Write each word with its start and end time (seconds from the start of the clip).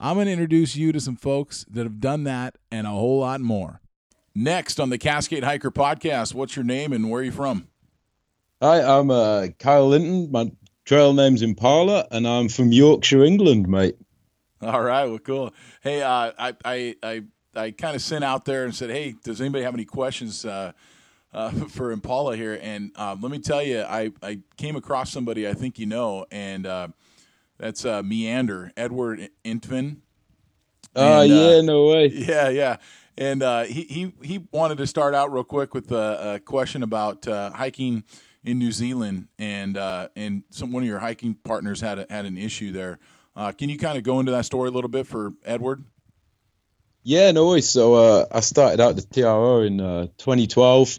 I'm 0.00 0.14
going 0.14 0.26
to 0.26 0.32
introduce 0.32 0.76
you 0.76 0.92
to 0.92 1.00
some 1.00 1.16
folks 1.16 1.66
that 1.68 1.82
have 1.82 1.98
done 1.98 2.22
that 2.24 2.56
and 2.70 2.86
a 2.86 2.90
whole 2.90 3.18
lot 3.18 3.40
more. 3.40 3.80
Next 4.32 4.78
on 4.78 4.90
the 4.90 4.98
Cascade 4.98 5.42
Hiker 5.42 5.72
podcast, 5.72 6.34
what's 6.34 6.54
your 6.54 6.64
name 6.64 6.92
and 6.92 7.10
where 7.10 7.20
are 7.20 7.24
you 7.24 7.32
from? 7.32 7.66
Hi, 8.62 8.80
I'm 8.80 9.10
uh, 9.10 9.48
Kyle 9.58 9.88
Linton. 9.88 10.30
My 10.30 10.52
trail 10.84 11.12
name's 11.12 11.42
Impala, 11.42 12.06
and 12.12 12.28
I'm 12.28 12.48
from 12.48 12.70
Yorkshire, 12.70 13.24
England, 13.24 13.66
mate. 13.66 13.96
All 14.62 14.82
right, 14.82 15.06
well, 15.06 15.18
cool. 15.18 15.52
Hey, 15.80 16.02
uh, 16.02 16.30
I 16.38 16.54
I 16.64 16.94
I, 17.02 17.22
I 17.56 17.70
kind 17.72 17.96
of 17.96 18.02
sent 18.02 18.22
out 18.22 18.44
there 18.44 18.64
and 18.64 18.74
said, 18.74 18.90
hey, 18.90 19.16
does 19.24 19.40
anybody 19.40 19.64
have 19.64 19.74
any 19.74 19.84
questions 19.84 20.44
uh, 20.44 20.72
uh, 21.32 21.50
for 21.68 21.90
Impala 21.90 22.36
here? 22.36 22.58
And 22.62 22.92
uh, 22.94 23.16
let 23.20 23.32
me 23.32 23.40
tell 23.40 23.62
you, 23.64 23.80
I 23.82 24.12
I 24.22 24.40
came 24.56 24.76
across 24.76 25.10
somebody 25.10 25.48
I 25.48 25.54
think 25.54 25.80
you 25.80 25.86
know, 25.86 26.24
and 26.30 26.66
uh, 26.66 26.88
that's 27.58 27.84
uh, 27.84 28.02
Meander 28.02 28.72
Edward 28.76 29.30
Intvin. 29.44 29.98
Oh, 30.96 31.18
uh, 31.18 31.22
yeah, 31.22 31.60
no 31.60 31.86
way. 31.86 32.06
Yeah, 32.08 32.48
yeah. 32.48 32.76
And 33.16 33.42
uh, 33.42 33.64
he, 33.64 33.82
he 33.82 34.12
he 34.22 34.46
wanted 34.52 34.78
to 34.78 34.86
start 34.86 35.14
out 35.14 35.32
real 35.32 35.44
quick 35.44 35.74
with 35.74 35.90
a, 35.90 36.34
a 36.34 36.40
question 36.40 36.82
about 36.82 37.26
uh, 37.26 37.50
hiking 37.50 38.04
in 38.44 38.58
New 38.58 38.70
Zealand, 38.72 39.28
and 39.38 39.76
uh, 39.76 40.08
and 40.14 40.44
some 40.50 40.72
one 40.72 40.84
of 40.84 40.88
your 40.88 41.00
hiking 41.00 41.34
partners 41.34 41.80
had 41.80 41.98
a, 41.98 42.06
had 42.08 42.26
an 42.26 42.38
issue 42.38 42.72
there. 42.72 42.98
Uh, 43.34 43.52
can 43.52 43.68
you 43.68 43.78
kind 43.78 43.98
of 43.98 44.04
go 44.04 44.20
into 44.20 44.32
that 44.32 44.44
story 44.44 44.68
a 44.68 44.72
little 44.72 44.90
bit 44.90 45.06
for 45.06 45.32
Edward? 45.44 45.84
Yeah, 47.02 47.30
no 47.32 47.50
way. 47.50 47.60
So 47.60 47.94
uh, 47.94 48.26
I 48.30 48.40
started 48.40 48.80
out 48.80 48.96
the 48.96 49.02
TRO 49.02 49.62
in 49.62 49.80
uh, 49.80 50.06
2012. 50.18 50.98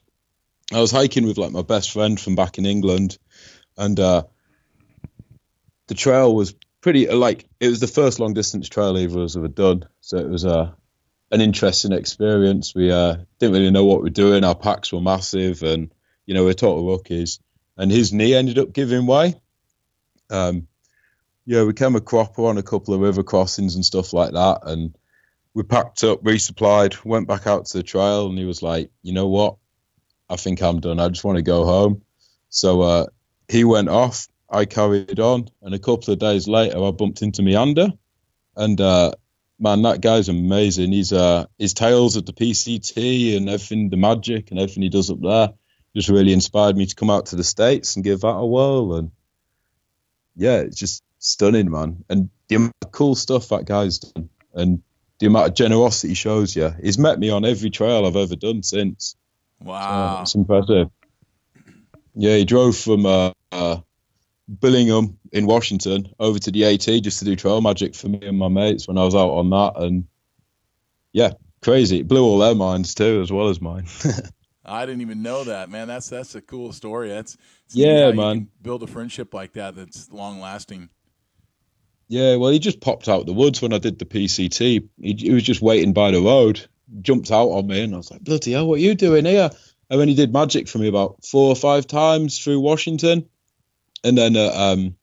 I 0.72 0.80
was 0.80 0.92
hiking 0.92 1.26
with 1.26 1.38
like 1.38 1.52
my 1.52 1.62
best 1.62 1.92
friend 1.92 2.20
from 2.20 2.36
back 2.36 2.58
in 2.58 2.66
England, 2.66 3.18
and 3.78 4.00
uh, 4.00 4.24
the 5.90 5.96
trail 5.96 6.34
was 6.34 6.54
pretty 6.82 7.08
like 7.08 7.46
it 7.60 7.68
was 7.68 7.80
the 7.80 7.88
first 7.88 8.20
long 8.20 8.34
distance 8.34 8.70
trail 8.70 8.98
either 8.98 9.20
of 9.20 9.36
ever 9.36 9.48
done. 9.48 9.84
So 10.02 10.18
it 10.18 10.30
was 10.30 10.46
uh, 10.46 10.72
an 11.32 11.42
interesting 11.42 11.92
experience. 11.92 12.74
We 12.74 12.92
uh, 12.92 13.18
didn't 13.40 13.54
really 13.54 13.72
know 13.72 13.86
what 13.86 13.98
we 13.98 14.04
were 14.04 14.10
doing. 14.12 14.44
Our 14.44 14.56
packs 14.56 14.94
were 14.94 15.02
massive, 15.02 15.64
and 15.64 15.92
you 16.26 16.36
know 16.36 16.46
we 16.46 16.52
are 16.52 16.54
total 16.54 16.88
rookies. 16.88 17.40
And 17.76 17.92
his 17.92 18.14
knee 18.14 18.36
ended 18.36 18.60
up 18.60 18.72
giving 18.72 19.08
way. 19.08 19.36
Um, 20.30 20.68
yeah, 21.46 21.64
we 21.64 21.74
came 21.74 21.96
a 21.96 22.02
cropper 22.02 22.46
on 22.46 22.58
a 22.58 22.64
couple 22.64 22.94
of 22.94 23.00
river 23.00 23.24
crossings 23.24 23.76
and 23.76 23.84
stuff 23.84 24.14
like 24.14 24.34
that, 24.34 24.60
and 24.64 24.96
we 25.56 25.64
packed 25.64 26.04
up, 26.04 26.24
resupplied, 26.24 27.04
went 27.04 27.28
back 27.28 27.48
out 27.48 27.66
to 27.66 27.78
the 27.78 27.84
trail, 27.84 28.28
and 28.28 28.38
he 28.38 28.46
was 28.46 28.62
like, 28.62 28.92
"You 29.02 29.14
know 29.14 29.28
what? 29.28 29.56
I 30.30 30.36
think 30.36 30.62
I'm 30.62 30.82
done. 30.82 31.00
I 31.00 31.10
just 31.10 31.24
want 31.24 31.38
to 31.38 31.42
go 31.42 31.66
home." 31.66 32.04
So 32.50 32.82
uh, 32.82 33.06
he 33.48 33.64
went 33.64 33.90
off. 33.90 34.28
I 34.52 34.66
carried 34.66 35.20
on, 35.20 35.50
and 35.62 35.74
a 35.74 35.80
couple 35.80 36.14
of 36.14 36.20
days 36.20 36.48
later, 36.48 36.84
I 36.84 36.92
bumped 36.92 37.22
into 37.22 37.44
Meander, 37.44 37.90
and 38.56 38.80
uh, 38.82 39.12
man, 39.60 39.82
that 39.84 40.02
guy's 40.02 40.30
amazing. 40.30 40.92
He's 40.92 41.14
uh, 41.14 41.46
his 41.58 41.74
tales 41.74 42.18
at 42.18 42.26
the 42.26 42.34
PCT 42.34 43.38
and 43.38 43.50
everything, 43.50 43.90
the 43.90 43.98
magic 43.98 44.52
and 44.52 44.60
everything 44.60 44.84
he 44.84 44.90
does 44.90 45.12
up 45.12 45.22
there, 45.22 45.50
just 45.96 46.10
really 46.10 46.34
inspired 46.34 46.78
me 46.78 46.86
to 46.86 46.96
come 46.96 47.10
out 47.10 47.28
to 47.28 47.36
the 47.36 47.44
states 47.44 47.96
and 47.96 48.04
give 48.04 48.22
that 48.22 48.28
a 48.28 48.46
whirl. 48.46 48.96
And 48.96 49.12
yeah, 50.36 50.58
it's 50.60 50.78
just 50.78 51.04
stunning, 51.20 51.70
man. 51.70 52.04
And 52.10 52.30
the 52.48 52.56
amount 52.56 52.76
of 52.82 52.92
cool 52.92 53.16
stuff 53.16 53.50
that 53.50 53.66
guy's 53.66 54.00
done, 54.00 54.30
and 54.54 54.82
the 55.20 55.28
amount 55.28 55.50
of 55.50 55.54
generosity 55.54 56.10
he 56.10 56.14
shows 56.16 56.56
you. 56.56 56.74
He's 56.82 56.98
met 56.98 57.20
me 57.20 57.30
on 57.30 57.46
every 57.46 57.70
trail 57.70 58.06
I've 58.06 58.16
ever 58.16 58.36
done 58.36 58.64
since. 58.64 59.16
Wow, 59.62 60.20
Uh, 60.20 60.22
it's 60.22 60.36
impressive. 60.36 60.90
Yeah, 62.16 62.38
he 62.38 62.46
drove 62.46 62.78
from 62.78 63.06
uh, 63.06 63.32
uh, 63.52 63.78
Bellingham 64.50 65.20
in 65.32 65.46
Washington 65.46 66.12
over 66.20 66.40
to 66.40 66.52
the 66.52 66.66
AT 66.66 66.82
just 67.04 67.20
to 67.20 67.26
do 67.26 67.36
trail 67.36 67.62
magic 67.62 67.94
for 67.94 68.08
me 68.10 68.20
and 68.24 68.38
my 68.38 68.48
mates 68.48 68.88
when 68.88 68.98
I 68.98 69.04
was 69.06 69.14
out 69.14 69.30
on 69.30 69.50
that, 69.52 69.74
and 69.78 70.08
yeah, 71.14 71.34
crazy. 71.62 72.00
It 72.00 72.08
blew 72.08 72.24
all 72.24 72.40
their 72.40 72.56
minds 72.56 72.96
too, 72.96 73.22
as 73.22 73.32
well 73.32 73.50
as 73.50 73.62
mine. 73.62 73.86
I 74.66 74.86
didn't 74.86 75.02
even 75.02 75.22
know 75.22 75.44
that, 75.44 75.70
man. 75.70 75.88
That's 75.88 76.10
that's 76.10 76.34
a 76.36 76.42
cool 76.42 76.74
story. 76.74 77.10
That's 77.10 77.38
Yeah, 77.74 78.12
man. 78.12 78.50
build 78.62 78.82
a 78.84 78.88
friendship 78.88 79.34
like 79.34 79.54
that 79.54 79.76
that's 79.76 80.12
long 80.12 80.40
lasting. 80.40 80.90
yeah, 82.08 82.36
well, 82.36 82.50
he 82.52 82.58
just 82.60 82.82
popped 82.82 83.08
out 83.08 83.26
the 83.28 83.34
woods 83.34 83.62
when 83.62 83.74
I 83.74 83.78
did 83.78 84.00
the 84.00 84.06
PCT. 84.06 84.88
He, 85.00 85.14
he 85.14 85.32
was 85.32 85.44
just 85.44 85.62
waiting 85.62 85.94
by 85.94 86.10
the 86.12 86.22
road, 86.22 86.68
jumped 87.02 87.32
out 87.32 87.50
on 87.50 87.68
me, 87.68 87.82
and 87.84 87.94
I 87.94 87.98
was 87.98 88.10
like, 88.12 88.24
"Bloody 88.24 88.54
hell, 88.54 88.68
what 88.68 88.76
are 88.80 88.84
you 88.84 88.96
doing 88.96 89.26
here?" 89.26 89.50
And 89.92 90.00
then 90.00 90.08
he 90.08 90.16
did 90.16 90.34
magic 90.34 90.68
for 90.68 90.78
me 90.80 90.88
about 90.88 91.24
four 91.26 91.50
or 91.50 91.56
five 91.56 91.88
times 91.88 92.38
through 92.38 92.60
Washington, 92.60 93.28
and 94.04 94.18
then 94.18 94.36
at 94.36 94.54
um, 94.54 94.96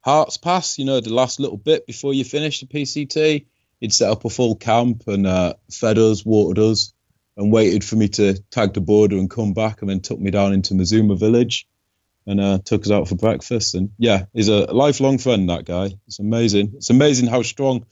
Harts 0.00 0.36
Pass, 0.36 0.78
you 0.78 0.84
know, 0.84 1.00
the 1.00 1.14
last 1.14 1.40
little 1.40 1.56
bit 1.56 1.86
before 1.86 2.12
you 2.14 2.24
finish 2.24 2.60
the 2.60 2.66
PCT, 2.66 3.46
he'd 3.80 3.92
set 3.92 4.10
up 4.10 4.24
a 4.24 4.30
full 4.30 4.56
camp 4.56 5.04
and 5.06 5.26
uh, 5.26 5.54
fed 5.70 5.98
us, 5.98 6.24
watered 6.24 6.58
us, 6.58 6.92
and 7.36 7.52
waited 7.52 7.84
for 7.84 7.96
me 7.96 8.08
to 8.08 8.34
tag 8.50 8.74
the 8.74 8.80
border 8.80 9.16
and 9.16 9.30
come 9.30 9.52
back, 9.54 9.80
and 9.80 9.90
then 9.90 10.00
took 10.00 10.18
me 10.18 10.30
down 10.30 10.52
into 10.52 10.74
Mazama 10.74 11.18
village 11.18 11.66
and 12.26 12.40
uh, 12.40 12.58
took 12.64 12.82
us 12.82 12.90
out 12.90 13.08
for 13.08 13.16
breakfast. 13.16 13.74
And 13.74 13.90
yeah, 13.98 14.26
he's 14.32 14.48
a 14.48 14.72
lifelong 14.72 15.18
friend. 15.18 15.48
That 15.48 15.64
guy. 15.64 15.90
It's 16.06 16.18
amazing. 16.18 16.72
It's 16.76 16.90
amazing 16.90 17.28
how 17.28 17.42
strong 17.42 17.86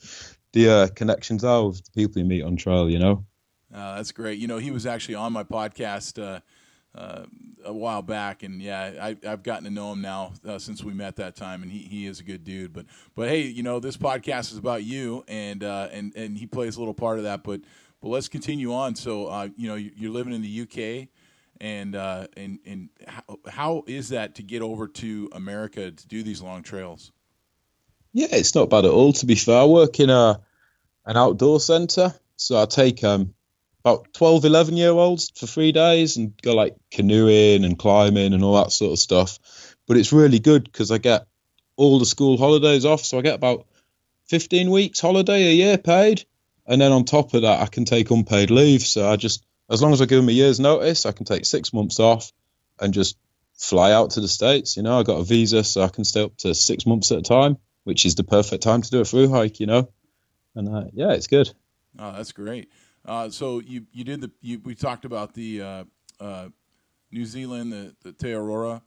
the 0.53 0.69
uh, 0.69 0.87
connections 0.89 1.43
are 1.43 1.67
with 1.67 1.83
the 1.83 1.91
people 1.91 2.21
you 2.21 2.27
meet 2.27 2.43
on 2.43 2.55
trail. 2.55 2.89
You 2.89 2.99
know. 2.99 3.25
Uh, 3.73 3.95
that's 3.95 4.11
great. 4.11 4.37
You 4.39 4.47
know, 4.47 4.57
he 4.57 4.71
was 4.71 4.85
actually 4.85 5.15
on 5.15 5.33
my 5.33 5.43
podcast 5.43 6.41
uh, 6.95 7.23
a 7.63 7.73
while 7.73 8.01
back, 8.01 8.43
and 8.43 8.61
yeah, 8.61 8.91
I, 9.01 9.15
I've 9.27 9.43
gotten 9.43 9.63
to 9.65 9.69
know 9.69 9.93
him 9.93 10.01
now 10.01 10.33
uh, 10.47 10.59
since 10.59 10.83
we 10.83 10.93
met 10.93 11.15
that 11.17 11.35
time, 11.35 11.63
and 11.63 11.71
he, 11.71 11.79
he 11.79 12.05
is 12.07 12.19
a 12.19 12.23
good 12.23 12.43
dude. 12.43 12.73
But 12.73 12.85
but 13.15 13.29
hey, 13.29 13.41
you 13.43 13.63
know, 13.63 13.79
this 13.79 13.97
podcast 13.97 14.51
is 14.51 14.57
about 14.57 14.83
you, 14.83 15.23
and 15.27 15.63
uh, 15.63 15.87
and 15.91 16.13
and 16.15 16.37
he 16.37 16.47
plays 16.47 16.75
a 16.75 16.79
little 16.79 16.93
part 16.93 17.17
of 17.17 17.23
that. 17.25 17.43
But 17.43 17.61
but 18.01 18.09
let's 18.09 18.27
continue 18.27 18.73
on. 18.73 18.95
So 18.95 19.27
uh, 19.27 19.49
you 19.55 19.67
know, 19.67 19.75
you- 19.75 19.91
you're 19.95 20.11
living 20.11 20.33
in 20.33 20.41
the 20.41 20.61
UK, 20.61 21.07
and 21.61 21.95
uh, 21.95 22.27
and 22.35 22.59
and 22.65 22.89
how, 23.07 23.39
how 23.47 23.83
is 23.87 24.09
that 24.09 24.35
to 24.35 24.43
get 24.43 24.61
over 24.61 24.87
to 24.87 25.29
America 25.31 25.91
to 25.91 26.07
do 26.07 26.23
these 26.23 26.41
long 26.41 26.63
trails? 26.63 27.11
Yeah, 28.13 28.27
it's 28.31 28.55
not 28.55 28.69
bad 28.69 28.85
at 28.85 28.91
all. 28.91 29.13
To 29.13 29.25
be 29.25 29.35
fair, 29.35 29.61
I 29.61 29.65
work 29.65 29.99
in 29.99 30.09
a 30.09 30.41
an 31.05 31.15
outdoor 31.17 31.59
centre, 31.59 32.13
so 32.35 32.61
I 32.61 32.65
take 32.65 33.03
um 33.03 33.33
about 33.83 34.13
12, 34.13 34.45
11 34.45 34.77
year 34.77 34.91
olds 34.91 35.31
for 35.35 35.47
three 35.47 35.71
days 35.71 36.17
and 36.17 36.39
go 36.41 36.55
like 36.55 36.75
canoeing 36.91 37.65
and 37.65 37.77
climbing 37.77 38.33
and 38.33 38.43
all 38.43 38.63
that 38.63 38.71
sort 38.71 38.93
of 38.93 38.99
stuff. 38.99 39.39
But 39.87 39.97
it's 39.97 40.13
really 40.13 40.39
good 40.39 40.63
because 40.63 40.91
I 40.91 40.97
get 40.97 41.27
all 41.75 41.99
the 41.99 42.05
school 42.05 42.37
holidays 42.37 42.85
off, 42.85 43.03
so 43.03 43.17
I 43.17 43.21
get 43.21 43.35
about 43.35 43.65
15 44.29 44.69
weeks 44.69 44.99
holiday 44.99 45.49
a 45.49 45.53
year 45.53 45.77
paid, 45.77 46.25
and 46.65 46.79
then 46.79 46.91
on 46.91 47.05
top 47.05 47.33
of 47.33 47.41
that, 47.41 47.61
I 47.61 47.65
can 47.65 47.85
take 47.85 48.11
unpaid 48.11 48.51
leave. 48.51 48.81
So 48.81 49.09
I 49.09 49.15
just, 49.15 49.43
as 49.69 49.81
long 49.81 49.93
as 49.93 50.01
I 50.01 50.05
give 50.05 50.19
them 50.19 50.29
a 50.29 50.33
year's 50.33 50.59
notice, 50.59 51.05
I 51.05 51.11
can 51.11 51.25
take 51.25 51.45
six 51.45 51.73
months 51.73 51.99
off 51.99 52.31
and 52.79 52.93
just 52.93 53.17
fly 53.57 53.91
out 53.91 54.11
to 54.11 54.21
the 54.21 54.27
states. 54.27 54.77
You 54.77 54.83
know, 54.83 54.99
I 54.99 55.03
got 55.03 55.19
a 55.19 55.23
visa, 55.23 55.63
so 55.63 55.81
I 55.81 55.89
can 55.89 56.05
stay 56.05 56.23
up 56.23 56.37
to 56.37 56.53
six 56.53 56.85
months 56.85 57.11
at 57.11 57.19
a 57.19 57.23
time 57.23 57.57
which 57.83 58.05
is 58.05 58.15
the 58.15 58.23
perfect 58.23 58.63
time 58.63 58.81
to 58.81 58.89
do 58.89 59.01
a 59.01 59.05
through 59.05 59.29
hike, 59.29 59.59
you 59.59 59.65
know. 59.65 59.89
And 60.55 60.69
uh, 60.69 60.85
yeah, 60.93 61.13
it's 61.13 61.27
good. 61.27 61.51
Oh, 61.97 62.11
that's 62.13 62.31
great. 62.31 62.69
Uh, 63.05 63.29
so 63.29 63.59
you 63.59 63.85
you 63.91 64.03
did 64.03 64.21
the 64.21 64.31
you, 64.41 64.59
we 64.63 64.75
talked 64.75 65.05
about 65.05 65.33
the 65.33 65.61
uh, 65.61 65.83
uh, 66.19 66.49
New 67.11 67.25
Zealand 67.25 67.71
the 67.71 67.95
the 68.03 68.13
Te 68.13 68.27
Araroa, 68.27 68.81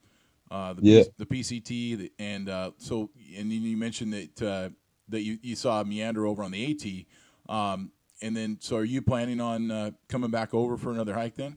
uh, 0.51 0.73
the 0.75 0.83
Yeah. 0.83 1.03
P- 1.05 1.11
the 1.19 1.27
PCT, 1.27 1.99
the, 1.99 2.13
and 2.19 2.49
uh, 2.49 2.71
so 2.79 3.11
and 3.37 3.51
then 3.51 3.63
you 3.63 3.77
mentioned 3.77 4.13
that 4.13 4.43
uh, 4.43 4.69
that 5.09 5.23
you, 5.23 5.39
you 5.43 5.57
saw 5.57 5.83
Meander 5.83 6.27
over 6.27 6.43
on 6.43 6.53
the 6.53 7.07
AT, 7.49 7.55
um, 7.55 7.91
and 8.23 8.37
then 8.37 8.59
so 8.61 8.77
are 8.77 8.85
you 8.85 9.03
planning 9.03 9.41
on 9.41 9.71
uh, 9.71 9.91
coming 10.09 10.31
back 10.31 10.55
over 10.55 10.77
for 10.77 10.91
another 10.91 11.15
hike 11.15 11.35
then? 11.37 11.57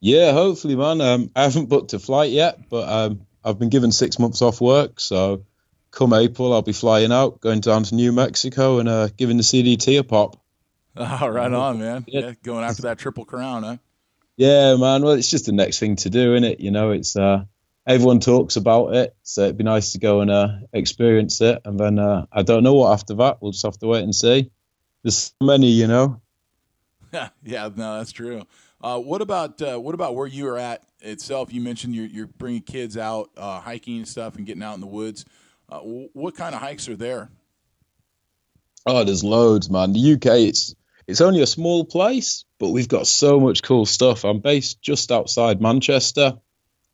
Yeah, 0.00 0.32
hopefully, 0.32 0.76
man. 0.76 1.00
Um, 1.00 1.30
I 1.36 1.44
haven't 1.44 1.68
booked 1.68 1.92
a 1.94 1.98
flight 1.98 2.30
yet, 2.32 2.68
but 2.68 2.88
um, 2.88 3.26
I've 3.44 3.58
been 3.58 3.68
given 3.68 3.92
six 3.92 4.18
months 4.18 4.42
off 4.42 4.60
work, 4.60 4.98
so 5.00 5.46
come 5.92 6.12
April, 6.12 6.52
I'll 6.52 6.62
be 6.62 6.72
flying 6.72 7.12
out, 7.12 7.40
going 7.40 7.60
down 7.60 7.84
to 7.84 7.94
New 7.94 8.12
Mexico, 8.12 8.80
and 8.80 8.88
uh, 8.88 9.08
giving 9.16 9.36
the 9.36 9.44
CDT 9.44 10.00
a 10.00 10.04
pop. 10.04 10.41
Oh, 10.96 11.26
right 11.28 11.52
on, 11.52 11.78
man. 11.78 12.04
Yeah. 12.06 12.32
Going 12.42 12.64
after 12.64 12.82
that 12.82 12.98
triple 12.98 13.24
crown, 13.24 13.62
huh? 13.62 13.76
Yeah, 14.36 14.76
man. 14.76 15.02
Well, 15.02 15.14
it's 15.14 15.30
just 15.30 15.46
the 15.46 15.52
next 15.52 15.78
thing 15.78 15.96
to 15.96 16.10
do, 16.10 16.34
isn't 16.34 16.44
it? 16.44 16.60
You 16.60 16.70
know, 16.70 16.90
it's 16.90 17.16
uh, 17.16 17.44
everyone 17.86 18.20
talks 18.20 18.56
about 18.56 18.94
it, 18.94 19.14
so 19.22 19.42
it'd 19.44 19.56
be 19.56 19.64
nice 19.64 19.92
to 19.92 19.98
go 19.98 20.20
and 20.20 20.30
uh, 20.30 20.48
experience 20.72 21.40
it. 21.40 21.60
And 21.64 21.78
then 21.78 21.98
uh, 21.98 22.26
I 22.32 22.42
don't 22.42 22.62
know 22.62 22.74
what 22.74 22.92
after 22.92 23.14
that. 23.14 23.40
We'll 23.40 23.52
just 23.52 23.64
have 23.64 23.78
to 23.78 23.86
wait 23.86 24.02
and 24.02 24.14
see. 24.14 24.50
there's 25.02 25.32
so 25.40 25.46
many, 25.46 25.68
you 25.68 25.86
know. 25.86 26.20
Yeah, 27.12 27.28
yeah, 27.42 27.70
no, 27.74 27.98
that's 27.98 28.12
true. 28.12 28.42
Uh, 28.82 28.98
what 28.98 29.22
about 29.22 29.62
uh, 29.62 29.78
what 29.78 29.94
about 29.94 30.14
where 30.14 30.26
you 30.26 30.48
are 30.48 30.58
at 30.58 30.82
itself? 31.00 31.52
You 31.52 31.60
mentioned 31.60 31.94
you're, 31.94 32.06
you're 32.06 32.26
bringing 32.26 32.62
kids 32.62 32.96
out 32.96 33.30
uh, 33.36 33.60
hiking 33.60 33.98
and 33.98 34.08
stuff 34.08 34.36
and 34.36 34.44
getting 34.44 34.62
out 34.62 34.74
in 34.74 34.80
the 34.80 34.86
woods. 34.86 35.24
Uh, 35.68 35.78
what 35.78 36.36
kind 36.36 36.54
of 36.54 36.60
hikes 36.60 36.88
are 36.88 36.96
there? 36.96 37.30
Oh, 38.84 39.04
there's 39.04 39.22
loads, 39.22 39.70
man. 39.70 39.92
The 39.92 40.14
UK, 40.14 40.26
it's 40.48 40.74
it's 41.12 41.20
only 41.20 41.42
a 41.42 41.46
small 41.46 41.84
place, 41.84 42.46
but 42.58 42.70
we've 42.70 42.88
got 42.88 43.06
so 43.06 43.38
much 43.38 43.62
cool 43.62 43.84
stuff. 43.84 44.24
I'm 44.24 44.40
based 44.40 44.80
just 44.80 45.12
outside 45.12 45.60
Manchester, 45.60 46.38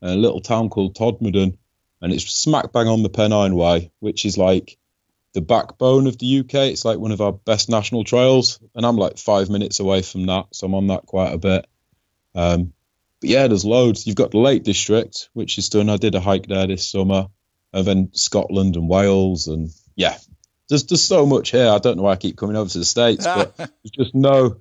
a 0.03 0.17
little 0.17 0.41
town 0.41 0.71
called 0.71 0.97
Todmorden, 0.97 1.57
and 2.03 2.13
it's 2.13 2.25
smack 2.25 2.73
bang 2.73 2.89
on 2.89 3.05
the 3.05 3.11
Pennine 3.11 3.55
Way, 3.55 3.93
which 4.01 4.25
is 4.25 4.37
like 4.37 4.77
the 5.35 5.41
backbone 5.41 6.09
of 6.09 6.19
the 6.19 6.41
UK. 6.41 6.55
It's 6.55 6.85
like 6.85 6.99
one 6.99 7.13
of 7.13 7.21
our 7.21 7.31
best 7.31 7.69
national 7.69 8.03
trails, 8.03 8.59
and 8.75 8.85
I'm 8.85 8.97
like 8.97 9.19
five 9.19 9.51
minutes 9.51 9.79
away 9.79 10.03
from 10.03 10.27
that, 10.27 10.47
so 10.51 10.67
I'm 10.67 10.75
on 10.75 10.89
that 10.89 11.07
quite 11.07 11.33
a 11.33 11.39
bit. 11.39 11.67
Um, 12.35 12.73
but 13.21 13.31
yeah, 13.31 13.47
there's 13.47 13.65
loads. 13.65 14.05
You've 14.05 14.17
got 14.17 14.33
the 14.33 14.39
Lake 14.39 14.65
District, 14.65 15.29
which 15.33 15.59
is 15.59 15.69
done. 15.69 15.89
I 15.89 15.97
did 15.97 16.17
a 16.17 16.21
hike 16.21 16.49
there 16.49 16.67
this 16.67 16.91
summer, 16.91 17.29
and 17.73 17.87
then 17.87 18.11
Scotland 18.15 18.75
and 18.75 18.89
Wales, 18.89 19.47
and 19.47 19.71
yeah, 19.95 20.19
there's 20.69 20.83
just 20.85 21.09
so 21.09 21.27
much 21.27 21.51
here. 21.51 21.69
I 21.69 21.79
don't 21.79 21.97
know 21.97 22.05
why 22.05 22.13
I 22.13 22.17
keep 22.17 22.37
coming 22.37 22.57
over 22.57 22.69
to 22.69 22.79
the 22.79 22.85
states, 22.85 23.25
but 23.25 23.57
there's 23.57 23.71
just 23.91 24.15
no 24.15 24.61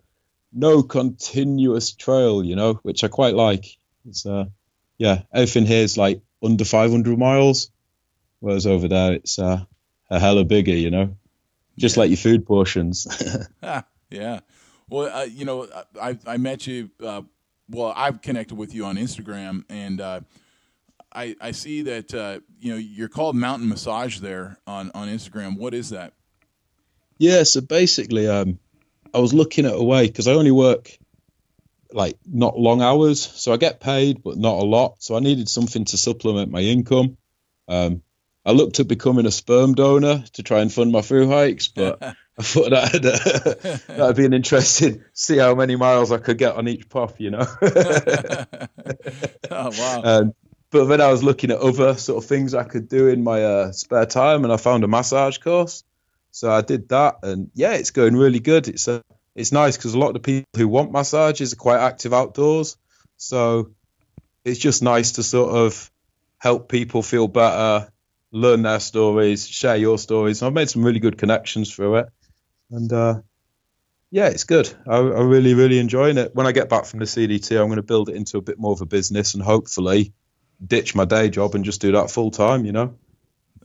no 0.53 0.81
continuous 0.83 1.91
trail, 1.91 2.43
you 2.43 2.55
know, 2.55 2.75
which 2.83 3.03
I 3.03 3.07
quite 3.07 3.35
like. 3.35 3.65
It's 4.07 4.25
uh, 4.25 4.45
yeah, 4.97 5.23
everything 5.33 5.65
here 5.65 5.83
is 5.83 5.97
like 5.97 6.21
under 6.41 6.65
500 6.65 7.17
miles, 7.17 7.69
whereas 8.39 8.65
over 8.65 8.87
there 8.87 9.13
it's 9.13 9.37
uh, 9.37 9.63
a 10.09 10.19
hella 10.19 10.45
bigger, 10.45 10.73
you 10.73 10.89
know, 10.89 11.17
just 11.77 11.97
yeah. 11.97 12.01
like 12.01 12.09
your 12.09 12.17
food 12.17 12.45
portions. 12.45 13.07
yeah. 14.09 14.39
Well, 14.89 15.13
uh, 15.13 15.23
you 15.23 15.45
know, 15.45 15.67
I 16.01 16.17
I 16.25 16.37
met 16.37 16.65
you. 16.65 16.89
Uh, 17.03 17.23
well, 17.69 17.93
I've 17.95 18.21
connected 18.21 18.55
with 18.55 18.73
you 18.73 18.85
on 18.85 18.95
Instagram, 18.95 19.65
and 19.69 19.99
uh, 19.99 20.21
I 21.17 21.35
I 21.41 21.51
see 21.51 21.81
that 21.81 22.13
uh, 22.13 22.39
you 22.59 22.71
know 22.71 22.77
you're 22.77 23.09
called 23.09 23.35
Mountain 23.35 23.67
Massage 23.67 24.19
there 24.19 24.59
on 24.67 24.91
on 24.93 25.07
Instagram. 25.07 25.57
What 25.57 25.73
is 25.73 25.89
that? 25.89 26.13
Yeah, 27.17 27.43
so 27.43 27.61
basically, 27.61 28.27
um, 28.27 28.59
I 29.13 29.19
was 29.19 29.33
looking 29.33 29.65
at 29.65 29.73
a 29.73 29.83
way 29.83 30.05
because 30.05 30.27
I 30.27 30.33
only 30.33 30.51
work 30.51 30.95
like 31.91 32.19
not 32.25 32.59
long 32.59 32.83
hours, 32.83 33.19
so 33.19 33.51
I 33.51 33.57
get 33.57 33.79
paid 33.79 34.21
but 34.21 34.37
not 34.37 34.59
a 34.59 34.65
lot. 34.65 34.97
So 34.99 35.15
I 35.15 35.19
needed 35.19 35.49
something 35.49 35.85
to 35.85 35.97
supplement 35.97 36.51
my 36.51 36.61
income. 36.61 37.17
Um, 37.67 38.03
I 38.45 38.51
looked 38.51 38.79
at 38.79 38.87
becoming 38.87 39.25
a 39.25 39.31
sperm 39.31 39.73
donor 39.73 40.23
to 40.33 40.43
try 40.43 40.59
and 40.59 40.71
fund 40.71 40.91
my 40.91 41.01
through 41.01 41.29
hikes, 41.29 41.67
but 41.67 42.01
I 42.37 42.43
thought 42.43 42.69
that'd, 42.69 43.05
uh, 43.05 43.77
that'd 43.87 44.15
be 44.15 44.25
an 44.25 44.33
interesting 44.33 45.03
see 45.13 45.37
how 45.39 45.55
many 45.55 45.75
miles 45.75 46.11
I 46.11 46.19
could 46.19 46.37
get 46.37 46.55
on 46.55 46.67
each 46.67 46.87
puff, 46.87 47.15
you 47.17 47.31
know. 47.31 47.45
oh 49.51 49.71
wow! 49.79 50.01
Um, 50.03 50.33
but 50.69 50.85
then 50.85 51.01
I 51.01 51.11
was 51.11 51.23
looking 51.23 51.51
at 51.51 51.59
other 51.59 51.95
sort 51.95 52.23
of 52.23 52.29
things 52.29 52.53
I 52.53 52.63
could 52.63 52.89
do 52.89 53.07
in 53.07 53.23
my 53.23 53.43
uh, 53.43 53.71
spare 53.71 54.05
time, 54.05 54.43
and 54.43 54.51
I 54.51 54.57
found 54.57 54.83
a 54.83 54.87
massage 54.87 55.37
course. 55.37 55.83
So 56.31 56.51
I 56.51 56.61
did 56.61 56.89
that, 56.89 57.19
and 57.23 57.49
yeah, 57.53 57.73
it's 57.73 57.91
going 57.91 58.15
really 58.15 58.39
good. 58.39 58.67
It's 58.67 58.87
uh, 58.87 59.01
it's 59.35 59.51
nice 59.51 59.77
because 59.77 59.93
a 59.93 59.99
lot 59.99 60.09
of 60.09 60.13
the 60.15 60.19
people 60.19 60.47
who 60.57 60.67
want 60.67 60.91
massages 60.91 61.53
are 61.53 61.57
quite 61.57 61.79
active 61.79 62.13
outdoors. 62.13 62.77
So 63.17 63.71
it's 64.43 64.59
just 64.59 64.83
nice 64.83 65.13
to 65.13 65.23
sort 65.23 65.55
of 65.55 65.91
help 66.37 66.69
people 66.69 67.01
feel 67.01 67.27
better, 67.27 67.91
learn 68.31 68.61
their 68.61 68.79
stories, 68.79 69.47
share 69.47 69.77
your 69.77 69.97
stories. 69.97 70.43
I've 70.43 70.53
made 70.53 70.69
some 70.69 70.83
really 70.83 70.99
good 70.99 71.17
connections 71.17 71.73
through 71.73 71.97
it, 71.97 72.09
and 72.71 72.91
uh, 72.91 73.21
yeah, 74.11 74.27
it's 74.27 74.43
good. 74.43 74.71
I, 74.85 74.97
am 74.97 75.29
really, 75.29 75.53
really 75.53 75.79
enjoying 75.79 76.17
it. 76.17 76.35
When 76.35 76.45
I 76.45 76.51
get 76.51 76.69
back 76.69 76.85
from 76.85 76.99
the 76.99 77.05
CDT, 77.05 77.59
I'm 77.59 77.67
going 77.67 77.77
to 77.77 77.83
build 77.83 78.09
it 78.09 78.15
into 78.15 78.37
a 78.37 78.41
bit 78.41 78.59
more 78.59 78.73
of 78.73 78.81
a 78.81 78.85
business, 78.85 79.33
and 79.33 79.41
hopefully 79.41 80.13
ditch 80.65 80.95
my 80.95 81.05
day 81.05 81.29
job 81.29 81.55
and 81.55 81.65
just 81.65 81.81
do 81.81 81.91
that 81.93 82.11
full 82.11 82.31
time. 82.31 82.65
You 82.65 82.71
know. 82.71 82.95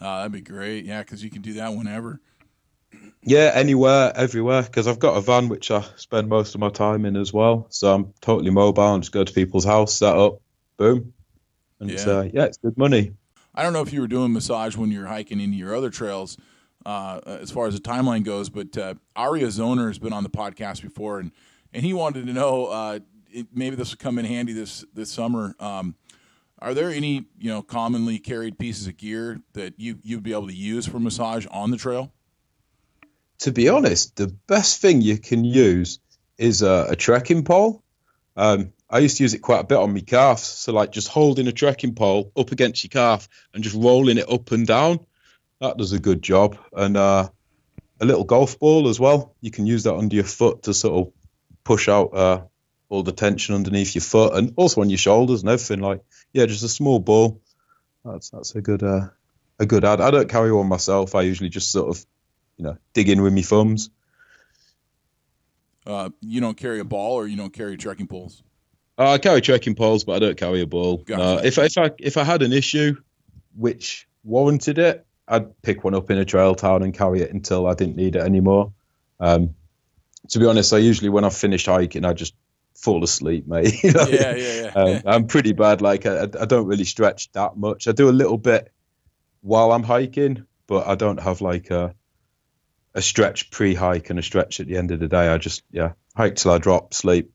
Oh, 0.01 0.17
that'd 0.17 0.33
be 0.33 0.41
great. 0.41 0.85
Yeah, 0.85 1.03
because 1.03 1.23
you 1.23 1.31
can 1.31 1.43
do 1.43 1.55
that 1.55 1.75
whenever. 1.75 2.21
Yeah, 3.25 3.53
anywhere, 3.55 4.13
everywhere. 4.17 4.63
Because 4.63 4.89
I've 4.89 4.99
got 4.99 5.17
a 5.17 5.21
van 5.21 5.49
which 5.49 5.71
I 5.71 5.85
spend 5.97 6.29
most 6.29 6.55
of 6.55 6.61
my 6.61 6.71
time 6.71 7.05
in 7.05 7.17
as 7.17 7.33
well. 7.33 7.67
So 7.71 7.95
I'm 7.95 8.13
totally 8.21 8.51
mobile 8.51 8.95
and 8.95 9.03
just 9.03 9.13
go 9.13 9.23
to 9.23 9.33
people's 9.33 9.65
house, 9.65 9.95
set 9.95 10.17
up, 10.17 10.41
boom, 10.77 11.13
and 11.79 11.91
yeah, 11.91 12.05
uh, 12.07 12.23
yeah 12.33 12.45
it's 12.45 12.59
good 12.59 12.77
money. 12.77 13.13
I 13.55 13.63
don't 13.63 13.73
know 13.73 13.83
if 13.83 13.93
you 13.93 14.01
were 14.01 14.09
doing 14.09 14.33
massage 14.33 14.77
when 14.77 14.91
you're 14.91 15.07
hiking 15.07 15.41
into 15.41 15.57
your 15.57 15.77
other 15.77 15.91
trails, 15.91 16.37
uh, 16.87 17.21
as 17.27 17.51
far 17.51 17.67
as 17.67 17.75
the 17.75 17.81
timeline 17.81 18.25
goes, 18.25 18.49
but 18.49 18.77
uh, 18.77 18.95
Aria 19.15 19.47
Zoner 19.49 19.89
has 19.89 19.99
been 19.99 20.13
on 20.13 20.23
the 20.23 20.31
podcast 20.31 20.83
before, 20.83 21.21
and 21.21 21.33
and 21.73 21.85
he 21.85 21.93
wanted 21.93 22.27
to 22.27 22.33
know 22.33 22.67
uh, 22.67 22.99
it, 23.31 23.47
maybe 23.55 23.77
this 23.77 23.91
will 23.91 23.99
come 23.99 24.19
in 24.19 24.25
handy 24.25 24.53
this 24.53 24.85
this 24.95 25.11
summer. 25.11 25.55
Um, 25.61 25.95
are 26.63 26.75
there 26.75 26.91
any 26.91 27.27
you 27.39 27.51
know 27.51 27.63
commonly 27.63 28.19
carried 28.19 28.59
pieces 28.59 28.87
of 28.87 28.97
gear 28.97 29.41
that 29.53 29.75
you 29.79 29.99
you'd 30.03 30.23
be 30.23 30.33
able 30.33 30.47
to 30.47 30.55
use 30.55 30.87
for 30.87 30.99
massage 30.99 31.47
on 31.51 31.71
the 31.71 31.77
trail? 31.77 32.13
To 33.41 33.53
be 33.53 33.69
honest, 33.69 34.17
the 34.17 34.29
best 34.29 34.81
thing 34.81 35.01
you 35.01 35.19
can 35.19 35.45
use 35.45 35.99
is 36.39 36.63
a, 36.63 36.87
a 36.91 36.97
trekking 36.97 37.45
pole. 37.45 37.83
Um, 38.37 38.73
I 38.89 38.99
used 39.01 39.17
to 39.17 39.25
use 39.25 39.35
it 39.35 39.41
quite 39.41 39.61
a 39.61 39.65
bit 39.65 39.79
on 39.79 39.93
my 39.93 40.01
calves. 40.01 40.43
So 40.43 40.73
like 40.73 40.93
just 40.93 41.09
holding 41.09 41.49
a 41.49 41.53
trekking 41.53 41.95
pole 41.95 42.31
up 42.37 42.53
against 42.53 42.85
your 42.85 42.91
calf 42.91 43.29
and 43.53 43.65
just 43.65 43.75
rolling 43.75 44.19
it 44.19 44.31
up 44.31 44.53
and 44.53 44.67
down. 44.67 45.01
That 45.61 45.77
does 45.77 45.93
a 45.93 45.99
good 45.99 46.23
job. 46.23 46.57
And 46.73 46.97
uh, 46.97 47.29
a 48.01 48.05
little 48.05 48.25
golf 48.25 48.59
ball 48.59 48.89
as 48.89 49.01
well. 49.01 49.35
You 49.41 49.51
can 49.51 49.67
use 49.67 49.85
that 49.85 49.95
under 49.95 50.15
your 50.15 50.25
foot 50.25 50.65
to 50.65 50.75
sort 50.75 51.07
of 51.07 51.13
push 51.65 51.89
out 51.89 52.15
uh, 52.15 52.43
all 52.89 53.03
the 53.03 53.13
tension 53.13 53.55
underneath 53.55 53.95
your 53.95 54.03
foot 54.03 54.35
and 54.35 54.53
also 54.57 54.83
on 54.83 54.91
your 54.91 54.99
shoulders 54.99 55.41
and 55.41 55.51
everything. 55.51 55.81
Like 55.81 56.03
yeah, 56.33 56.47
just 56.47 56.65
a 56.65 56.69
small 56.69 56.99
ball. 56.99 57.41
That's 58.05 58.31
that's 58.31 58.55
a 58.55 58.63
good 58.63 58.83
uh, 58.83 59.09
a 59.59 59.67
good 59.67 59.85
ad. 59.85 60.01
I 60.01 60.11
don't 60.11 60.29
carry 60.29 60.53
one 60.53 60.69
myself. 60.69 61.15
I 61.15 61.23
usually 61.23 61.51
just 61.51 61.71
sort 61.71 61.97
of 61.97 62.05
you 62.57 62.65
know 62.65 62.77
dig 62.93 63.09
in 63.09 63.23
with 63.23 63.33
my 63.33 63.43
thumbs. 63.43 63.91
Uh, 65.87 66.11
you 66.21 66.41
don't 66.41 66.57
carry 66.57 66.81
a 66.81 66.85
ball 66.85 67.15
or 67.15 67.27
you 67.27 67.37
don't 67.37 67.53
carry 67.53 67.77
trekking 67.77 68.07
poles. 68.07 68.43
Uh, 68.99 69.13
I 69.13 69.19
carry 69.19 69.41
trekking 69.41 69.75
poles, 69.75 70.05
but 70.05 70.17
I 70.17 70.19
don't 70.21 70.37
carry 70.37 70.61
a 70.61 70.67
ball. 70.67 70.99
Gotcha. 70.99 71.23
Uh, 71.23 71.41
if 71.45 71.59
if 71.59 71.79
I 71.79 71.91
if 71.99 72.17
I 72.17 72.25
had 72.25 72.43
an 72.43 72.53
issue 72.53 72.97
which 73.57 74.09
warranted 74.25 74.79
it, 74.79 75.07
I'd 75.27 75.61
pick 75.63 75.85
one 75.85 75.95
up 75.95 76.11
in 76.11 76.19
a 76.19 76.25
trail 76.25 76.55
town 76.55 76.83
and 76.83 76.95
carry 76.95 77.21
it 77.21 77.33
until 77.33 77.67
I 77.67 77.75
didn't 77.75 77.97
need 77.97 78.17
it 78.17 78.23
anymore. 78.23 78.73
Um, 79.21 79.55
to 80.31 80.39
be 80.39 80.47
honest, 80.47 80.73
I 80.73 80.79
usually 80.79 81.09
when 81.09 81.25
I 81.25 81.31
finish 81.31 81.67
hiking, 81.67 82.05
I 82.05 82.13
just 82.13 82.35
fall 82.75 83.05
asleep, 83.05 83.47
mate. 83.47 83.83
you 83.85 83.93
know? 83.93 84.07
Yeah, 84.09 84.35
yeah, 84.35 84.63
yeah. 84.63 84.73
Um, 84.75 85.03
I'm 85.07 85.27
pretty 85.27 85.53
bad. 85.53 85.81
Like 85.81 86.07
I, 86.07 86.25
I 86.25 86.45
don't 86.45 86.67
really 86.67 86.85
stretch 86.85 87.31
that 87.33 87.57
much. 87.57 87.89
I 87.89 87.93
do 87.93 88.09
a 88.09 88.11
little 88.11 88.39
bit 88.39 88.73
while 89.41 89.73
I'm 89.73 89.83
hiking, 89.83 90.47
but 90.67 90.87
I 90.87 90.95
don't 90.95 91.21
have 91.21 91.41
like 91.41 91.71
a 91.71 91.95
a 92.95 93.01
stretch 93.01 93.51
pre-hike 93.51 94.11
and 94.11 94.19
a 94.19 94.23
stretch 94.23 94.61
at 94.61 94.67
the 94.67 94.77
end 94.77 94.91
of 94.91 95.01
the 95.01 95.09
day. 95.09 95.29
I 95.29 95.39
just 95.39 95.63
yeah 95.71 95.93
hike 96.15 96.37
till 96.37 96.53
I 96.53 96.59
drop, 96.59 96.95
sleep, 96.95 97.33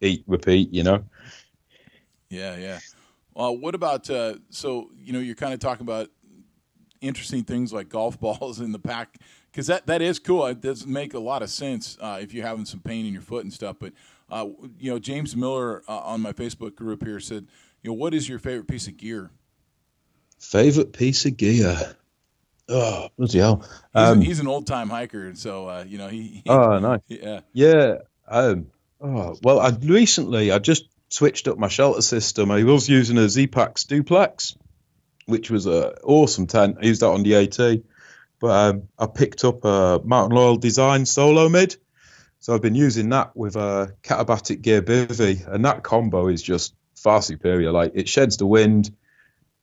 eat, 0.00 0.24
repeat. 0.26 0.72
You 0.72 0.84
know. 0.84 1.04
Yeah, 2.28 2.56
yeah. 2.56 2.78
Well, 3.34 3.56
what 3.56 3.74
about 3.74 4.08
uh, 4.10 4.34
so 4.50 4.90
you 4.96 5.12
know 5.12 5.18
you're 5.18 5.34
kind 5.34 5.54
of 5.54 5.60
talking 5.60 5.86
about 5.86 6.08
interesting 7.00 7.44
things 7.44 7.72
like 7.72 7.88
golf 7.88 8.20
balls 8.20 8.60
in 8.60 8.72
the 8.72 8.78
pack 8.78 9.18
because 9.50 9.66
that 9.66 9.86
that 9.86 10.02
is 10.02 10.18
cool. 10.18 10.46
It 10.46 10.60
does 10.60 10.86
make 10.86 11.14
a 11.14 11.18
lot 11.18 11.42
of 11.42 11.50
sense 11.50 11.98
uh, 12.00 12.18
if 12.20 12.32
you're 12.32 12.46
having 12.46 12.64
some 12.64 12.80
pain 12.80 13.06
in 13.06 13.12
your 13.12 13.22
foot 13.22 13.44
and 13.44 13.52
stuff. 13.52 13.76
But 13.78 13.92
uh, 14.30 14.46
you 14.78 14.90
know, 14.90 14.98
James 14.98 15.36
Miller 15.36 15.82
uh, 15.88 15.98
on 15.98 16.20
my 16.20 16.32
Facebook 16.32 16.74
group 16.74 17.04
here 17.04 17.20
said, 17.20 17.46
you 17.82 17.90
know, 17.90 17.94
what 17.94 18.14
is 18.14 18.28
your 18.28 18.38
favorite 18.38 18.68
piece 18.68 18.86
of 18.88 18.96
gear? 18.96 19.30
Favorite 20.38 20.92
piece 20.92 21.26
of 21.26 21.36
gear. 21.36 21.96
Oh, 22.68 23.08
bloody 23.16 23.38
hell! 23.38 23.68
Um, 23.94 24.18
he's, 24.18 24.28
he's, 24.28 24.40
an 24.40 24.46
old 24.46 24.66
time 24.66 24.88
hiker, 24.88 25.34
so 25.34 25.68
uh, 25.68 25.84
you 25.86 25.98
know 25.98 26.06
he, 26.06 26.22
he. 26.22 26.42
Oh, 26.46 26.78
nice. 26.78 27.00
Yeah. 27.08 27.40
Yeah. 27.52 27.94
Um, 28.28 28.68
oh, 29.00 29.36
well, 29.42 29.58
I 29.58 29.70
recently 29.82 30.52
I 30.52 30.60
just 30.60 30.84
switched 31.08 31.48
up 31.48 31.58
my 31.58 31.66
shelter 31.66 32.00
system. 32.00 32.50
I 32.50 32.62
was 32.62 32.88
using 32.88 33.18
a 33.18 33.22
Zpacks 33.22 33.86
duplex, 33.86 34.56
which 35.26 35.50
was 35.50 35.66
a 35.66 36.00
awesome 36.04 36.46
tent. 36.46 36.78
I 36.80 36.86
used 36.86 37.02
that 37.02 37.08
on 37.08 37.24
the 37.24 37.34
AT, 37.34 37.82
but 38.38 38.50
um, 38.50 38.88
I 38.96 39.06
picked 39.06 39.44
up 39.44 39.64
a 39.64 40.00
Mountain 40.04 40.36
Laurel 40.36 40.56
Design 40.56 41.06
Solo 41.06 41.48
Mid. 41.48 41.76
So 42.50 42.56
I've 42.56 42.62
been 42.62 42.74
using 42.74 43.10
that 43.10 43.36
with 43.36 43.54
a 43.54 43.94
Katabatic 44.02 44.60
Gear 44.60 44.82
Bivy, 44.82 45.46
and 45.46 45.64
that 45.64 45.84
combo 45.84 46.26
is 46.26 46.42
just 46.42 46.74
far 46.96 47.22
superior. 47.22 47.70
Like 47.70 47.92
it 47.94 48.08
sheds 48.08 48.38
the 48.38 48.46
wind, 48.46 48.90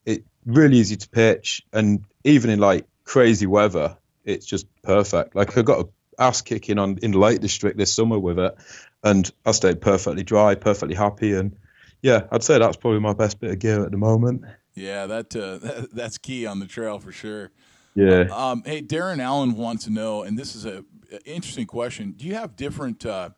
it 0.05 0.23
really 0.45 0.77
easy 0.77 0.95
to 0.95 1.09
pitch, 1.09 1.61
and 1.73 2.05
even 2.23 2.49
in 2.49 2.59
like 2.59 2.85
crazy 3.03 3.45
weather, 3.45 3.97
it's 4.23 4.45
just 4.45 4.67
perfect. 4.83 5.35
Like 5.35 5.57
I 5.57 5.63
got 5.63 5.81
a 5.81 5.89
ass 6.17 6.41
kicking 6.41 6.79
on 6.79 6.97
in 7.03 7.11
the 7.11 7.17
Lake 7.17 7.41
District 7.41 7.77
this 7.77 7.93
summer 7.93 8.17
with 8.17 8.39
it, 8.39 8.55
and 9.03 9.29
I 9.45 9.51
stayed 9.51 9.81
perfectly 9.81 10.23
dry, 10.23 10.55
perfectly 10.55 10.95
happy, 10.95 11.33
and 11.33 11.57
yeah, 12.01 12.21
I'd 12.31 12.41
say 12.41 12.57
that's 12.57 12.77
probably 12.77 13.01
my 13.01 13.11
best 13.11 13.41
bit 13.41 13.51
of 13.51 13.59
gear 13.59 13.83
at 13.83 13.91
the 13.91 13.97
moment. 13.97 14.45
Yeah, 14.75 15.07
that, 15.07 15.35
uh, 15.35 15.57
that 15.57 15.89
that's 15.91 16.17
key 16.17 16.45
on 16.45 16.59
the 16.59 16.67
trail 16.67 16.99
for 16.99 17.11
sure. 17.11 17.51
Yeah. 17.95 18.29
Um, 18.31 18.63
hey, 18.65 18.81
Darren 18.81 19.19
Allen 19.19 19.55
wants 19.55 19.83
to 19.85 19.89
know, 19.89 20.23
and 20.23 20.39
this 20.39 20.55
is 20.55 20.65
a 20.65 20.85
interesting 21.25 21.65
question. 21.65 22.11
Do 22.11 22.25
you 22.25 22.35
have 22.35 22.55
different 22.55 23.05
uh, 23.05 23.29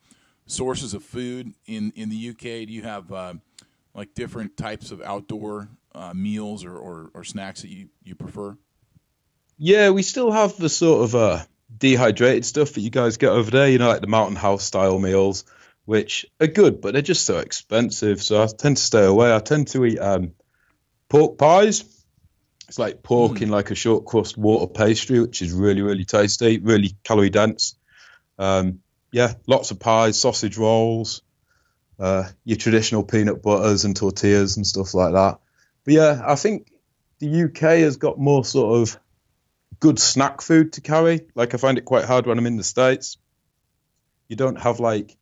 sources 0.46 0.94
of 0.94 1.04
food 1.04 1.54
in 1.66 1.92
in 1.96 2.10
the 2.10 2.30
UK? 2.30 2.68
Do 2.68 2.74
you 2.74 2.84
have 2.84 3.12
uh, 3.12 3.34
like 3.94 4.14
different 4.14 4.58
types 4.58 4.92
of 4.92 5.02
outdoor 5.02 5.70
uh, 5.94 6.14
meals 6.14 6.64
or, 6.64 6.78
or, 6.78 7.12
or 7.14 7.24
snacks 7.24 7.62
that 7.62 7.70
you 7.70 7.90
you 8.04 8.16
prefer? 8.16 8.58
Yeah, 9.58 9.90
we 9.90 10.04
still 10.04 10.32
have 10.32 10.58
the 10.58 10.70
sort 10.70 11.04
of 11.04 11.16
uh, 11.16 11.44
dehydrated 11.76 12.46
stuff 12.46 12.74
that 12.74 12.82
you 12.82 12.90
guys 12.90 13.18
get 13.18 13.30
over 13.30 13.52
there. 13.52 13.70
You 13.70 13.78
know, 13.78 13.90
like 13.90 14.02
the 14.02 14.08
Mountain 14.08 14.38
House 14.38 14.64
style 14.64 15.00
meals, 15.00 15.44
which 15.86 16.26
are 16.40 16.48
good, 16.48 16.82
but 16.82 16.94
they're 16.94 17.02
just 17.02 17.26
so 17.26 17.40
expensive. 17.40 18.22
So 18.22 18.42
I 18.42 18.48
tend 18.48 18.78
to 18.78 18.84
stay 18.84 19.06
away. 19.06 19.34
I 19.34 19.40
tend 19.40 19.68
to 19.70 19.86
eat 19.86 20.00
um, 20.00 20.34
pork 21.10 21.38
pies. 21.38 21.84
It's 22.70 22.78
like 22.78 23.02
pork 23.02 23.34
mm. 23.34 23.42
in 23.42 23.50
like 23.50 23.72
a 23.72 23.76
short 23.76 24.06
crust 24.06 24.38
water 24.38 24.72
pastry, 24.72 25.20
which 25.20 25.42
is 25.42 25.52
really 25.52 25.82
really 25.82 26.06
tasty, 26.06 26.60
really 26.60 26.96
calorie 27.04 27.32
dense. 27.32 27.76
Um, 28.38 28.82
yeah, 29.12 29.34
lots 29.48 29.72
of 29.72 29.80
pies, 29.80 30.20
sausage 30.20 30.56
rolls, 30.56 31.24
uh, 32.00 32.30
your 32.46 32.58
traditional 32.58 33.04
peanut 33.04 33.42
butters 33.42 33.86
and 33.86 33.96
tortillas 33.96 34.56
and 34.56 34.68
stuff 34.68 34.94
like 34.94 35.14
that. 35.14 35.40
But 35.84 35.94
yeah, 35.96 36.22
I 36.24 36.36
think 36.36 36.72
the 37.18 37.46
UK 37.46 37.82
has 37.82 37.98
got 37.98 38.20
more 38.20 38.46
sort 38.46 38.82
of 38.82 39.00
good 39.80 39.98
snack 39.98 40.42
food 40.42 40.74
to 40.74 40.82
carry. 40.82 41.22
Like 41.34 41.56
I 41.56 41.58
find 41.58 41.80
it 41.80 41.86
quite 41.86 42.06
hard 42.06 42.28
when 42.28 42.38
I'm 42.38 42.46
in 42.46 42.58
the 42.58 42.64
States. 42.64 43.18
You 44.28 44.36
don't 44.36 44.62
have 44.62 44.80
like 44.80 45.18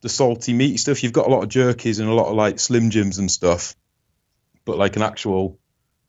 the 0.00 0.08
salty 0.08 0.54
meat 0.54 0.78
stuff. 0.78 1.02
You've 1.02 1.12
got 1.12 1.26
a 1.26 1.30
lot 1.30 1.42
of 1.42 1.50
jerkies 1.50 2.00
and 2.00 2.08
a 2.08 2.14
lot 2.14 2.28
of 2.28 2.34
like 2.34 2.58
slim 2.58 2.88
jims 2.88 3.18
and 3.18 3.30
stuff. 3.30 3.76
But 4.64 4.78
like 4.78 4.96
an 4.96 5.02
actual 5.02 5.58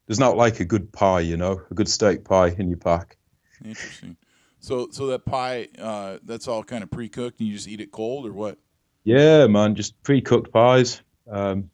there's 0.07 0.19
not 0.19 0.38
like 0.38 0.60
a 0.60 0.65
good 0.65 0.91
pie, 0.91 1.22
you 1.22 1.38
know, 1.38 1.62
a 1.69 1.74
good 1.74 1.88
steak 1.88 2.24
pie 2.24 2.50
in 2.50 2.69
your 2.69 2.77
pack. 2.77 3.17
Interesting. 3.63 4.17
So 4.60 4.88
so 4.91 5.07
that 5.07 5.25
pie, 5.25 5.67
uh, 5.79 6.19
that's 6.24 6.48
all 6.48 6.63
kind 6.63 6.83
of 6.83 6.91
pre 6.91 7.10
cooked 7.10 7.39
and 7.39 7.50
you 7.50 7.55
just 7.55 7.67
eat 7.67 7.81
it 7.81 7.91
cold 7.91 8.25
or 8.25 8.33
what? 8.33 8.57
Yeah, 9.03 9.48
man, 9.48 9.75
just 9.75 10.01
pre 10.03 10.22
cooked 10.22 10.51
pies. 10.51 11.01
Um, 11.29 11.69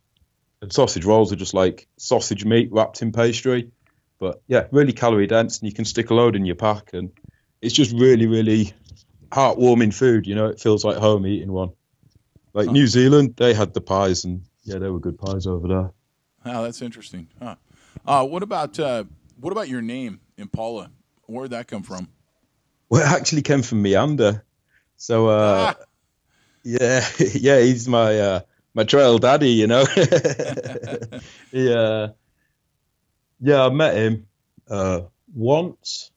and 0.61 0.73
sausage 0.73 1.05
rolls 1.05 1.31
are 1.31 1.37
just 1.37 1.53
like 1.53 1.87
sausage 1.97 2.45
meat 2.45 2.69
wrapped 2.71 3.01
in 3.01 3.11
pastry. 3.11 3.71
But 4.19 4.41
yeah, 4.47 4.67
really 4.71 4.91
calorie 4.91 5.27
dense, 5.27 5.59
and 5.59 5.69
you 5.69 5.73
can 5.73 5.85
stick 5.85 6.09
a 6.09 6.13
load 6.13 6.35
in 6.35 6.45
your 6.45 6.55
pack, 6.55 6.93
and 6.93 7.11
it's 7.61 7.73
just 7.73 7.93
really, 7.93 8.27
really 8.27 8.73
heartwarming 9.31 9.93
food. 9.93 10.27
You 10.27 10.35
know, 10.35 10.47
it 10.47 10.59
feels 10.59 10.83
like 10.83 10.97
home 10.97 11.25
eating 11.25 11.51
one. 11.51 11.69
Like 12.53 12.67
huh. 12.67 12.73
New 12.73 12.87
Zealand, 12.87 13.35
they 13.37 13.53
had 13.53 13.73
the 13.73 13.81
pies, 13.81 14.25
and 14.25 14.43
yeah, 14.63 14.79
they 14.79 14.89
were 14.89 14.99
good 14.99 15.17
pies 15.17 15.47
over 15.47 15.67
there. 15.67 15.91
Oh, 16.45 16.63
that's 16.63 16.81
interesting. 16.81 17.27
Huh. 17.39 17.55
Uh, 18.05 18.25
what 18.25 18.43
about 18.43 18.79
uh, 18.79 19.03
what 19.39 19.51
about 19.51 19.69
your 19.69 19.81
name, 19.81 20.19
Impala? 20.37 20.91
Where 21.25 21.43
did 21.43 21.51
that 21.51 21.67
come 21.67 21.83
from? 21.83 22.09
Well, 22.89 23.01
it 23.01 23.07
actually 23.07 23.43
came 23.43 23.61
from 23.61 23.81
Meander. 23.81 24.43
So, 24.97 25.27
uh, 25.27 25.73
ah. 25.77 25.83
yeah, 26.63 27.05
yeah, 27.19 27.59
he's 27.61 27.87
my 27.87 28.19
uh, 28.19 28.39
my 28.73 28.83
trail 28.83 29.17
daddy, 29.19 29.51
you 29.51 29.67
know. 29.67 29.85
yeah, 31.51 32.07
yeah, 33.39 33.65
I 33.65 33.69
met 33.69 33.95
him 33.95 34.27
uh, 34.69 35.01
once, 35.33 36.11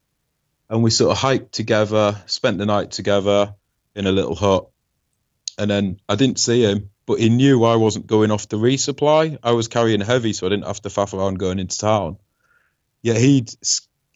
and 0.69 0.83
we 0.83 0.91
sort 0.91 1.13
of 1.13 1.19
hiked 1.19 1.53
together, 1.53 2.21
spent 2.27 2.59
the 2.59 2.67
night 2.67 2.91
together 2.91 3.55
in 3.95 4.07
a 4.07 4.13
little 4.13 4.35
hut, 4.35 4.69
and 5.59 5.71
then 5.71 6.01
I 6.09 6.17
didn't 6.17 6.41
see 6.41 6.63
him, 6.63 6.91
but 7.07 7.21
he 7.21 7.29
knew 7.29 7.65
I 7.65 7.77
wasn't 7.77 8.07
going 8.07 8.31
off 8.31 8.49
the 8.49 8.57
resupply. 8.57 9.39
I 9.43 9.53
was 9.53 9.69
carrying 9.69 10.01
heavy, 10.01 10.33
so 10.33 10.47
I 10.47 10.51
didn't 10.51 10.67
have 10.67 10.83
to 10.83 10.89
faff 10.89 11.17
around 11.17 11.39
going 11.39 11.59
into 11.59 11.79
town. 11.79 12.19
Yeah, 13.03 13.15
he'd 13.15 13.51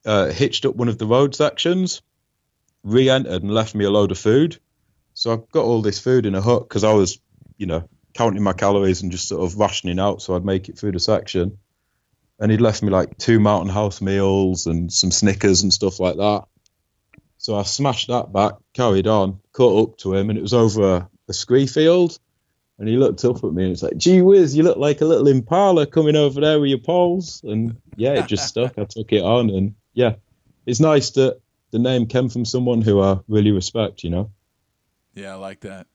uh, 0.05 0.26
hitched 0.26 0.64
up 0.66 0.76
one 0.76 0.88
of 0.88 0.99
the 0.99 1.07
road 1.07 1.35
sections, 1.35 2.02
re-entered, 2.85 3.43
and 3.43 3.52
left 3.52 3.75
me 3.75 3.85
a 3.85 3.90
load 3.90 4.12
of 4.12 4.19
food. 4.19 4.59
So 5.14 5.33
I've 5.33 5.50
got 5.50 5.64
all 5.64 5.83
this 5.83 5.99
food 5.99 6.26
in 6.26 6.35
a 6.35 6.40
hut 6.40 6.69
because 6.69 6.85
I 6.85 6.93
was, 6.93 7.19
you 7.57 7.66
know, 7.66 7.88
counting 8.14 8.43
my 8.43 8.52
calories 8.52 9.02
and 9.02 9.11
just 9.11 9.28
sort 9.28 9.43
of 9.43 9.59
rationing 9.59 9.99
out 9.99 10.23
so 10.23 10.37
I'd 10.37 10.45
make 10.45 10.69
it 10.69 10.78
through 10.78 10.93
the 10.93 11.00
section 11.00 11.59
and 12.38 12.50
he'd 12.50 12.61
left 12.61 12.83
me 12.83 12.90
like 12.90 13.16
two 13.19 13.40
Mountain 13.40 13.73
House 13.73 14.00
meals 14.00 14.66
and 14.66 14.93
some 14.93 15.11
Snickers 15.11 15.62
and 15.62 15.73
stuff 15.73 16.00
like 16.00 16.16
that. 16.16 16.45
So 17.38 17.57
I 17.57 17.62
smashed 17.62 18.09
that 18.09 18.33
back, 18.33 18.55
carried 18.75 19.07
on, 19.07 19.40
caught 19.52 19.90
up 19.90 19.99
to 19.99 20.14
him, 20.14 20.31
and 20.31 20.38
it 20.38 20.43
was 20.43 20.55
over 20.55 20.97
a, 20.97 21.09
a 21.28 21.33
scree 21.33 21.66
field. 21.66 22.19
And 22.78 22.88
he 22.88 22.99
looked 22.99 23.25
up 23.25 23.42
at 23.42 23.52
me 23.52 23.64
and 23.64 23.73
it's 23.73 23.83
like, 23.83 23.97
gee 23.97 24.21
whiz, 24.21 24.54
you 24.54 24.62
look 24.62 24.76
like 24.76 25.00
a 25.00 25.06
little 25.06 25.28
impala 25.28 25.87
coming 25.87 26.14
over 26.14 26.40
there 26.42 26.61
with 26.61 26.68
your 26.68 26.78
poles. 26.78 27.40
And 27.42 27.80
yeah, 27.97 28.12
it 28.12 28.26
just 28.26 28.47
stuck. 28.47 28.78
I 28.78 28.85
took 28.85 29.12
it 29.12 29.23
on. 29.23 29.49
And 29.49 29.75
yeah, 29.95 30.16
it's 30.66 30.78
nice 30.78 31.11
that 31.12 31.40
the 31.71 31.78
name 31.78 32.06
came 32.06 32.28
from 32.28 32.45
someone 32.45 32.83
who 32.83 33.00
I 33.00 33.21
really 33.28 33.50
respect, 33.50 34.04
you 34.04 34.11
know? 34.11 34.30
Yeah, 35.14 35.33
I 35.33 35.37
like 35.37 35.61
that. 35.61 35.87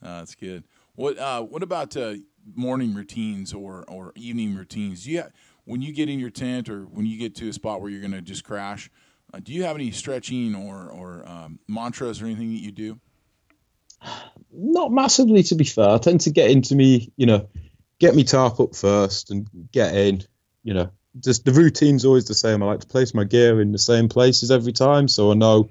Uh, 0.00 0.20
that's 0.20 0.36
good. 0.36 0.64
What 0.94 1.18
uh, 1.18 1.42
what 1.42 1.64
about 1.64 1.96
uh, 1.96 2.14
morning 2.54 2.94
routines 2.94 3.52
or, 3.52 3.84
or 3.88 4.12
evening 4.14 4.54
routines? 4.54 5.04
Do 5.04 5.10
you 5.10 5.22
have, 5.22 5.32
when 5.64 5.82
you 5.82 5.92
get 5.92 6.08
in 6.08 6.20
your 6.20 6.30
tent 6.30 6.68
or 6.68 6.82
when 6.82 7.06
you 7.06 7.18
get 7.18 7.34
to 7.36 7.48
a 7.48 7.52
spot 7.52 7.80
where 7.80 7.90
you're 7.90 8.00
going 8.00 8.12
to 8.12 8.22
just 8.22 8.44
crash, 8.44 8.88
uh, 9.34 9.40
do 9.40 9.52
you 9.52 9.64
have 9.64 9.74
any 9.74 9.90
stretching 9.90 10.54
or, 10.54 10.88
or 10.90 11.28
um, 11.28 11.58
mantras 11.66 12.22
or 12.22 12.26
anything 12.26 12.52
that 12.52 12.60
you 12.60 12.70
do? 12.70 13.00
Not 14.52 14.92
massively, 14.92 15.42
to 15.44 15.54
be 15.54 15.64
fair. 15.64 15.90
I 15.90 15.98
tend 15.98 16.22
to 16.22 16.30
get 16.30 16.50
into 16.50 16.74
me, 16.74 17.12
you 17.16 17.26
know, 17.26 17.48
get 17.98 18.14
me 18.14 18.24
tarp 18.24 18.60
up 18.60 18.74
first 18.74 19.30
and 19.30 19.46
get 19.72 19.94
in. 19.94 20.22
You 20.62 20.74
know, 20.74 20.90
just 21.18 21.44
the 21.44 21.52
routine's 21.52 22.04
always 22.04 22.26
the 22.26 22.34
same. 22.34 22.62
I 22.62 22.66
like 22.66 22.80
to 22.80 22.86
place 22.86 23.14
my 23.14 23.24
gear 23.24 23.60
in 23.60 23.72
the 23.72 23.78
same 23.78 24.08
places 24.08 24.50
every 24.50 24.72
time, 24.72 25.08
so 25.08 25.30
I 25.30 25.34
know 25.34 25.70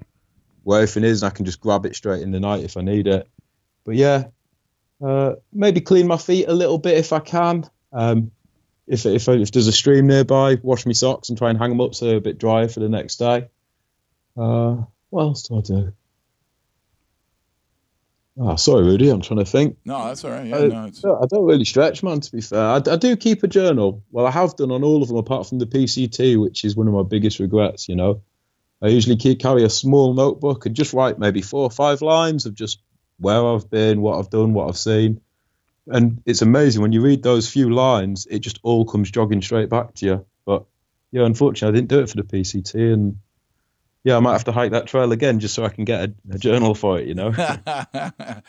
where 0.62 0.82
everything 0.82 1.04
is, 1.04 1.22
and 1.22 1.32
I 1.32 1.34
can 1.34 1.44
just 1.44 1.60
grab 1.60 1.86
it 1.86 1.96
straight 1.96 2.22
in 2.22 2.30
the 2.30 2.40
night 2.40 2.64
if 2.64 2.76
I 2.76 2.82
need 2.82 3.06
it. 3.06 3.28
But 3.84 3.96
yeah, 3.96 4.24
uh, 5.02 5.34
maybe 5.52 5.80
clean 5.80 6.06
my 6.06 6.16
feet 6.16 6.48
a 6.48 6.52
little 6.52 6.78
bit 6.78 6.98
if 6.98 7.12
I 7.12 7.20
can. 7.20 7.68
Um, 7.92 8.32
if 8.86 9.06
if 9.06 9.28
if 9.28 9.52
there's 9.52 9.68
a 9.68 9.72
stream 9.72 10.06
nearby, 10.06 10.56
wash 10.62 10.84
my 10.84 10.92
socks 10.92 11.28
and 11.28 11.38
try 11.38 11.50
and 11.50 11.58
hang 11.58 11.70
them 11.70 11.80
up 11.80 11.94
so 11.94 12.06
they're 12.06 12.16
a 12.16 12.20
bit 12.20 12.38
drier 12.38 12.68
for 12.68 12.80
the 12.80 12.88
next 12.88 13.16
day. 13.16 13.48
Uh, 14.36 14.76
what 15.10 15.22
else 15.22 15.42
do 15.44 15.58
I 15.58 15.60
do? 15.60 15.92
Oh, 18.42 18.56
sorry, 18.56 18.84
Rudy. 18.84 19.10
I'm 19.10 19.20
trying 19.20 19.40
to 19.40 19.44
think. 19.44 19.76
No, 19.84 20.06
that's 20.06 20.24
all 20.24 20.30
right. 20.30 20.46
Yeah, 20.46 20.56
I, 20.56 20.66
no, 20.66 20.84
it's... 20.86 21.04
I 21.04 21.26
don't 21.28 21.44
really 21.44 21.66
stretch, 21.66 22.02
man. 22.02 22.20
To 22.20 22.32
be 22.32 22.40
fair, 22.40 22.64
I, 22.64 22.76
I, 22.76 22.96
do 22.96 23.14
keep 23.16 23.42
a 23.42 23.48
journal. 23.48 24.02
Well, 24.10 24.26
I 24.26 24.30
have 24.30 24.56
done 24.56 24.70
on 24.70 24.82
all 24.82 25.02
of 25.02 25.08
them 25.08 25.18
apart 25.18 25.46
from 25.46 25.58
the 25.58 25.66
PCT, 25.66 26.40
which 26.40 26.64
is 26.64 26.74
one 26.74 26.88
of 26.88 26.94
my 26.94 27.02
biggest 27.02 27.38
regrets. 27.38 27.88
You 27.88 27.96
know, 27.96 28.22
I 28.80 28.88
usually 28.88 29.16
keep 29.16 29.40
carry 29.40 29.62
a 29.62 29.70
small 29.70 30.14
notebook 30.14 30.64
and 30.64 30.74
just 30.74 30.94
write 30.94 31.18
maybe 31.18 31.42
four 31.42 31.64
or 31.64 31.70
five 31.70 32.00
lines 32.00 32.46
of 32.46 32.54
just 32.54 32.80
where 33.18 33.46
I've 33.46 33.68
been, 33.68 34.00
what 34.00 34.18
I've 34.18 34.30
done, 34.30 34.54
what 34.54 34.68
I've 34.68 34.78
seen 34.78 35.20
and 35.90 36.22
it's 36.24 36.42
amazing 36.42 36.82
when 36.82 36.92
you 36.92 37.00
read 37.00 37.22
those 37.22 37.48
few 37.48 37.70
lines, 37.70 38.26
it 38.30 38.40
just 38.40 38.60
all 38.62 38.84
comes 38.84 39.10
jogging 39.10 39.42
straight 39.42 39.68
back 39.68 39.94
to 39.94 40.06
you. 40.06 40.26
But 40.44 40.64
yeah, 41.10 41.24
unfortunately, 41.24 41.76
I 41.76 41.78
didn't 41.78 41.90
do 41.90 42.00
it 42.00 42.08
for 42.08 42.16
the 42.16 42.22
PCT, 42.22 42.92
and 42.92 43.18
yeah, 44.02 44.16
I 44.16 44.20
might 44.20 44.32
have 44.32 44.44
to 44.44 44.52
hike 44.52 44.72
that 44.72 44.86
trail 44.86 45.12
again 45.12 45.40
just 45.40 45.54
so 45.54 45.64
I 45.64 45.68
can 45.68 45.84
get 45.84 46.10
a, 46.10 46.14
a 46.34 46.38
journal 46.38 46.74
for 46.74 46.98
it. 46.98 47.06
You 47.06 47.14
know, 47.14 47.32
I, 47.36 48.42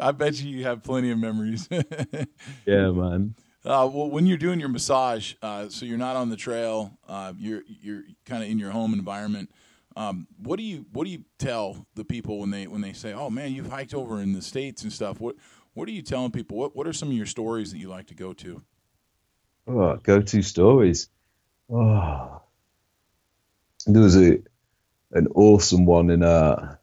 I, 0.00 0.12
bet 0.12 0.40
you 0.40 0.64
have 0.64 0.82
plenty 0.82 1.10
of 1.10 1.18
memories. 1.18 1.68
yeah, 2.66 2.90
man. 2.90 3.34
Uh, 3.64 3.88
well, 3.92 4.08
when 4.08 4.24
you're 4.24 4.38
doing 4.38 4.60
your 4.60 4.70
massage, 4.70 5.34
uh, 5.42 5.68
so 5.68 5.84
you're 5.84 5.98
not 5.98 6.16
on 6.16 6.30
the 6.30 6.36
trail, 6.36 6.98
uh, 7.06 7.34
you're 7.38 7.62
you're 7.82 8.02
kind 8.24 8.42
of 8.42 8.48
in 8.48 8.58
your 8.58 8.70
home 8.70 8.94
environment. 8.94 9.50
Um, 9.94 10.26
what 10.38 10.56
do 10.56 10.62
you 10.62 10.86
what 10.92 11.04
do 11.04 11.10
you 11.10 11.24
tell 11.38 11.86
the 11.94 12.04
people 12.04 12.38
when 12.38 12.50
they 12.50 12.66
when 12.66 12.80
they 12.80 12.94
say, 12.94 13.12
"Oh 13.12 13.28
man, 13.28 13.52
you've 13.52 13.70
hiked 13.70 13.92
over 13.92 14.22
in 14.22 14.32
the 14.32 14.40
states 14.40 14.82
and 14.82 14.92
stuff"? 14.92 15.20
What 15.20 15.36
what 15.74 15.86
are 15.88 15.92
you 15.92 16.02
telling 16.02 16.30
people? 16.30 16.56
What 16.56 16.74
What 16.74 16.86
are 16.86 16.92
some 16.94 17.08
of 17.08 17.14
your 17.14 17.26
stories 17.26 17.72
that 17.72 17.78
you 17.78 17.88
like 17.88 18.06
to 18.06 18.14
go 18.14 18.32
to? 18.32 18.62
Oh, 19.66 19.96
go 19.96 20.22
to 20.22 20.42
stories. 20.42 21.10
Oh, 21.68 22.40
there 23.86 24.02
was 24.02 24.16
a 24.16 24.38
an 25.12 25.28
awesome 25.34 25.86
one 25.86 26.10
in 26.10 26.22
uh 26.22 26.76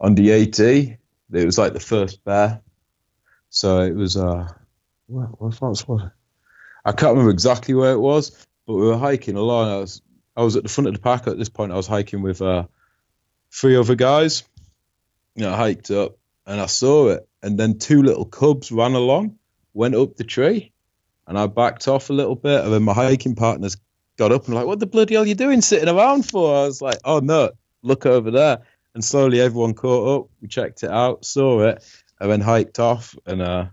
on 0.00 0.14
the 0.14 0.32
AT. 0.32 0.58
It 0.58 0.98
was 1.30 1.58
like 1.58 1.72
the 1.72 1.80
first 1.80 2.24
bear. 2.24 2.60
So 3.50 3.80
it 3.80 3.94
was 3.94 4.16
uh 4.16 4.48
what, 5.06 5.40
what, 5.40 5.78
what, 5.88 6.12
I 6.84 6.92
can't 6.92 7.12
remember 7.12 7.30
exactly 7.30 7.74
where 7.74 7.92
it 7.92 8.00
was, 8.00 8.46
but 8.66 8.74
we 8.74 8.86
were 8.86 8.98
hiking 8.98 9.36
along. 9.36 9.70
I 9.70 9.78
was 9.78 10.02
I 10.36 10.42
was 10.42 10.56
at 10.56 10.62
the 10.62 10.68
front 10.68 10.88
of 10.88 10.94
the 10.94 11.00
pack 11.00 11.26
at 11.26 11.38
this 11.38 11.48
point. 11.48 11.72
I 11.72 11.76
was 11.76 11.86
hiking 11.86 12.22
with 12.22 12.42
uh, 12.42 12.66
three 13.50 13.76
other 13.76 13.94
guys. 13.94 14.44
You 15.34 15.44
know, 15.44 15.52
I 15.52 15.56
hiked 15.56 15.90
up 15.90 16.18
and 16.46 16.60
I 16.60 16.66
saw 16.66 17.08
it, 17.08 17.28
and 17.42 17.58
then 17.58 17.78
two 17.78 18.02
little 18.02 18.24
cubs 18.24 18.70
ran 18.70 18.94
along, 18.94 19.38
went 19.74 19.94
up 19.94 20.16
the 20.16 20.24
tree, 20.24 20.72
and 21.26 21.38
I 21.38 21.46
backed 21.46 21.88
off 21.88 22.10
a 22.10 22.12
little 22.12 22.36
bit, 22.36 22.64
and 22.64 22.72
then 22.72 22.82
my 22.82 22.92
hiking 22.92 23.34
partners 23.34 23.76
got 24.16 24.32
up 24.32 24.46
and 24.46 24.54
like, 24.54 24.66
"What 24.66 24.80
the 24.80 24.86
bloody 24.86 25.14
hell 25.14 25.24
are 25.24 25.26
you 25.26 25.34
doing 25.34 25.60
sitting 25.60 25.88
around 25.88 26.28
for?" 26.28 26.54
I 26.54 26.66
was 26.66 26.82
like, 26.82 26.98
"Oh 27.04 27.20
no, 27.20 27.50
look 27.82 28.06
over 28.06 28.30
there!" 28.30 28.58
And 28.94 29.04
slowly 29.04 29.40
everyone 29.40 29.74
caught 29.74 30.20
up. 30.20 30.30
We 30.40 30.48
checked 30.48 30.82
it 30.82 30.90
out, 30.90 31.24
saw 31.24 31.60
it, 31.62 31.84
and 32.20 32.30
then 32.30 32.40
hiked 32.40 32.78
off. 32.78 33.14
And 33.26 33.42
uh, 33.42 33.66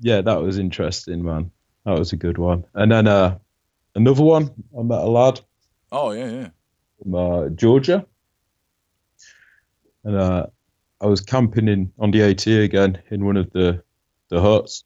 yeah, 0.00 0.20
that 0.20 0.42
was 0.42 0.58
interesting, 0.58 1.22
man. 1.22 1.50
That 1.84 1.98
was 1.98 2.12
a 2.12 2.16
good 2.16 2.38
one. 2.38 2.64
And 2.74 2.90
then 2.90 3.06
uh, 3.06 3.38
another 3.94 4.22
one, 4.22 4.50
I 4.78 4.82
met 4.82 5.00
a 5.00 5.08
lad. 5.08 5.40
Oh 5.90 6.10
yeah, 6.12 6.30
yeah. 6.30 6.48
From 7.02 7.14
uh, 7.14 7.48
Georgia, 7.50 8.06
and 10.04 10.16
uh, 10.16 10.46
I 11.00 11.06
was 11.06 11.20
camping 11.20 11.68
in 11.68 11.92
on 11.98 12.10
the 12.10 12.22
AT 12.22 12.46
again 12.46 13.02
in 13.10 13.24
one 13.24 13.36
of 13.36 13.50
the 13.52 13.82
the 14.28 14.40
huts. 14.40 14.84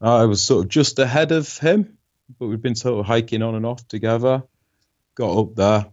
I 0.00 0.24
was 0.24 0.40
sort 0.40 0.64
of 0.64 0.70
just 0.70 0.98
ahead 0.98 1.32
of 1.32 1.58
him, 1.58 1.98
but 2.38 2.46
we'd 2.46 2.62
been 2.62 2.74
sort 2.74 3.00
of 3.00 3.06
hiking 3.06 3.42
on 3.42 3.54
and 3.54 3.66
off 3.66 3.86
together. 3.88 4.42
Got 5.14 5.38
up 5.38 5.54
there, 5.56 5.86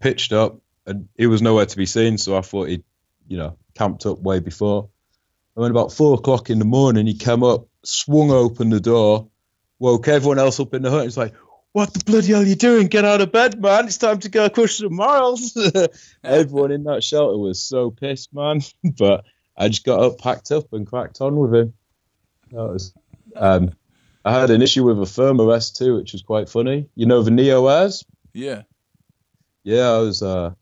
pitched 0.00 0.32
up, 0.32 0.60
and 0.86 1.08
he 1.16 1.26
was 1.26 1.42
nowhere 1.42 1.66
to 1.66 1.76
be 1.76 1.86
seen. 1.86 2.18
So 2.18 2.36
I 2.36 2.42
thought 2.42 2.68
he'd, 2.68 2.84
you 3.28 3.38
know, 3.38 3.56
camped 3.74 4.06
up 4.06 4.20
way 4.20 4.40
before. 4.40 4.88
And 5.54 5.62
when 5.62 5.70
about 5.70 5.92
four 5.92 6.14
o'clock 6.14 6.50
in 6.50 6.58
the 6.58 6.64
morning, 6.64 7.06
he 7.06 7.14
came 7.14 7.42
up, 7.42 7.66
swung 7.84 8.30
open 8.30 8.70
the 8.70 8.80
door, 8.80 9.28
woke 9.78 10.08
everyone 10.08 10.38
else 10.38 10.60
up 10.60 10.74
in 10.74 10.82
the 10.82 10.90
hut. 10.90 11.04
He's 11.04 11.16
like, 11.16 11.34
"What 11.72 11.92
the 11.92 12.04
bloody 12.04 12.28
hell 12.28 12.42
are 12.42 12.44
you 12.44 12.54
doing? 12.54 12.86
Get 12.86 13.04
out 13.04 13.20
of 13.20 13.32
bed, 13.32 13.60
man! 13.60 13.86
It's 13.86 13.98
time 13.98 14.20
to 14.20 14.28
go 14.28 14.46
across 14.46 14.78
the 14.78 14.90
miles." 14.90 15.56
everyone 16.24 16.70
in 16.70 16.84
that 16.84 17.02
shelter 17.02 17.36
was 17.36 17.62
so 17.62 17.90
pissed, 17.90 18.32
man. 18.32 18.60
but 18.98 19.24
I 19.56 19.68
just 19.68 19.84
got 19.84 20.00
up, 20.00 20.18
packed 20.18 20.52
up, 20.52 20.72
and 20.72 20.86
cracked 20.86 21.20
on 21.20 21.36
with 21.36 21.54
him. 21.54 21.74
That 22.52 22.68
was. 22.68 22.94
Um, 23.36 23.72
I 24.24 24.38
had 24.38 24.50
an 24.50 24.62
issue 24.62 24.84
with 24.84 24.98
a 24.98 25.02
Thermarest 25.02 25.78
too, 25.78 25.96
which 25.96 26.12
was 26.12 26.22
quite 26.22 26.48
funny. 26.48 26.88
You 26.94 27.06
know 27.06 27.22
the 27.22 27.30
Neo 27.30 27.66
Airs? 27.66 28.04
Yeah. 28.34 28.62
Yeah, 29.64 29.90
I 29.90 29.98
was. 29.98 30.22
Uh, 30.22 30.54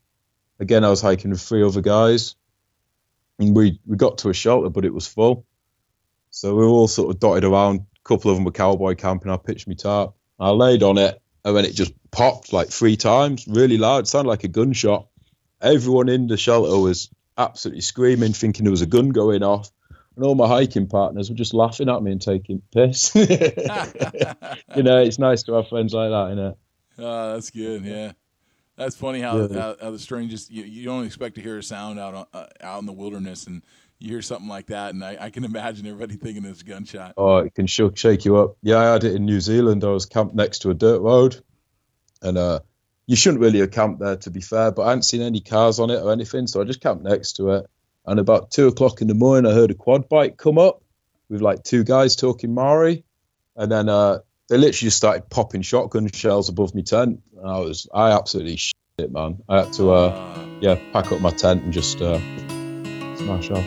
again, 0.59 0.83
I 0.83 0.89
was 0.89 1.01
hiking 1.01 1.31
with 1.31 1.41
three 1.41 1.63
other 1.63 1.81
guys, 1.81 2.35
and 3.37 3.55
we 3.55 3.79
we 3.85 3.97
got 3.97 4.19
to 4.19 4.29
a 4.29 4.33
shelter, 4.33 4.69
but 4.69 4.85
it 4.85 4.93
was 4.93 5.07
full. 5.07 5.45
So 6.29 6.55
we 6.55 6.63
were 6.63 6.69
all 6.69 6.87
sort 6.87 7.13
of 7.13 7.19
dotted 7.19 7.43
around. 7.43 7.81
A 7.81 8.07
couple 8.07 8.31
of 8.31 8.37
them 8.37 8.45
were 8.45 8.51
cowboy 8.51 8.95
camping. 8.95 9.31
I 9.31 9.37
pitched 9.37 9.67
my 9.67 9.73
tarp. 9.73 10.15
I 10.39 10.51
laid 10.51 10.83
on 10.83 10.97
it, 10.97 11.21
and 11.43 11.55
then 11.55 11.65
it 11.65 11.73
just 11.73 11.93
popped 12.11 12.53
like 12.53 12.69
three 12.69 12.97
times, 12.97 13.45
really 13.47 13.77
loud. 13.77 13.99
It 13.99 14.07
sounded 14.07 14.29
like 14.29 14.43
a 14.43 14.49
gunshot. 14.49 15.07
Everyone 15.61 16.07
in 16.07 16.27
the 16.27 16.37
shelter 16.37 16.77
was 16.77 17.09
absolutely 17.37 17.81
screaming, 17.81 18.33
thinking 18.33 18.63
there 18.63 18.71
was 18.71 18.81
a 18.81 18.85
gun 18.85 19.09
going 19.09 19.43
off. 19.43 19.69
And 20.19 20.25
all 20.25 20.35
my 20.35 20.49
hiking 20.49 20.87
partners 20.87 21.29
were 21.29 21.35
just 21.37 21.53
laughing 21.53 21.87
at 21.87 22.03
me 22.03 22.11
and 22.11 22.21
taking 22.21 22.61
piss. 22.73 23.15
you 23.15 23.23
know, 24.83 24.97
it's 25.01 25.17
nice 25.17 25.43
to 25.43 25.53
have 25.53 25.69
friends 25.69 25.93
like 25.93 26.09
that, 26.09 26.31
isn't 26.33 26.45
it? 26.45 26.57
Oh, 26.97 27.33
that's 27.35 27.49
good. 27.51 27.85
Yeah. 27.85 28.11
That's 28.75 28.97
funny 28.97 29.21
how, 29.21 29.37
Yeah. 29.37 29.57
how, 29.57 29.75
how 29.81 29.91
the 29.91 29.97
strangest 29.99 30.51
you, 30.51 30.65
you 30.65 30.83
don't 30.83 31.05
expect 31.05 31.35
to 31.35 31.41
hear 31.41 31.57
a 31.57 31.63
sound 31.63 32.01
out 32.01 32.15
on, 32.15 32.25
uh, 32.33 32.47
out 32.59 32.81
in 32.81 32.85
the 32.85 32.91
wilderness, 32.91 33.47
and 33.47 33.61
you 33.97 34.09
hear 34.09 34.21
something 34.21 34.49
like 34.49 34.65
that, 34.65 34.93
and 34.93 35.05
I, 35.05 35.15
I 35.21 35.29
can 35.29 35.45
imagine 35.45 35.87
everybody 35.87 36.15
thinking 36.21 36.43
it's 36.43 36.63
a 36.63 36.65
gunshot. 36.65 37.13
Oh, 37.15 37.37
it 37.37 37.55
can 37.55 37.67
shook, 37.67 37.95
shake 37.95 38.25
you 38.25 38.35
up. 38.35 38.57
Yeah, 38.61 38.79
I 38.79 38.91
had 38.91 39.05
it 39.05 39.15
in 39.15 39.23
New 39.23 39.39
Zealand. 39.39 39.85
I 39.85 39.87
was 39.91 40.05
camped 40.05 40.35
next 40.35 40.63
to 40.63 40.69
a 40.69 40.73
dirt 40.73 40.99
road, 40.99 41.41
and 42.21 42.37
uh, 42.37 42.59
you 43.07 43.15
shouldn't 43.15 43.39
really 43.39 43.59
have 43.59 43.71
camped 43.71 44.01
there, 44.01 44.17
to 44.17 44.31
be 44.31 44.41
fair. 44.41 44.71
But 44.73 44.81
I 44.81 44.89
hadn't 44.89 45.03
seen 45.03 45.21
any 45.21 45.39
cars 45.39 45.79
on 45.79 45.89
it 45.89 46.01
or 46.01 46.11
anything, 46.11 46.45
so 46.47 46.59
I 46.59 46.65
just 46.65 46.81
camped 46.81 47.05
next 47.05 47.37
to 47.37 47.51
it. 47.51 47.69
And 48.05 48.19
about 48.19 48.51
two 48.51 48.67
o'clock 48.67 49.01
in 49.01 49.07
the 49.07 49.13
morning, 49.13 49.49
I 49.51 49.53
heard 49.53 49.71
a 49.71 49.75
quad 49.75 50.09
bike 50.09 50.37
come 50.37 50.57
up 50.57 50.81
with 51.29 51.41
like 51.41 51.63
two 51.63 51.83
guys 51.83 52.15
talking 52.15 52.53
Maori, 52.53 53.03
and 53.55 53.71
then 53.71 53.87
uh, 53.89 54.19
they 54.47 54.57
literally 54.57 54.71
just 54.87 54.97
started 54.97 55.29
popping 55.29 55.61
shotgun 55.61 56.07
shells 56.11 56.49
above 56.49 56.73
my 56.73 56.81
tent. 56.81 57.21
And 57.37 57.47
I 57.47 57.59
was, 57.59 57.87
I 57.93 58.11
absolutely 58.11 58.55
shit 58.55 58.73
it, 58.97 59.11
man. 59.11 59.43
I 59.47 59.63
had 59.63 59.73
to, 59.73 59.91
uh, 59.91 60.07
Uh, 60.09 60.45
yeah, 60.59 60.75
pack 60.91 61.11
up 61.11 61.21
my 61.21 61.29
tent 61.31 61.63
and 61.63 61.71
just 61.71 62.01
uh, 62.01 62.17
smash 63.15 63.49
off. 63.51 63.65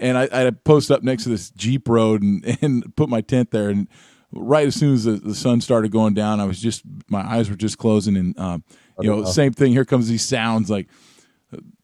and 0.00 0.16
I, 0.16 0.28
I 0.33 0.50
post 0.50 0.90
up 0.90 1.02
next 1.02 1.24
to 1.24 1.28
this 1.28 1.50
Jeep 1.50 1.87
road 1.87 2.22
and, 2.22 2.59
and 2.62 2.96
put 2.96 3.11
my 3.11 3.20
tent 3.20 3.50
there. 3.50 3.68
And 3.68 3.88
right 4.33 4.66
as 4.66 4.74
soon 4.74 4.94
as 4.94 5.04
the, 5.04 5.12
the 5.12 5.35
sun 5.35 5.61
started 5.61 5.92
going 5.92 6.14
down, 6.14 6.40
I 6.40 6.44
was 6.46 6.61
just 6.61 6.83
my 7.09 7.20
eyes 7.20 7.50
were 7.50 7.56
just 7.56 7.76
closing, 7.76 8.16
and 8.16 8.38
um, 8.38 8.64
you 9.00 9.11
know, 9.11 9.24
same 9.24 9.52
thing. 9.52 9.72
Here 9.72 9.85
comes 9.85 10.09
these 10.09 10.24
sounds 10.24 10.70
like 10.70 10.88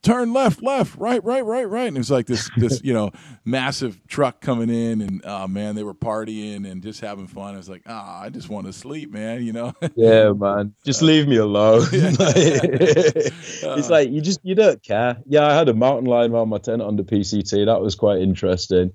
turn 0.03 0.33
left, 0.33 0.63
left, 0.63 0.97
right, 0.97 1.23
right, 1.25 1.45
right, 1.45 1.69
right. 1.69 1.89
And 1.89 1.97
it 1.97 2.01
was 2.01 2.11
like 2.11 2.27
this, 2.27 2.49
this, 2.57 2.81
you 2.85 2.93
know, 2.93 3.11
massive 3.45 4.01
truck 4.07 4.41
coming 4.41 4.71
in, 4.71 5.01
and 5.01 5.21
oh 5.25 5.47
man, 5.49 5.75
they 5.75 5.83
were 5.83 5.95
partying 5.95 6.71
and 6.71 6.83
just 6.83 7.01
having 7.01 7.27
fun. 7.27 7.55
I 7.55 7.57
was 7.57 7.69
like, 7.69 7.83
ah, 7.87 8.21
I 8.21 8.29
just 8.29 8.49
want 8.49 8.67
to 8.67 8.73
sleep, 8.73 9.11
man. 9.11 9.45
You 9.45 9.53
know, 9.53 9.73
Yeah, 9.97 10.33
man. 10.33 10.75
Just 10.85 11.03
leave 11.03 11.27
me 11.29 11.37
alone. 11.37 11.87
it's 11.93 13.91
like 13.91 14.11
you 14.11 14.21
just 14.21 14.41
you 14.43 14.55
don't 14.55 14.83
care. 14.83 15.17
Yeah, 15.27 15.47
I 15.47 15.55
had 15.55 15.69
a 15.69 15.75
mountain 15.75 16.07
lion 16.07 16.33
around 16.33 16.49
my 16.49 16.59
tent 16.59 16.83
on 16.83 16.97
the 16.97 17.05
PCT. 17.05 17.67
That 17.67 17.81
was 17.81 17.95
quite 17.95 18.21
interesting. 18.21 18.93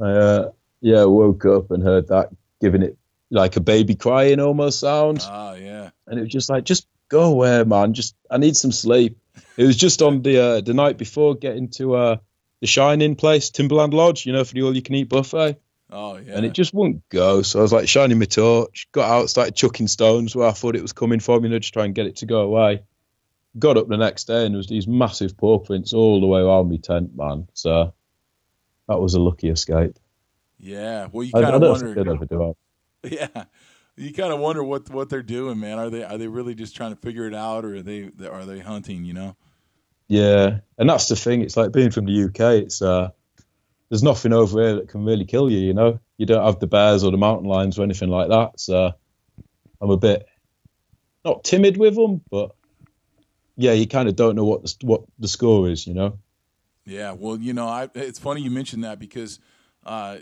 I 0.00 0.10
uh, 0.10 0.50
yeah, 0.80 1.04
woke 1.04 1.44
up 1.46 1.70
and 1.70 1.82
heard 1.82 2.08
that 2.08 2.30
giving 2.60 2.82
it 2.82 2.96
like 3.30 3.56
a 3.56 3.60
baby 3.60 3.94
crying 3.94 4.40
almost 4.40 4.80
sound, 4.80 5.20
ah, 5.22 5.54
yeah, 5.54 5.90
and 6.06 6.18
it 6.18 6.22
was 6.22 6.32
just 6.32 6.48
like, 6.48 6.64
just 6.64 6.86
go 7.08 7.24
away, 7.24 7.64
man. 7.64 7.94
Just 7.94 8.14
I 8.30 8.38
need 8.38 8.56
some 8.56 8.72
sleep. 8.72 9.18
It 9.56 9.64
was 9.64 9.76
just 9.76 10.02
on 10.02 10.22
the 10.22 10.38
uh, 10.38 10.60
the 10.60 10.74
night 10.74 10.98
before 10.98 11.34
getting 11.34 11.68
to 11.70 11.94
uh, 11.96 12.16
the 12.60 12.66
Shining 12.66 13.16
place, 13.16 13.50
Timberline 13.50 13.90
Lodge. 13.90 14.26
You 14.26 14.32
know, 14.32 14.44
for 14.44 14.54
the 14.54 14.62
all 14.62 14.74
you 14.74 14.82
can 14.82 14.94
eat 14.94 15.08
buffet 15.08 15.58
oh 15.90 16.16
yeah, 16.16 16.36
and 16.36 16.46
it 16.46 16.52
just 16.52 16.74
wouldn't 16.74 17.08
go. 17.08 17.42
So 17.42 17.58
I 17.58 17.62
was 17.62 17.72
like 17.72 17.88
shining 17.88 18.18
my 18.18 18.24
torch, 18.24 18.88
got 18.92 19.10
out, 19.10 19.30
started 19.30 19.54
chucking 19.54 19.88
stones 19.88 20.34
where 20.34 20.48
I 20.48 20.52
thought 20.52 20.76
it 20.76 20.82
was 20.82 20.92
coming 20.92 21.20
from, 21.20 21.44
you 21.44 21.50
know, 21.50 21.58
just 21.58 21.72
try 21.72 21.84
and 21.84 21.94
get 21.94 22.06
it 22.06 22.16
to 22.16 22.26
go 22.26 22.40
away. 22.40 22.82
Got 23.58 23.78
up 23.78 23.88
the 23.88 23.96
next 23.96 24.24
day 24.24 24.44
and 24.44 24.54
there 24.54 24.58
was 24.58 24.68
these 24.68 24.86
massive 24.86 25.36
paw 25.36 25.58
prints 25.58 25.92
all 25.92 26.20
the 26.20 26.26
way 26.26 26.40
around 26.40 26.70
my 26.70 26.76
tent, 26.76 27.16
man. 27.16 27.48
So 27.54 27.94
that 28.88 29.00
was 29.00 29.14
a 29.14 29.20
lucky 29.20 29.48
escape. 29.48 29.98
yeah. 30.58 31.08
Well, 31.10 31.24
you 31.24 31.32
I, 31.34 31.38
I 31.38 31.42
kind 31.42 31.54
of 31.54 31.60
don't 31.62 31.82
wonder. 31.82 32.10
ever 32.12 32.24
do. 32.26 32.56
Yeah, 33.08 33.44
you 33.94 34.12
kind 34.12 34.32
of 34.32 34.40
wonder 34.40 34.64
what 34.64 34.90
what 34.90 35.08
they're 35.08 35.22
doing, 35.22 35.60
man. 35.60 35.78
Are 35.78 35.90
they 35.90 36.02
are 36.02 36.18
they 36.18 36.26
really 36.26 36.56
just 36.56 36.74
trying 36.74 36.92
to 36.92 37.00
figure 37.00 37.28
it 37.28 37.34
out, 37.34 37.64
or 37.64 37.76
are 37.76 37.82
they 37.82 38.10
are 38.28 38.44
they 38.44 38.58
hunting? 38.58 39.04
You 39.04 39.14
know? 39.14 39.36
Yeah, 40.08 40.58
and 40.78 40.88
that's 40.88 41.08
the 41.08 41.16
thing. 41.16 41.42
It's 41.42 41.56
like 41.56 41.72
being 41.72 41.90
from 41.90 42.06
the 42.06 42.24
UK. 42.24 42.62
It's 42.64 42.80
uh, 42.80 43.10
there's 43.88 44.02
nothing 44.02 44.32
over 44.32 44.60
here 44.60 44.76
that 44.76 44.88
can 44.88 45.04
really 45.04 45.24
kill 45.24 45.50
you. 45.50 45.58
You 45.58 45.74
know, 45.74 46.00
you 46.16 46.26
don't 46.26 46.44
have 46.44 46.60
the 46.60 46.66
bears 46.66 47.04
or 47.04 47.10
the 47.10 47.16
mountain 47.16 47.48
lions 47.48 47.78
or 47.78 47.82
anything 47.82 48.10
like 48.10 48.28
that. 48.28 48.60
So 48.60 48.92
I'm 49.80 49.90
a 49.90 49.96
bit 49.96 50.26
not 51.24 51.44
timid 51.44 51.76
with 51.76 51.96
them, 51.96 52.22
but 52.30 52.54
yeah, 53.56 53.72
you 53.72 53.86
kind 53.86 54.08
of 54.08 54.16
don't 54.16 54.36
know 54.36 54.44
what 54.44 54.62
the 54.62 54.74
what 54.82 55.02
the 55.18 55.28
score 55.28 55.68
is. 55.68 55.86
You 55.86 55.94
know. 55.94 56.18
Yeah. 56.84 57.12
Well, 57.12 57.36
you 57.36 57.52
know, 57.52 57.66
I 57.66 57.88
it's 57.94 58.18
funny 58.18 58.42
you 58.42 58.50
mentioned 58.50 58.84
that 58.84 58.98
because, 58.98 59.40
uh, 59.84 60.18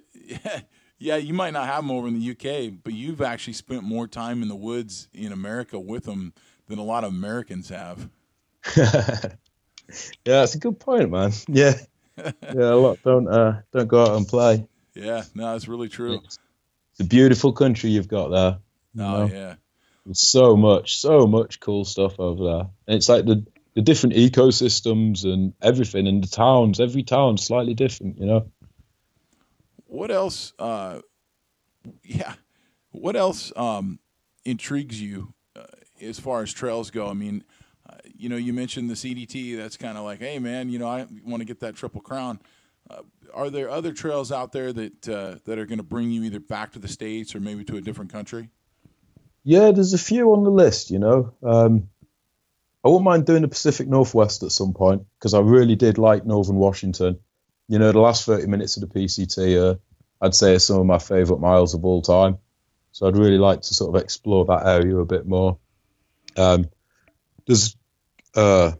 yeah, 0.99 1.17
you 1.17 1.35
might 1.35 1.53
not 1.53 1.67
have 1.67 1.85
them 1.85 1.91
over 1.91 2.09
in 2.09 2.19
the 2.19 2.31
UK, 2.31 2.73
but 2.83 2.95
you've 2.95 3.21
actually 3.21 3.53
spent 3.53 3.83
more 3.83 4.09
time 4.09 4.43
in 4.43 4.49
the 4.49 4.57
woods 4.57 5.09
in 5.13 5.31
America 5.31 5.79
with 5.79 6.05
them 6.05 6.33
than 6.69 6.79
a 6.79 6.85
lot 6.85 7.05
of 7.05 7.13
Americans 7.13 7.69
have. 7.69 8.09
yeah, 10.25 10.41
that's 10.41 10.55
a 10.55 10.59
good 10.59 10.79
point, 10.79 11.11
man. 11.11 11.33
Yeah, 11.49 11.75
yeah, 12.17 12.73
a 12.73 12.77
lot 12.77 12.99
don't 13.03 13.29
uh, 13.29 13.63
don't 13.73 13.89
go 13.89 14.03
out 14.03 14.17
and 14.17 14.27
play. 14.27 14.67
Yeah. 14.95 15.25
No, 15.35 15.55
it's 15.57 15.69
really 15.69 15.89
true. 15.89 16.21
it's 16.25 16.39
a 17.01 17.05
beautiful 17.05 17.53
country 17.53 17.91
you've 17.91 18.09
got 18.09 18.29
there. 18.29 18.59
Oh 19.05 19.27
know? 19.27 19.35
yeah. 19.35 19.55
There's 20.07 20.29
so 20.29 20.57
much, 20.57 20.99
so 20.99 21.27
much 21.27 21.61
cool 21.61 21.85
stuff 21.85 22.21
over 22.21 22.45
there. 22.45 22.67
And 22.87 22.97
it's 22.97 23.09
like 23.09 23.25
the 23.25 23.45
the 23.75 23.83
different 23.83 24.15
ecosystems 24.15 25.25
and 25.25 25.53
everything, 25.61 26.07
and 26.07 26.23
the 26.23 26.29
towns. 26.29 26.79
Every 26.79 27.03
town's 27.03 27.45
slightly 27.45 27.75
different, 27.75 28.19
you 28.19 28.27
know. 28.27 28.47
What 29.87 30.11
else? 30.11 30.53
Uh, 30.59 31.01
yeah. 32.03 32.35
What 32.93 33.17
else 33.17 33.53
um, 33.57 33.99
intrigues 34.45 35.01
you 35.01 35.35
uh, 35.57 35.65
as 36.01 36.21
far 36.21 36.43
as 36.43 36.53
trails 36.53 36.93
go? 36.93 37.09
I 37.09 37.15
mean, 37.15 37.43
you 38.25 38.31
know, 38.31 38.37
you 38.37 38.55
mentioned 38.55 38.89
the 38.89 38.95
CDT. 38.95 39.55
That's 39.59 39.77
kind 39.77 39.99
of 39.99 40.05
like, 40.05 40.19
hey, 40.19 40.39
man, 40.39 40.71
you 40.71 40.79
know, 40.79 40.89
I 40.89 41.07
want 41.27 41.43
to 41.43 41.45
get 41.45 41.61
that 41.61 41.77
triple 41.77 42.01
crown. 42.01 42.41
Uh, 42.89 43.03
are 43.35 43.51
there 43.51 43.69
other 43.69 43.93
trails 43.93 44.33
out 44.33 44.51
there 44.51 44.73
that 44.73 45.09
uh, 45.09 45.35
that 45.45 45.59
are 45.59 45.67
going 45.67 45.79
to 45.79 45.85
bring 45.85 46.11
you 46.11 46.23
either 46.23 46.41
back 46.41 46.73
to 46.73 46.79
the 46.79 46.89
states 46.89 47.35
or 47.35 47.41
maybe 47.41 47.65
to 47.65 47.77
a 47.77 47.83
different 47.83 48.11
country? 48.11 48.49
Yeah, 49.43 49.73
there's 49.73 49.93
a 49.93 49.99
few 49.99 50.33
on 50.33 50.43
the 50.43 50.51
list, 50.51 50.91
you 50.91 50.99
know. 50.99 51.35
Um, 51.43 51.91
I 52.83 52.89
wouldn't 52.89 53.05
mind 53.05 53.27
doing 53.27 53.43
the 53.43 53.49
Pacific 53.49 53.89
Northwest 53.89 54.43
at 54.43 54.53
some 54.53 54.73
point 54.73 55.05
because 55.19 55.35
I 55.35 55.41
really 55.41 55.77
did 55.77 55.99
like 55.99 56.25
Northern 56.25 56.57
Washington. 56.57 57.19
You 57.69 57.79
know, 57.79 57.93
the 57.93 58.01
last 58.01 58.25
30 58.25 58.47
minutes 58.47 58.79
of 58.79 58.89
the 58.89 59.01
PCT, 59.01 59.73
uh, 59.73 59.75
I'd 60.23 60.35
say, 60.35 60.55
are 60.55 60.59
some 60.59 60.81
of 60.81 60.87
my 60.87 60.99
favourite 60.99 61.41
miles 61.43 61.75
of 61.75 61.85
all 61.85 62.01
time. 62.01 62.39
So 62.93 63.07
I'd 63.07 63.19
really 63.19 63.39
like 63.39 63.61
to 63.63 63.75
sort 63.75 63.95
of 63.95 64.03
explore 64.03 64.47
that 64.47 64.67
area 64.67 64.97
a 64.97 65.05
bit 65.05 65.27
more. 65.27 65.59
Um, 66.39 66.71
there's 67.47 67.77
uh, 68.35 68.73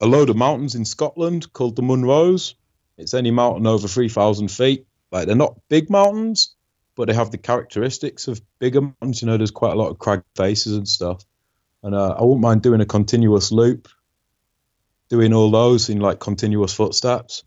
a 0.00 0.06
load 0.06 0.30
of 0.30 0.36
mountains 0.36 0.74
in 0.74 0.84
Scotland 0.84 1.52
called 1.52 1.76
the 1.76 1.82
Munros. 1.82 2.54
It's 2.98 3.14
any 3.14 3.30
mountain 3.30 3.66
over 3.66 3.88
3,000 3.88 4.48
feet. 4.48 4.86
Like, 5.10 5.26
they're 5.26 5.36
not 5.36 5.60
big 5.68 5.90
mountains, 5.90 6.54
but 6.96 7.08
they 7.08 7.14
have 7.14 7.30
the 7.30 7.38
characteristics 7.38 8.28
of 8.28 8.40
bigger 8.58 8.80
mountains. 8.80 9.22
You 9.22 9.26
know, 9.26 9.36
there's 9.36 9.50
quite 9.50 9.72
a 9.72 9.76
lot 9.76 9.90
of 9.90 9.98
crag 9.98 10.22
faces 10.36 10.76
and 10.76 10.88
stuff. 10.88 11.24
And 11.82 11.94
uh, 11.94 12.14
I 12.18 12.22
wouldn't 12.22 12.40
mind 12.40 12.62
doing 12.62 12.80
a 12.80 12.86
continuous 12.86 13.50
loop, 13.50 13.88
doing 15.08 15.32
all 15.32 15.50
those 15.50 15.88
in 15.88 16.00
like 16.00 16.20
continuous 16.20 16.72
footsteps. 16.72 17.44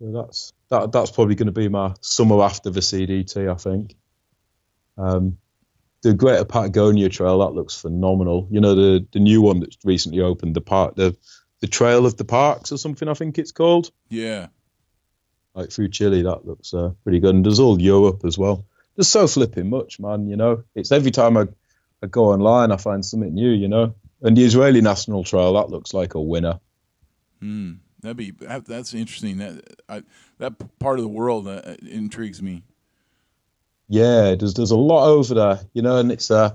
So 0.00 0.10
that's 0.12 0.52
that. 0.70 0.92
That's 0.92 1.10
probably 1.10 1.34
going 1.34 1.46
to 1.46 1.52
be 1.52 1.68
my 1.68 1.94
summer 2.00 2.42
after 2.42 2.70
the 2.70 2.80
CDT, 2.80 3.50
I 3.50 3.54
think. 3.54 3.94
Um, 4.96 5.38
the 6.02 6.14
Greater 6.14 6.44
Patagonia 6.44 7.08
Trail 7.08 7.40
that 7.40 7.54
looks 7.54 7.74
phenomenal. 7.80 8.48
You 8.50 8.60
know 8.60 8.74
the 8.74 9.06
the 9.12 9.20
new 9.20 9.42
one 9.42 9.60
that's 9.60 9.76
recently 9.84 10.20
opened, 10.20 10.54
the 10.56 10.60
park, 10.60 10.96
the 10.96 11.16
the 11.60 11.66
Trail 11.66 12.06
of 12.06 12.16
the 12.16 12.24
Parks 12.24 12.72
or 12.72 12.78
something. 12.78 13.08
I 13.08 13.14
think 13.14 13.38
it's 13.38 13.52
called 13.52 13.90
Yeah. 14.08 14.46
like 15.54 15.70
through 15.70 15.88
Chile. 15.90 16.22
That 16.22 16.46
looks 16.46 16.72
uh, 16.72 16.92
pretty 17.02 17.20
good. 17.20 17.34
And 17.34 17.44
there's 17.44 17.60
all 17.60 17.80
Europe 17.80 18.24
as 18.24 18.38
well. 18.38 18.64
There's 18.96 19.08
so 19.08 19.26
flipping 19.26 19.68
much, 19.68 20.00
man. 20.00 20.26
You 20.28 20.36
know, 20.36 20.64
it's 20.74 20.90
every 20.92 21.10
time 21.10 21.36
I, 21.36 21.48
I 22.02 22.06
go 22.06 22.26
online, 22.32 22.72
I 22.72 22.76
find 22.76 23.04
something 23.04 23.34
new. 23.34 23.50
You 23.50 23.68
know, 23.68 23.94
and 24.22 24.36
the 24.36 24.44
Israeli 24.44 24.80
National 24.80 25.22
Trail 25.24 25.52
that 25.54 25.70
looks 25.70 25.92
like 25.92 26.14
a 26.14 26.20
winner. 26.20 26.60
Hmm. 27.40 27.72
That'd 28.00 28.16
be 28.16 28.30
that, 28.30 28.64
that's 28.64 28.94
interesting. 28.94 29.36
That 29.38 29.62
I, 29.86 30.02
that 30.38 30.78
part 30.78 30.98
of 30.98 31.02
the 31.02 31.08
world 31.10 31.46
uh, 31.46 31.60
intrigues 31.82 32.40
me. 32.40 32.62
Yeah, 33.90 34.36
there's 34.36 34.54
there's 34.54 34.70
a 34.70 34.76
lot 34.76 35.08
over 35.08 35.34
there. 35.34 35.60
You 35.72 35.82
know, 35.82 35.96
and 35.96 36.12
it's 36.12 36.30
uh, 36.30 36.54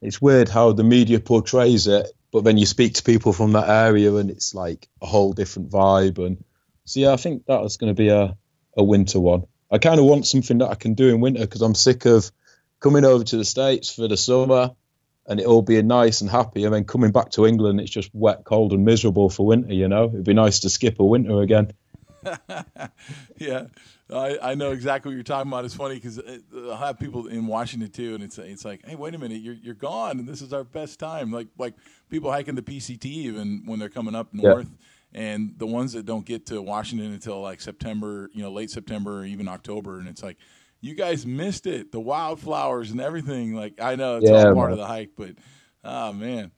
it's 0.00 0.22
weird 0.22 0.48
how 0.48 0.70
the 0.72 0.84
media 0.84 1.18
portrays 1.18 1.88
it, 1.88 2.06
but 2.32 2.44
then 2.44 2.56
you 2.56 2.66
speak 2.66 2.94
to 2.94 3.02
people 3.02 3.32
from 3.32 3.52
that 3.52 3.68
area, 3.68 4.14
and 4.14 4.30
it's 4.30 4.54
like 4.54 4.88
a 5.02 5.06
whole 5.06 5.32
different 5.32 5.70
vibe. 5.70 6.24
And 6.24 6.44
so 6.84 7.00
yeah, 7.00 7.12
I 7.12 7.16
think 7.16 7.46
that 7.46 7.62
is 7.64 7.76
going 7.76 7.90
to 7.92 8.00
be 8.00 8.10
a 8.10 8.36
a 8.76 8.84
winter 8.84 9.18
one. 9.18 9.42
I 9.72 9.78
kind 9.78 9.98
of 9.98 10.06
want 10.06 10.24
something 10.24 10.58
that 10.58 10.70
I 10.70 10.76
can 10.76 10.94
do 10.94 11.08
in 11.08 11.20
winter 11.20 11.40
because 11.40 11.62
I'm 11.62 11.74
sick 11.74 12.06
of 12.06 12.30
coming 12.78 13.04
over 13.04 13.24
to 13.24 13.36
the 13.36 13.44
states 13.44 13.92
for 13.92 14.06
the 14.06 14.16
summer 14.16 14.70
and 15.26 15.40
it 15.40 15.46
all 15.46 15.62
being 15.62 15.88
nice 15.88 16.20
and 16.20 16.30
happy, 16.30 16.62
and 16.62 16.72
then 16.72 16.84
coming 16.84 17.10
back 17.10 17.30
to 17.30 17.44
England, 17.44 17.80
it's 17.80 17.90
just 17.90 18.10
wet, 18.14 18.44
cold, 18.44 18.72
and 18.72 18.84
miserable 18.84 19.28
for 19.28 19.44
winter. 19.44 19.74
You 19.74 19.88
know, 19.88 20.04
it'd 20.04 20.22
be 20.22 20.34
nice 20.34 20.60
to 20.60 20.70
skip 20.70 21.00
a 21.00 21.04
winter 21.04 21.42
again. 21.42 21.72
yeah, 23.36 23.64
I, 24.12 24.38
I 24.40 24.54
know 24.54 24.70
exactly 24.70 25.10
what 25.10 25.14
you're 25.14 25.24
talking 25.24 25.50
about. 25.50 25.64
It's 25.64 25.74
funny 25.74 25.96
because 25.96 26.20
I'll 26.54 26.76
have 26.76 26.98
people 26.98 27.26
in 27.26 27.46
Washington 27.46 27.90
too, 27.90 28.14
and 28.14 28.22
it's 28.22 28.38
it's 28.38 28.64
like, 28.64 28.86
hey, 28.86 28.94
wait 28.94 29.14
a 29.14 29.18
minute, 29.18 29.40
you're 29.42 29.54
you're 29.54 29.74
gone, 29.74 30.18
and 30.20 30.28
this 30.28 30.42
is 30.42 30.52
our 30.52 30.64
best 30.64 31.00
time. 31.00 31.32
Like 31.32 31.48
like 31.58 31.74
people 32.08 32.30
hiking 32.30 32.54
the 32.54 32.62
PCT 32.62 33.04
even 33.04 33.62
when 33.64 33.78
they're 33.80 33.88
coming 33.88 34.14
up 34.14 34.32
north, 34.32 34.76
and 35.12 35.54
the 35.58 35.66
ones 35.66 35.92
that 35.94 36.06
don't 36.06 36.24
get 36.24 36.46
to 36.46 36.62
Washington 36.62 37.12
until 37.12 37.40
like 37.40 37.60
September, 37.60 38.30
you 38.32 38.42
know, 38.42 38.50
late 38.52 38.70
September 38.70 39.20
or 39.20 39.24
even 39.24 39.48
October, 39.48 39.98
and 39.98 40.08
it's 40.08 40.22
like. 40.22 40.36
You 40.82 40.94
guys 40.94 41.26
missed 41.26 41.66
it, 41.66 41.90
the 41.90 41.98
wildflowers 41.98 42.90
and 42.90 43.00
everything. 43.00 43.54
Like 43.54 43.80
I 43.80 43.96
know 43.96 44.18
it's 44.18 44.30
Yeah, 44.30 44.44
all 44.44 44.54
part 44.54 44.70
man. 44.70 44.72
of 44.72 44.78
the 44.78 44.86
hike, 44.86 45.12
but 45.16 45.30
oh 45.82 46.12
man, 46.12 46.52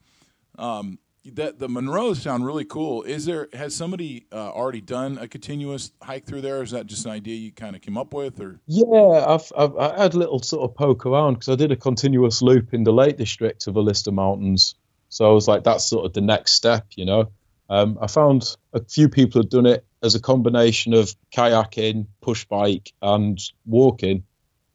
um, 0.58 0.98
that 1.24 1.58
the 1.58 1.68
Munros 1.68 2.16
sound 2.16 2.44
really 2.46 2.64
cool. 2.64 3.02
Is 3.02 3.26
there 3.26 3.48
has 3.52 3.74
somebody 3.74 4.26
uh, 4.32 4.50
already 4.50 4.80
done 4.80 5.18
a 5.18 5.28
continuous 5.28 5.92
hike 6.02 6.26
through 6.26 6.40
there? 6.40 6.62
Is 6.62 6.70
that 6.70 6.86
just 6.86 7.04
an 7.04 7.12
idea 7.12 7.36
you 7.36 7.52
kind 7.52 7.76
of 7.76 7.82
came 7.82 7.98
up 7.98 8.14
with, 8.14 8.40
or 8.40 8.60
Yeah, 8.66 9.24
I've, 9.26 9.52
I've 9.56 9.76
I 9.76 10.02
had 10.02 10.14
a 10.14 10.18
little 10.18 10.40
sort 10.40 10.68
of 10.68 10.76
poke 10.76 11.06
around 11.06 11.34
because 11.34 11.48
I 11.48 11.56
did 11.56 11.72
a 11.72 11.76
continuous 11.76 12.42
loop 12.42 12.72
in 12.72 12.84
the 12.84 12.92
Lake 12.92 13.16
District 13.16 13.66
of 13.66 13.74
Alista 13.74 14.12
Mountains. 14.12 14.74
So 15.10 15.28
I 15.28 15.32
was 15.32 15.48
like, 15.48 15.64
that's 15.64 15.88
sort 15.88 16.06
of 16.06 16.12
the 16.12 16.20
next 16.20 16.52
step, 16.52 16.86
you 16.96 17.04
know. 17.04 17.30
Um, 17.70 17.98
I 18.00 18.06
found 18.06 18.56
a 18.72 18.82
few 18.82 19.08
people 19.08 19.40
had 19.40 19.50
done 19.50 19.66
it 19.66 19.84
as 20.02 20.14
a 20.14 20.20
combination 20.20 20.94
of 20.94 21.14
kayaking, 21.34 22.06
push 22.20 22.44
bike, 22.44 22.92
and 23.02 23.38
walking. 23.66 24.24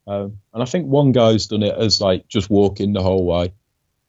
Um, 0.05 0.39
and 0.53 0.61
I 0.61 0.65
think 0.65 0.87
one 0.87 1.11
guy's 1.11 1.47
done 1.47 1.63
it 1.63 1.75
as 1.75 2.01
like 2.01 2.27
just 2.27 2.49
walking 2.49 2.93
the 2.93 3.01
whole 3.01 3.25
way. 3.25 3.53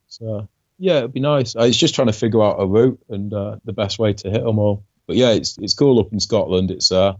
So 0.07 0.47
yeah, 0.77 0.97
it'd 0.99 1.13
be 1.13 1.19
nice. 1.19 1.55
Uh, 1.55 1.63
It's 1.63 1.77
just 1.77 1.95
trying 1.95 2.07
to 2.07 2.13
figure 2.13 2.43
out 2.43 2.57
a 2.59 2.65
route 2.65 2.99
and 3.09 3.33
uh, 3.33 3.57
the 3.63 3.73
best 3.73 3.99
way 3.99 4.13
to 4.13 4.29
hit 4.29 4.43
them 4.43 4.59
all. 4.59 4.83
But 5.07 5.15
yeah, 5.15 5.31
it's 5.31 5.57
it's 5.57 5.73
cool 5.73 5.99
up 5.99 6.11
in 6.11 6.19
Scotland. 6.19 6.71
It's 6.71 6.91
uh 6.91 7.13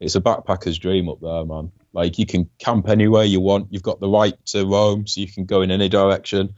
it's 0.00 0.14
a 0.14 0.20
backpacker's 0.20 0.78
dream 0.78 1.08
up 1.08 1.20
there, 1.20 1.44
man. 1.44 1.72
Like 1.92 2.18
you 2.18 2.26
can 2.26 2.50
camp 2.58 2.88
anywhere 2.88 3.24
you 3.24 3.40
want. 3.40 3.68
You've 3.70 3.82
got 3.82 4.00
the 4.00 4.08
right 4.08 4.34
to 4.46 4.66
roam, 4.66 5.06
so 5.06 5.20
you 5.20 5.30
can 5.30 5.44
go 5.44 5.62
in 5.62 5.70
any 5.70 5.88
direction. 5.88 6.54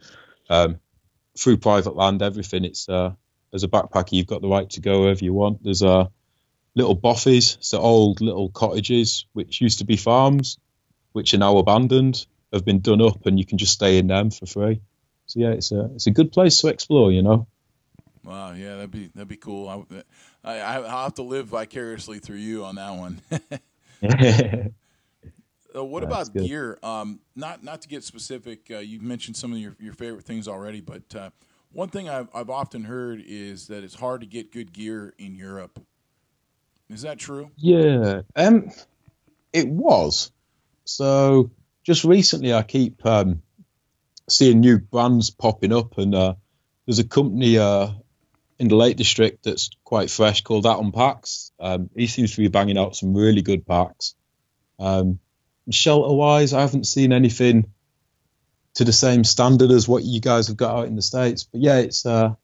Um, 0.50 0.78
through 1.38 1.58
private 1.58 1.94
land, 1.94 2.22
everything. 2.22 2.64
It's 2.64 2.88
uh, 2.88 3.12
as 3.52 3.62
a 3.62 3.68
backpacker, 3.68 4.12
you've 4.12 4.26
got 4.26 4.42
the 4.42 4.48
right 4.48 4.68
to 4.70 4.80
go 4.80 5.00
wherever 5.00 5.24
you 5.24 5.32
want. 5.34 5.62
There's 5.62 5.82
uh, 5.82 6.06
little 6.74 6.96
bothies, 6.96 7.58
so 7.60 7.78
old 7.78 8.20
little 8.20 8.48
cottages 8.50 9.26
which 9.32 9.60
used 9.60 9.78
to 9.78 9.84
be 9.84 9.96
farms, 9.96 10.58
which 11.12 11.34
are 11.34 11.38
now 11.38 11.58
abandoned, 11.58 12.26
have 12.52 12.64
been 12.64 12.80
done 12.80 13.02
up, 13.02 13.26
and 13.26 13.38
you 13.38 13.46
can 13.46 13.58
just 13.58 13.72
stay 13.72 13.98
in 13.98 14.08
them 14.08 14.30
for 14.30 14.46
free. 14.46 14.80
So 15.28 15.40
yeah, 15.40 15.50
it's 15.50 15.72
a 15.72 15.90
it's 15.94 16.06
a 16.06 16.10
good 16.10 16.32
place 16.32 16.58
to 16.58 16.68
explore, 16.68 17.12
you 17.12 17.22
know. 17.22 17.46
wow, 18.24 18.52
yeah, 18.52 18.76
that'd 18.76 18.90
be 18.90 19.10
that'd 19.14 19.28
be 19.28 19.36
cool. 19.36 19.68
I, 19.68 20.02
I 20.44 20.76
I'll 20.78 21.04
have 21.04 21.14
to 21.14 21.22
live 21.22 21.46
vicariously 21.46 22.18
through 22.18 22.36
you 22.36 22.64
on 22.64 22.76
that 22.76 22.90
one. 22.96 23.20
Uh, 25.76 25.84
what 25.84 26.02
That's 26.02 26.30
about 26.30 26.32
good. 26.32 26.44
gear? 26.44 26.78
Um, 26.82 27.20
not 27.36 27.62
not 27.62 27.82
to 27.82 27.88
get 27.88 28.02
specific. 28.02 28.70
Uh, 28.70 28.78
you 28.78 29.00
mentioned 29.00 29.36
some 29.36 29.52
of 29.52 29.58
your, 29.58 29.76
your 29.78 29.92
favorite 29.92 30.24
things 30.24 30.48
already, 30.48 30.80
but 30.80 31.14
uh, 31.14 31.30
one 31.72 31.90
thing 31.90 32.08
I've 32.08 32.28
I've 32.34 32.50
often 32.50 32.84
heard 32.84 33.22
is 33.26 33.66
that 33.68 33.84
it's 33.84 33.94
hard 33.94 34.22
to 34.22 34.26
get 34.26 34.50
good 34.50 34.72
gear 34.72 35.14
in 35.18 35.36
Europe. 35.36 35.78
Is 36.88 37.02
that 37.02 37.18
true? 37.18 37.50
Yeah, 37.58 38.22
um, 38.34 38.70
it 39.52 39.68
was. 39.68 40.32
So 40.84 41.50
just 41.84 42.04
recently, 42.04 42.54
I 42.54 42.62
keep 42.62 43.04
um, 43.04 43.42
seeing 44.28 44.60
new 44.60 44.78
brands 44.78 45.30
popping 45.30 45.72
up, 45.72 45.98
and 45.98 46.14
uh, 46.14 46.34
there's 46.86 46.98
a 46.98 47.04
company 47.04 47.58
uh, 47.58 47.88
in 48.58 48.68
the 48.68 48.76
Lake 48.76 48.96
District 48.96 49.44
that's 49.44 49.70
quite 49.84 50.10
fresh 50.10 50.42
called 50.42 50.66
Atom 50.66 50.92
Packs. 50.92 51.52
Um, 51.60 51.90
he 51.94 52.06
seems 52.06 52.34
to 52.34 52.40
be 52.40 52.48
banging 52.48 52.78
out 52.78 52.96
some 52.96 53.14
really 53.14 53.42
good 53.42 53.66
packs. 53.66 54.14
Um, 54.78 55.18
shelter 55.70 56.14
wise, 56.14 56.52
I 56.52 56.60
haven't 56.60 56.86
seen 56.86 57.12
anything 57.12 57.72
to 58.74 58.84
the 58.84 58.92
same 58.92 59.24
standard 59.24 59.70
as 59.70 59.88
what 59.88 60.04
you 60.04 60.20
guys 60.20 60.48
have 60.48 60.56
got 60.56 60.76
out 60.76 60.86
in 60.86 60.96
the 60.96 61.02
states. 61.02 61.44
But 61.44 61.60
yeah, 61.60 61.78
it's 61.78 62.06
uh, 62.06 62.34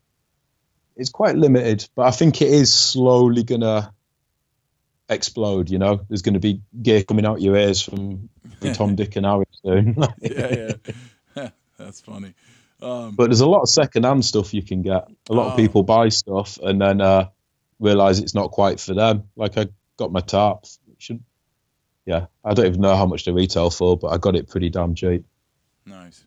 it's 0.96 1.10
quite 1.10 1.36
limited. 1.36 1.88
But 1.94 2.06
I 2.06 2.10
think 2.10 2.42
it 2.42 2.48
is 2.48 2.72
slowly 2.72 3.44
gonna 3.44 3.92
explode. 5.08 5.70
You 5.70 5.78
know, 5.78 6.00
there's 6.08 6.22
going 6.22 6.34
to 6.34 6.40
be 6.40 6.62
gear 6.80 7.02
coming 7.02 7.26
out 7.26 7.40
your 7.40 7.56
ears 7.56 7.80
from, 7.80 8.28
from 8.60 8.72
Tom, 8.74 8.94
Dick, 8.96 9.16
and 9.16 9.26
Harry 9.26 9.46
soon. 9.62 9.96
yeah, 10.20 10.54
yeah. 10.54 10.72
That's 11.78 12.00
funny. 12.00 12.34
Um, 12.82 13.14
but 13.14 13.26
there's 13.26 13.40
a 13.40 13.46
lot 13.48 13.62
of 13.62 13.68
second-hand 13.68 14.24
stuff 14.24 14.52
you 14.52 14.62
can 14.62 14.82
get. 14.82 15.08
A 15.30 15.32
lot 15.32 15.46
Oh. 15.46 15.50
of 15.50 15.56
people 15.56 15.82
buy 15.82 16.08
stuff 16.10 16.58
and 16.62 16.80
then 16.80 17.00
uh, 17.00 17.28
realize 17.78 18.18
it's 18.18 18.34
not 18.34 18.50
quite 18.50 18.80
for 18.80 18.94
them. 18.94 19.24
Like 19.36 19.56
I 19.56 19.68
got 19.96 20.12
my 20.12 20.20
tarp. 20.20 20.64
Should 20.98 21.22
yeah, 22.06 22.26
I 22.44 22.52
don't 22.54 22.66
even 22.66 22.80
know 22.82 22.94
how 22.96 23.06
much 23.06 23.24
they 23.24 23.32
retail 23.32 23.70
for, 23.70 23.96
but 23.96 24.08
I 24.08 24.18
got 24.18 24.36
it 24.36 24.48
pretty 24.48 24.68
damn 24.70 24.94
cheap. 24.94 25.24
Nice. 25.86 26.26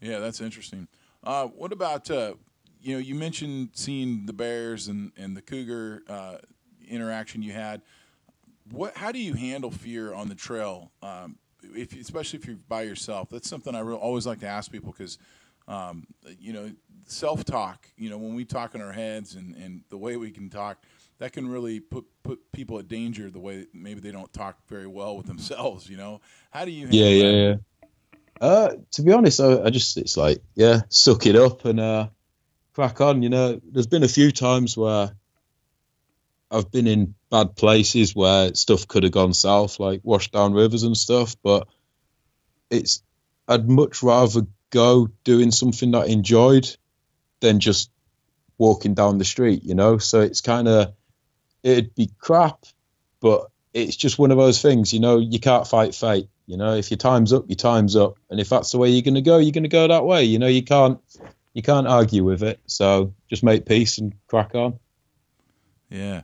Yeah, 0.00 0.18
that's 0.18 0.40
interesting. 0.40 0.88
Uh, 1.22 1.46
what 1.46 1.72
about 1.72 2.10
uh, 2.10 2.34
you 2.80 2.94
know 2.94 2.98
you 2.98 3.14
mentioned 3.14 3.70
seeing 3.74 4.26
the 4.26 4.32
bears 4.32 4.88
and 4.88 5.12
and 5.16 5.36
the 5.36 5.42
cougar 5.42 6.02
uh, 6.08 6.36
interaction 6.88 7.42
you 7.42 7.52
had. 7.52 7.82
What 8.70 8.96
how 8.96 9.12
do 9.12 9.18
you 9.18 9.34
handle 9.34 9.70
fear 9.70 10.12
on 10.12 10.28
the 10.28 10.34
trail? 10.34 10.90
Um, 11.02 11.38
if 11.74 11.98
especially 11.98 12.38
if 12.38 12.46
you're 12.46 12.56
by 12.68 12.82
yourself, 12.82 13.28
that's 13.30 13.48
something 13.48 13.74
I 13.74 13.80
re- 13.80 13.94
always 13.94 14.26
like 14.26 14.40
to 14.40 14.46
ask 14.46 14.70
people 14.70 14.92
because, 14.92 15.18
um, 15.68 16.06
you 16.38 16.52
know, 16.52 16.70
self 17.06 17.44
talk. 17.44 17.86
You 17.96 18.10
know, 18.10 18.18
when 18.18 18.34
we 18.34 18.44
talk 18.44 18.74
in 18.74 18.82
our 18.82 18.92
heads 18.92 19.34
and 19.34 19.54
and 19.56 19.82
the 19.90 19.98
way 19.98 20.16
we 20.16 20.30
can 20.30 20.50
talk, 20.50 20.78
that 21.18 21.32
can 21.32 21.48
really 21.48 21.80
put 21.80 22.04
put 22.22 22.40
people 22.52 22.78
at 22.78 22.88
danger. 22.88 23.30
The 23.30 23.40
way 23.40 23.66
maybe 23.72 24.00
they 24.00 24.12
don't 24.12 24.32
talk 24.32 24.56
very 24.68 24.86
well 24.86 25.16
with 25.16 25.26
themselves. 25.26 25.88
You 25.88 25.96
know, 25.96 26.20
how 26.50 26.64
do 26.64 26.70
you? 26.70 26.88
Yeah, 26.90 27.08
yeah, 27.08 27.22
that? 27.22 27.32
yeah. 27.32 27.54
Uh, 28.40 28.70
to 28.92 29.02
be 29.02 29.12
honest, 29.12 29.40
I, 29.40 29.62
I 29.62 29.70
just 29.70 29.96
it's 29.96 30.16
like 30.16 30.42
yeah, 30.54 30.82
suck 30.88 31.26
it 31.26 31.36
up 31.36 31.64
and 31.64 31.80
uh, 31.80 32.08
crack 32.74 33.00
on. 33.00 33.22
You 33.22 33.28
know, 33.28 33.60
there's 33.64 33.86
been 33.86 34.02
a 34.02 34.08
few 34.08 34.32
times 34.32 34.76
where 34.76 35.12
I've 36.54 36.70
been 36.70 36.86
in 36.86 37.14
bad 37.30 37.56
places 37.56 38.14
where 38.14 38.54
stuff 38.54 38.86
could 38.86 39.02
have 39.02 39.12
gone 39.12 39.34
south, 39.34 39.80
like 39.80 40.00
washed 40.04 40.32
down 40.32 40.52
rivers 40.54 40.84
and 40.84 40.96
stuff. 40.96 41.36
But 41.42 41.66
it's 42.70 43.02
I'd 43.48 43.68
much 43.68 44.02
rather 44.02 44.42
go 44.70 45.08
doing 45.24 45.50
something 45.50 45.90
that 45.90 46.04
I 46.04 46.06
enjoyed 46.06 46.68
than 47.40 47.58
just 47.58 47.90
walking 48.56 48.94
down 48.94 49.18
the 49.18 49.24
street. 49.24 49.64
You 49.64 49.74
know, 49.74 49.98
so 49.98 50.20
it's 50.20 50.40
kind 50.40 50.68
of 50.68 50.94
it'd 51.64 51.94
be 51.96 52.10
crap, 52.18 52.66
but 53.20 53.50
it's 53.72 53.96
just 53.96 54.18
one 54.18 54.30
of 54.30 54.38
those 54.38 54.62
things. 54.62 54.92
You 54.92 55.00
know, 55.00 55.18
you 55.18 55.40
can't 55.40 55.66
fight 55.66 55.94
fate. 55.94 56.28
You 56.46 56.56
know, 56.56 56.74
if 56.74 56.90
your 56.90 56.98
time's 56.98 57.32
up, 57.32 57.46
your 57.48 57.56
time's 57.56 57.96
up, 57.96 58.16
and 58.30 58.38
if 58.38 58.48
that's 58.48 58.70
the 58.70 58.78
way 58.78 58.90
you're 58.90 59.02
going 59.02 59.14
to 59.14 59.22
go, 59.22 59.38
you're 59.38 59.50
going 59.50 59.64
to 59.64 59.68
go 59.68 59.88
that 59.88 60.04
way. 60.04 60.22
You 60.22 60.38
know, 60.38 60.46
you 60.46 60.62
can't 60.62 61.00
you 61.52 61.62
can't 61.62 61.88
argue 61.88 62.22
with 62.22 62.44
it. 62.44 62.60
So 62.66 63.12
just 63.28 63.42
make 63.42 63.66
peace 63.66 63.98
and 63.98 64.14
crack 64.28 64.54
on. 64.54 64.78
Yeah. 65.90 66.22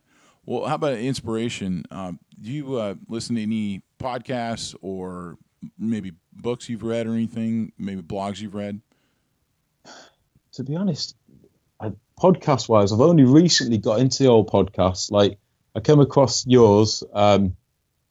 Well, 0.51 0.67
how 0.67 0.75
about 0.75 0.95
inspiration? 0.95 1.85
Um, 1.93 2.19
do 2.43 2.51
you 2.51 2.75
uh, 2.75 2.97
listen 3.07 3.37
to 3.37 3.43
any 3.43 3.83
podcasts 4.01 4.75
or 4.83 5.39
maybe 5.79 6.11
books 6.33 6.69
you've 6.69 6.83
read 6.83 7.07
or 7.07 7.13
anything? 7.13 7.71
Maybe 7.79 8.03
blogs 8.03 8.41
you've 8.41 8.57
read? 8.57 8.81
To 10.55 10.65
be 10.65 10.75
honest, 10.75 11.15
podcast 12.21 12.69
wise, 12.69 12.93
I've 12.93 13.01
only 13.01 13.23
recently 13.23 13.79
got 13.79 14.01
into 14.01 14.25
the 14.25 14.29
old 14.29 14.51
podcasts. 14.51 15.13
Like 15.13 15.39
I 15.77 15.79
came 15.79 16.01
across 16.01 16.45
yours, 16.45 17.05
um, 17.13 17.57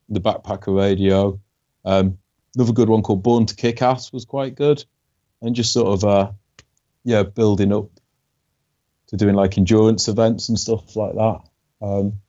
the 0.08 0.22
Backpacker 0.22 0.74
Radio. 0.74 1.42
Um, 1.84 2.20
another 2.56 2.72
good 2.72 2.88
one 2.88 3.02
called 3.02 3.22
Born 3.22 3.48
to 3.48 3.56
Kick 3.56 3.82
Ass 3.82 4.14
was 4.14 4.24
quite 4.24 4.56
good, 4.56 4.86
and 5.42 5.54
just 5.54 5.74
sort 5.74 5.90
of 5.90 6.06
uh, 6.06 6.32
yeah, 7.04 7.24
building 7.24 7.74
up 7.74 7.90
to 9.08 9.18
doing 9.18 9.36
like 9.36 9.58
endurance 9.58 10.08
events 10.08 10.48
and 10.48 10.58
stuff 10.58 10.96
like 10.96 11.16
that. 11.16 11.42
Um, 11.82 12.22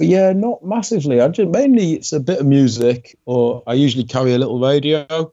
but 0.00 0.08
yeah, 0.08 0.32
not 0.32 0.64
massively. 0.64 1.20
I 1.20 1.28
just 1.28 1.50
mainly 1.50 1.92
it's 1.92 2.14
a 2.14 2.20
bit 2.20 2.40
of 2.40 2.46
music, 2.46 3.18
or 3.26 3.62
I 3.66 3.74
usually 3.74 4.04
carry 4.04 4.32
a 4.32 4.38
little 4.38 4.58
radio, 4.58 5.30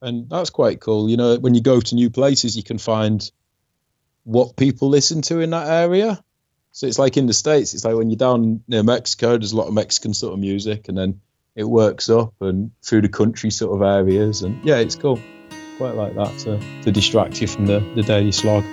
and 0.00 0.30
that's 0.30 0.48
quite 0.48 0.80
cool. 0.80 1.10
You 1.10 1.18
know, 1.18 1.36
when 1.36 1.54
you 1.54 1.60
go 1.60 1.82
to 1.82 1.94
new 1.94 2.08
places, 2.08 2.56
you 2.56 2.62
can 2.62 2.78
find 2.78 3.30
what 4.24 4.56
people 4.56 4.88
listen 4.88 5.20
to 5.22 5.40
in 5.40 5.50
that 5.50 5.68
area. 5.68 6.24
So 6.72 6.86
it's 6.86 6.98
like 6.98 7.18
in 7.18 7.26
the 7.26 7.34
states, 7.34 7.74
it's 7.74 7.84
like 7.84 7.94
when 7.94 8.08
you're 8.08 8.16
down 8.16 8.62
near 8.66 8.82
Mexico, 8.82 9.36
there's 9.36 9.52
a 9.52 9.56
lot 9.56 9.68
of 9.68 9.74
Mexican 9.74 10.14
sort 10.14 10.32
of 10.32 10.38
music, 10.38 10.88
and 10.88 10.96
then 10.96 11.20
it 11.54 11.64
works 11.64 12.08
up 12.08 12.32
and 12.40 12.70
through 12.80 13.02
the 13.02 13.10
country 13.10 13.50
sort 13.50 13.76
of 13.76 13.82
areas, 13.82 14.40
and 14.40 14.64
yeah, 14.64 14.76
it's 14.76 14.96
cool. 14.96 15.20
Quite 15.76 15.94
like 15.94 16.14
that 16.14 16.38
to, 16.38 16.58
to 16.84 16.90
distract 16.90 17.42
you 17.42 17.48
from 17.48 17.66
the, 17.66 17.80
the 17.94 18.02
daily 18.02 18.32
slog. 18.32 18.64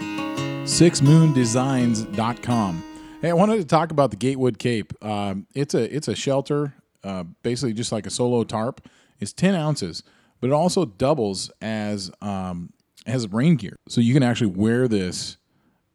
sixmoondesigns.com. 0.63 2.92
Hey, 3.23 3.29
I 3.29 3.33
wanted 3.33 3.57
to 3.59 3.65
talk 3.65 3.91
about 3.91 4.11
the 4.11 4.17
Gatewood 4.17 4.59
Cape. 4.59 4.91
Um, 5.01 5.47
it's 5.55 5.73
a 5.73 5.95
it's 5.95 6.09
a 6.09 6.15
shelter, 6.15 6.73
uh, 7.05 7.23
basically 7.41 7.71
just 7.71 7.93
like 7.93 8.05
a 8.05 8.09
solo 8.09 8.43
tarp. 8.43 8.85
It's 9.21 9.31
ten 9.31 9.55
ounces, 9.55 10.03
but 10.41 10.49
it 10.49 10.53
also 10.53 10.83
doubles 10.83 11.49
as 11.61 12.11
um, 12.21 12.73
as 13.07 13.25
rain 13.31 13.55
gear, 13.55 13.77
so 13.87 14.01
you 14.01 14.13
can 14.13 14.23
actually 14.23 14.47
wear 14.47 14.89
this 14.89 15.37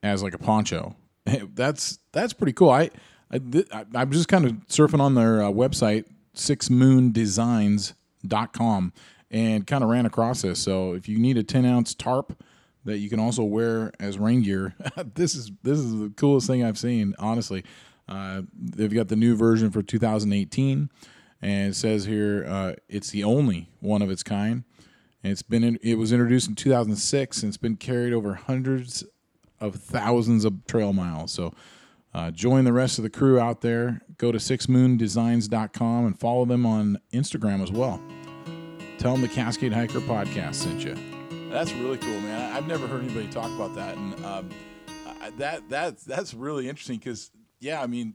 as 0.03 0.23
like 0.23 0.33
a 0.33 0.38
poncho. 0.38 0.97
That's 1.55 1.99
that's 2.12 2.33
pretty 2.33 2.55
cool. 2.55 2.71
I, 2.71 2.88
I 3.31 3.43
I- 3.73 3.85
I'm 3.95 4.11
just 4.11 4.29
kind 4.29 4.47
of 4.47 4.53
surfing 4.69 5.01
on 5.01 5.14
their 5.14 5.43
uh, 5.43 5.51
website 5.51 6.07
sixmoondesigns.com 6.35 8.93
and 9.31 9.67
kind 9.67 9.85
of 9.85 9.91
ran 9.91 10.07
across 10.07 10.41
this. 10.41 10.61
So 10.61 10.95
if 10.95 11.11
you 11.11 11.19
need 11.19 11.37
a 11.37 11.43
10 11.43 11.67
ounce 11.67 11.95
tarp 11.95 12.43
that 12.88 12.98
you 12.98 13.09
can 13.09 13.20
also 13.20 13.44
wear 13.44 13.92
as 14.01 14.18
rain 14.18 14.42
gear, 14.42 14.74
this 15.14 15.35
is 15.35 15.53
this 15.62 15.79
is 15.79 15.98
the 15.98 16.11
coolest 16.16 16.46
thing 16.46 16.64
I've 16.64 16.79
seen. 16.79 17.14
Honestly, 17.18 17.64
uh, 18.09 18.42
they've 18.55 18.92
got 18.92 19.09
the 19.09 19.16
new 19.16 19.37
version 19.37 19.70
for 19.70 19.83
2018, 19.83 20.90
and 21.42 21.70
it 21.70 21.74
says 21.74 22.05
here 22.05 22.44
uh, 22.48 22.72
it's 22.88 23.11
the 23.11 23.24
only 23.24 23.70
one 23.81 24.03
of 24.03 24.11
its 24.11 24.22
kind. 24.22 24.64
And 25.22 25.33
it's 25.33 25.42
been 25.42 25.64
in, 25.64 25.79
it 25.83 25.96
was 25.96 26.12
introduced 26.12 26.48
in 26.48 26.55
2006 26.55 27.42
and 27.42 27.51
it's 27.51 27.57
been 27.57 27.77
carried 27.77 28.12
over 28.12 28.35
hundreds 28.35 29.05
of 29.61 29.74
thousands 29.74 30.44
of 30.44 30.64
trail 30.66 30.92
miles. 30.92 31.33
So 31.33 31.53
uh, 32.14 32.31
join 32.31 32.64
the 32.64 32.72
rest 32.72 32.98
of 32.98 33.03
the 33.03 33.11
crew 33.11 33.38
out 33.38 33.61
there. 33.61 34.03
Go 34.16 34.33
to 34.33 34.38
sixmoondesigns.com 34.38 36.07
and 36.07 36.18
follow 36.18 36.44
them 36.44 36.64
on 36.64 36.98
Instagram 37.12 37.62
as 37.62 37.72
well. 37.72 38.01
Tell 38.98 39.12
them 39.12 39.22
the 39.22 39.29
Cascade 39.29 39.72
Hiker 39.72 40.01
podcast 40.01 40.57
sent 40.57 40.85
you. 40.85 41.17
That's 41.51 41.73
really 41.73 41.99
cool, 41.99 42.21
man. 42.21 42.55
I've 42.55 42.67
never 42.67 42.87
heard 42.87 43.03
anybody 43.03 43.29
talk 43.29 43.51
about 43.51 43.75
that, 43.75 43.97
and 43.97 44.25
um, 44.25 44.51
that 45.39 45.69
that 45.71 45.99
that's 46.01 46.35
really 46.35 46.69
interesting 46.69 46.99
because 46.99 47.31
yeah, 47.59 47.83
I 47.83 47.87
mean, 47.87 48.15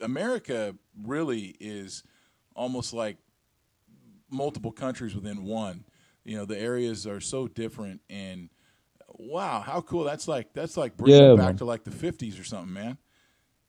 America 0.00 0.74
really 1.02 1.56
is 1.60 2.02
almost 2.54 2.92
like 2.92 3.16
multiple 4.30 4.72
countries 4.72 5.14
within 5.14 5.44
one. 5.44 5.84
You 6.24 6.36
know, 6.38 6.44
the 6.44 6.58
areas 6.58 7.06
are 7.06 7.20
so 7.20 7.48
different, 7.48 8.00
and 8.08 8.48
wow, 9.08 9.60
how 9.60 9.80
cool! 9.80 10.04
That's 10.04 10.28
like 10.28 10.52
that's 10.54 10.76
like 10.76 10.96
bringing 10.96 11.20
Yeah, 11.20 11.34
back 11.34 11.46
man. 11.48 11.56
to 11.58 11.64
like 11.64 11.84
the 11.84 11.90
'50s 11.90 12.40
or 12.40 12.44
something, 12.44 12.72
man. 12.72 12.98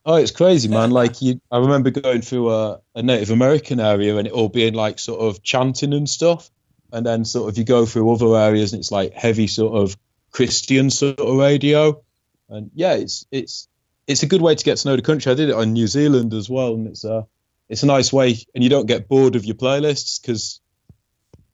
Oh, 0.06 0.16
it's 0.16 0.32
crazy, 0.32 0.70
man. 0.70 0.92
Like 0.92 1.22
you, 1.22 1.42
I 1.52 1.58
remember 1.58 1.90
going 1.90 2.22
through 2.22 2.52
a, 2.52 2.80
a 2.94 3.02
Native 3.02 3.32
American 3.32 3.80
area 3.80 4.16
and 4.18 4.28
it 4.28 4.34
all 4.34 4.50
being 4.50 4.74
like 4.74 5.00
sort 5.00 5.20
of 5.20 5.42
chanting 5.42 5.94
and 5.94 6.08
stuff. 6.08 6.52
And 6.96 7.06
then 7.06 7.26
sort 7.26 7.50
of 7.50 7.58
you 7.58 7.64
go 7.64 7.86
through 7.86 8.10
other 8.12 8.38
areas 8.38 8.72
and 8.72 8.80
it's 8.80 8.92
like 8.92 9.14
heavy 9.14 9.48
sort 9.48 9.76
of 9.76 9.98
Christian 10.32 10.90
sort 10.90 11.20
of 11.20 11.36
radio. 11.36 12.02
And 12.50 12.72
yeah, 12.74 12.94
it's 12.94 13.26
it's 13.32 13.68
it's 14.08 14.24
a 14.24 14.28
good 14.28 14.42
way 14.42 14.56
to 14.56 14.64
get 14.64 14.78
to 14.78 14.88
know 14.88 14.96
the 14.96 15.02
country. 15.02 15.32
I 15.32 15.36
did 15.36 15.50
it 15.50 15.56
on 15.56 15.74
New 15.74 15.88
Zealand 15.88 16.34
as 16.34 16.50
well, 16.50 16.74
and 16.74 16.88
it's 16.88 17.04
a 17.04 17.28
it's 17.68 17.84
a 17.84 17.88
nice 17.88 18.14
way, 18.14 18.38
and 18.54 18.64
you 18.64 18.70
don't 18.70 18.86
get 18.86 19.08
bored 19.08 19.36
of 19.36 19.46
your 19.46 19.56
playlists 19.56 20.22
because 20.22 20.62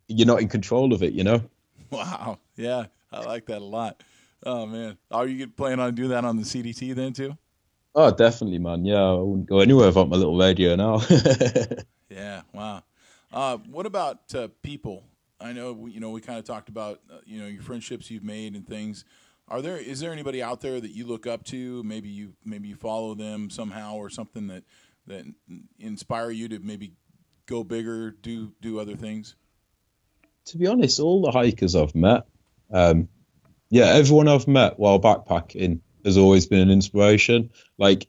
you're 0.07 0.27
not 0.27 0.41
in 0.41 0.49
control 0.49 0.93
of 0.93 1.03
it, 1.03 1.13
you 1.13 1.23
know. 1.23 1.41
Wow, 1.91 2.39
yeah, 2.55 2.85
I 3.11 3.19
like 3.19 3.47
that 3.47 3.57
a 3.57 3.65
lot. 3.65 4.01
Oh 4.45 4.65
man, 4.65 4.97
are 5.11 5.27
you 5.27 5.49
planning 5.49 5.81
on 5.81 5.93
doing 5.93 6.11
that 6.11 6.23
on 6.23 6.37
the 6.37 6.43
CDT 6.43 6.95
then 6.95 7.11
too? 7.11 7.37
Oh, 7.93 8.11
definitely, 8.11 8.59
man. 8.59 8.85
Yeah, 8.85 9.03
I 9.03 9.15
wouldn't 9.15 9.49
go 9.49 9.59
anywhere 9.59 9.87
without 9.87 10.07
my 10.07 10.15
little 10.15 10.37
radio 10.37 10.77
now. 10.77 11.01
Yeah, 12.11 12.41
wow. 12.53 12.83
Uh, 13.31 13.57
what 13.57 13.85
about 13.85 14.35
uh, 14.35 14.49
people? 14.61 15.03
I 15.41 15.53
know 15.53 15.87
you 15.87 15.99
know 15.99 16.11
we 16.11 16.21
kind 16.21 16.39
of 16.39 16.45
talked 16.45 16.69
about 16.69 17.01
uh, 17.11 17.17
you 17.25 17.39
know 17.41 17.47
your 17.47 17.61
friendships 17.61 18.09
you've 18.11 18.23
made 18.23 18.55
and 18.55 18.67
things. 18.67 19.05
Are 19.47 19.61
there 19.61 19.77
is 19.77 19.99
there 19.99 20.13
anybody 20.13 20.41
out 20.41 20.61
there 20.61 20.79
that 20.79 20.91
you 20.91 21.05
look 21.05 21.27
up 21.27 21.43
to? 21.45 21.83
Maybe 21.83 22.09
you 22.09 22.33
maybe 22.45 22.67
you 22.69 22.75
follow 22.75 23.15
them 23.15 23.49
somehow 23.49 23.95
or 23.95 24.09
something 24.09 24.47
that 24.47 24.63
that 25.07 25.25
inspire 25.79 26.31
you 26.31 26.47
to 26.49 26.59
maybe 26.59 26.93
go 27.47 27.63
bigger, 27.63 28.11
do 28.11 28.53
do 28.61 28.79
other 28.79 28.95
things. 28.95 29.35
to 30.45 30.57
be 30.57 30.67
honest, 30.67 30.99
all 30.99 31.21
the 31.21 31.31
hikers 31.31 31.75
I've 31.75 31.95
met, 31.95 32.25
um, 32.71 33.09
yeah, 33.69 33.85
everyone 33.85 34.27
I've 34.27 34.47
met 34.47 34.79
while 34.79 34.99
backpacking 34.99 35.81
has 36.05 36.17
always 36.17 36.45
been 36.47 36.59
an 36.59 36.71
inspiration, 36.71 37.51
like 37.77 38.07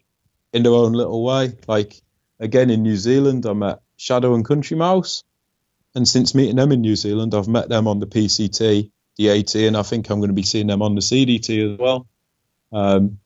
in 0.52 0.62
their 0.62 0.72
own 0.72 0.92
little 0.92 1.24
way. 1.24 1.56
Like 1.66 2.00
again 2.40 2.70
in 2.70 2.82
New 2.82 2.96
Zealand, 2.96 3.46
I 3.46 3.52
met 3.52 3.80
Shadow 3.96 4.34
and 4.34 4.44
Country 4.44 4.76
Mouse, 4.76 5.24
and 5.94 6.06
since 6.06 6.34
meeting 6.34 6.56
them 6.56 6.72
in 6.72 6.80
New 6.80 6.96
Zealand, 6.96 7.34
I've 7.34 7.48
met 7.48 7.68
them 7.68 7.86
on 7.86 7.98
the 7.98 8.06
PCT, 8.06 8.90
the 9.16 9.30
AT, 9.30 9.54
and 9.54 9.76
I 9.76 9.82
think 9.82 10.08
I'm 10.08 10.18
going 10.18 10.30
to 10.30 10.34
be 10.34 10.42
seeing 10.42 10.66
them 10.66 10.82
on 10.82 10.94
the 10.94 11.00
CDT 11.00 11.74
as 11.74 11.78
well. 11.78 12.06
Um, 12.72 13.18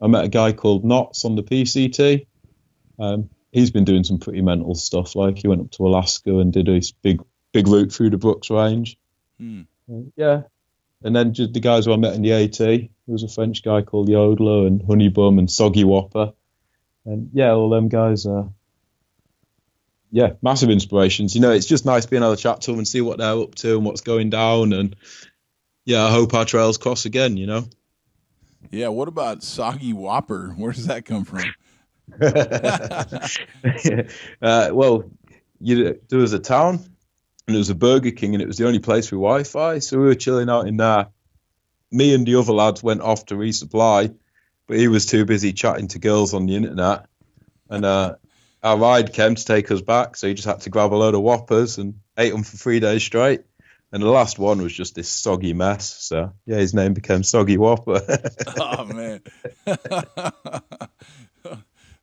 I 0.00 0.06
met 0.06 0.24
a 0.24 0.28
guy 0.28 0.52
called 0.52 0.84
Knots 0.84 1.24
on 1.24 1.36
the 1.36 1.42
PCT. 1.42 2.26
Um, 2.98 3.30
he's 3.52 3.70
been 3.70 3.84
doing 3.84 4.04
some 4.04 4.18
pretty 4.18 4.42
mental 4.42 4.74
stuff. 4.74 5.14
Like 5.14 5.38
he 5.38 5.48
went 5.48 5.60
up 5.60 5.70
to 5.72 5.86
Alaska 5.86 6.38
and 6.38 6.52
did 6.52 6.66
this 6.66 6.92
big, 6.92 7.22
big 7.52 7.68
route 7.68 7.92
through 7.92 8.10
the 8.10 8.18
Brooks 8.18 8.50
Range. 8.50 8.98
Hmm. 9.38 9.62
Uh, 9.90 10.00
yeah. 10.16 10.42
And 11.02 11.14
then 11.14 11.34
just 11.34 11.52
the 11.52 11.60
guys 11.60 11.84
who 11.84 11.92
I 11.92 11.96
met 11.96 12.14
in 12.14 12.22
the 12.22 12.32
AT, 12.32 12.58
there 12.58 12.88
was 13.06 13.22
a 13.22 13.28
French 13.28 13.62
guy 13.62 13.82
called 13.82 14.08
Yodler 14.08 14.66
and 14.66 14.80
Honeybum 14.80 15.38
and 15.38 15.50
Soggy 15.50 15.84
Whopper. 15.84 16.32
And 17.04 17.30
yeah, 17.34 17.50
all 17.50 17.68
them 17.68 17.88
guys 17.88 18.24
are, 18.24 18.48
yeah, 20.14 20.34
massive 20.42 20.70
inspirations. 20.70 21.34
You 21.34 21.40
know, 21.40 21.50
it's 21.50 21.66
just 21.66 21.84
nice 21.84 22.06
being 22.06 22.22
able 22.22 22.36
to 22.36 22.40
chat 22.40 22.60
to 22.60 22.70
them 22.70 22.78
and 22.78 22.86
see 22.86 23.00
what 23.00 23.18
they're 23.18 23.36
up 23.36 23.56
to 23.56 23.76
and 23.76 23.84
what's 23.84 24.02
going 24.02 24.30
down. 24.30 24.72
And 24.72 24.94
yeah, 25.84 26.04
I 26.04 26.12
hope 26.12 26.32
our 26.34 26.44
trails 26.44 26.78
cross 26.78 27.04
again, 27.04 27.36
you 27.36 27.48
know? 27.48 27.64
Yeah. 28.70 28.88
What 28.88 29.08
about 29.08 29.42
Soggy 29.42 29.92
Whopper? 29.92 30.50
Where 30.56 30.70
does 30.70 30.86
that 30.86 31.04
come 31.04 31.24
from? 31.24 31.42
uh, 34.40 34.70
well, 34.72 35.10
you, 35.58 36.00
there 36.08 36.20
was 36.20 36.32
a 36.32 36.38
town 36.38 36.74
and 36.76 37.54
there 37.54 37.58
was 37.58 37.70
a 37.70 37.74
Burger 37.74 38.12
King, 38.12 38.34
and 38.34 38.42
it 38.42 38.46
was 38.46 38.56
the 38.56 38.68
only 38.68 38.78
place 38.78 39.10
with 39.10 39.18
Wi-Fi. 39.18 39.80
So 39.80 39.98
we 39.98 40.04
were 40.04 40.14
chilling 40.14 40.48
out 40.48 40.68
in 40.68 40.76
there. 40.76 41.08
Me 41.90 42.14
and 42.14 42.24
the 42.24 42.36
other 42.36 42.52
lads 42.52 42.84
went 42.84 43.00
off 43.00 43.26
to 43.26 43.34
resupply, 43.34 44.14
but 44.68 44.76
he 44.76 44.86
was 44.86 45.06
too 45.06 45.24
busy 45.24 45.52
chatting 45.52 45.88
to 45.88 45.98
girls 45.98 46.34
on 46.34 46.46
the 46.46 46.54
internet. 46.54 47.06
And 47.68 47.84
uh, 47.84 48.14
our 48.64 48.78
ride 48.78 49.12
came 49.12 49.34
to 49.34 49.44
take 49.44 49.70
us 49.70 49.82
back, 49.82 50.16
so 50.16 50.26
he 50.26 50.34
just 50.34 50.48
had 50.48 50.62
to 50.62 50.70
grab 50.70 50.94
a 50.94 50.96
load 50.96 51.14
of 51.14 51.20
whoppers 51.20 51.76
and 51.76 52.00
ate 52.18 52.32
them 52.32 52.42
for 52.42 52.56
three 52.56 52.80
days 52.80 53.04
straight. 53.04 53.42
And 53.92 54.02
the 54.02 54.08
last 54.08 54.40
one 54.40 54.60
was 54.60 54.72
just 54.72 54.96
this 54.96 55.08
soggy 55.08 55.52
mess. 55.52 55.94
So 56.02 56.32
yeah, 56.46 56.56
his 56.56 56.74
name 56.74 56.94
became 56.94 57.22
Soggy 57.22 57.58
Whopper. 57.58 58.00
oh 58.58 58.84
man. 58.86 59.20
oh, 59.66 60.32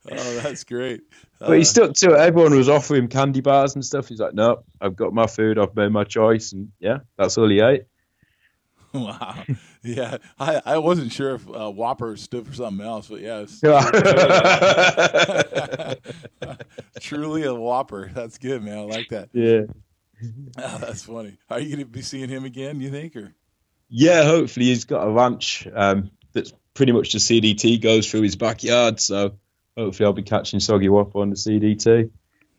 that's 0.05 0.63
great. 0.63 1.01
But 1.39 1.55
he 1.55 1.61
uh, 1.61 1.65
stuck 1.65 1.93
to 1.95 2.13
it. 2.13 2.19
Everyone 2.19 2.55
was 2.55 2.69
offering 2.69 3.03
him 3.03 3.07
candy 3.09 3.41
bars 3.41 3.75
and 3.75 3.83
stuff. 3.83 4.07
He's 4.07 4.19
like, 4.19 4.33
"No, 4.33 4.63
I've 4.79 4.95
got 4.95 5.13
my 5.13 5.27
food. 5.27 5.57
I've 5.57 5.75
made 5.75 5.91
my 5.91 6.05
choice." 6.05 6.53
And 6.53 6.71
yeah, 6.79 6.99
that's 7.17 7.37
all 7.37 7.49
he 7.49 7.59
ate. 7.59 7.85
Wow. 8.93 9.43
Yeah, 9.83 10.17
I, 10.39 10.61
I 10.65 10.77
wasn't 10.79 11.11
sure 11.13 11.35
if 11.35 11.49
uh, 11.49 11.71
Whopper 11.71 12.17
stood 12.17 12.45
for 12.45 12.53
something 12.53 12.85
else, 12.85 13.07
but 13.07 13.21
yes, 13.21 13.61
Yeah. 13.63 13.79
truly 16.99 17.43
a 17.43 17.53
Whopper. 17.55 18.11
That's 18.13 18.37
good, 18.37 18.63
man. 18.63 18.77
I 18.77 18.81
like 18.81 19.09
that. 19.09 19.29
Yeah. 19.33 19.61
Oh, 20.55 20.77
that's 20.77 21.01
funny. 21.05 21.39
Are 21.49 21.59
you 21.59 21.69
going 21.75 21.79
to 21.79 21.85
be 21.91 22.03
seeing 22.03 22.29
him 22.29 22.45
again? 22.45 22.79
You 22.79 22.91
think, 22.91 23.15
or? 23.15 23.33
Yeah, 23.89 24.23
hopefully 24.23 24.67
he's 24.67 24.85
got 24.85 25.07
a 25.07 25.09
ranch 25.09 25.67
um, 25.73 26.11
that's 26.31 26.53
pretty 26.75 26.91
much 26.91 27.13
the 27.13 27.17
CDT 27.17 27.81
goes 27.81 28.07
through 28.09 28.21
his 28.21 28.35
backyard. 28.35 28.99
So 28.99 29.33
hopefully 29.75 30.05
I'll 30.05 30.13
be 30.13 30.21
catching 30.21 30.59
Soggy 30.59 30.89
Whopper 30.89 31.21
on 31.21 31.31
the 31.31 31.35
CDT. 31.35 32.11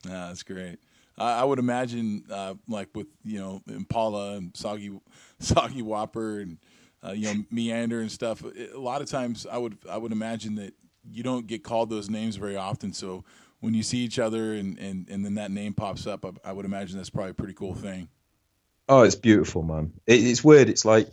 Yeah, 0.04 0.26
that's 0.26 0.42
great. 0.42 0.80
I, 1.18 1.44
would 1.44 1.58
imagine, 1.58 2.24
uh, 2.30 2.54
like 2.68 2.88
with 2.94 3.06
you 3.24 3.38
know 3.38 3.62
Impala 3.68 4.36
and 4.36 4.56
Soggy 4.56 4.90
Soggy 5.38 5.82
Whopper 5.82 6.40
and 6.40 6.58
uh, 7.04 7.12
you 7.12 7.26
know 7.26 7.44
Meander 7.50 8.00
and 8.00 8.10
stuff. 8.10 8.42
A 8.44 8.78
lot 8.78 9.02
of 9.02 9.08
times, 9.08 9.46
I 9.50 9.58
would 9.58 9.78
I 9.88 9.96
would 9.96 10.12
imagine 10.12 10.54
that 10.56 10.74
you 11.10 11.22
don't 11.22 11.46
get 11.46 11.64
called 11.64 11.90
those 11.90 12.08
names 12.08 12.36
very 12.36 12.56
often. 12.56 12.92
So 12.92 13.24
when 13.60 13.74
you 13.74 13.82
see 13.82 13.98
each 13.98 14.18
other 14.18 14.54
and, 14.54 14.78
and, 14.78 15.08
and 15.08 15.24
then 15.24 15.36
that 15.36 15.50
name 15.50 15.72
pops 15.72 16.06
up, 16.06 16.24
I, 16.24 16.50
I 16.50 16.52
would 16.52 16.64
imagine 16.64 16.96
that's 16.96 17.10
probably 17.10 17.30
a 17.30 17.34
pretty 17.34 17.54
cool 17.54 17.74
thing. 17.74 18.08
Oh, 18.88 19.02
it's 19.02 19.14
beautiful, 19.14 19.62
man. 19.62 19.92
It, 20.06 20.24
it's 20.24 20.42
weird. 20.42 20.68
It's 20.68 20.84
like, 20.84 21.08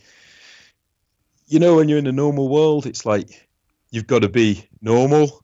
you 1.47 1.59
know, 1.59 1.75
when 1.75 1.89
you're 1.89 1.99
in 1.99 2.05
the 2.05 2.11
normal 2.11 2.49
world, 2.49 2.85
it's 2.85 3.05
like 3.05 3.47
you've 3.91 4.07
got 4.07 4.23
to 4.23 4.29
be 4.29 4.67
normal. 4.81 5.43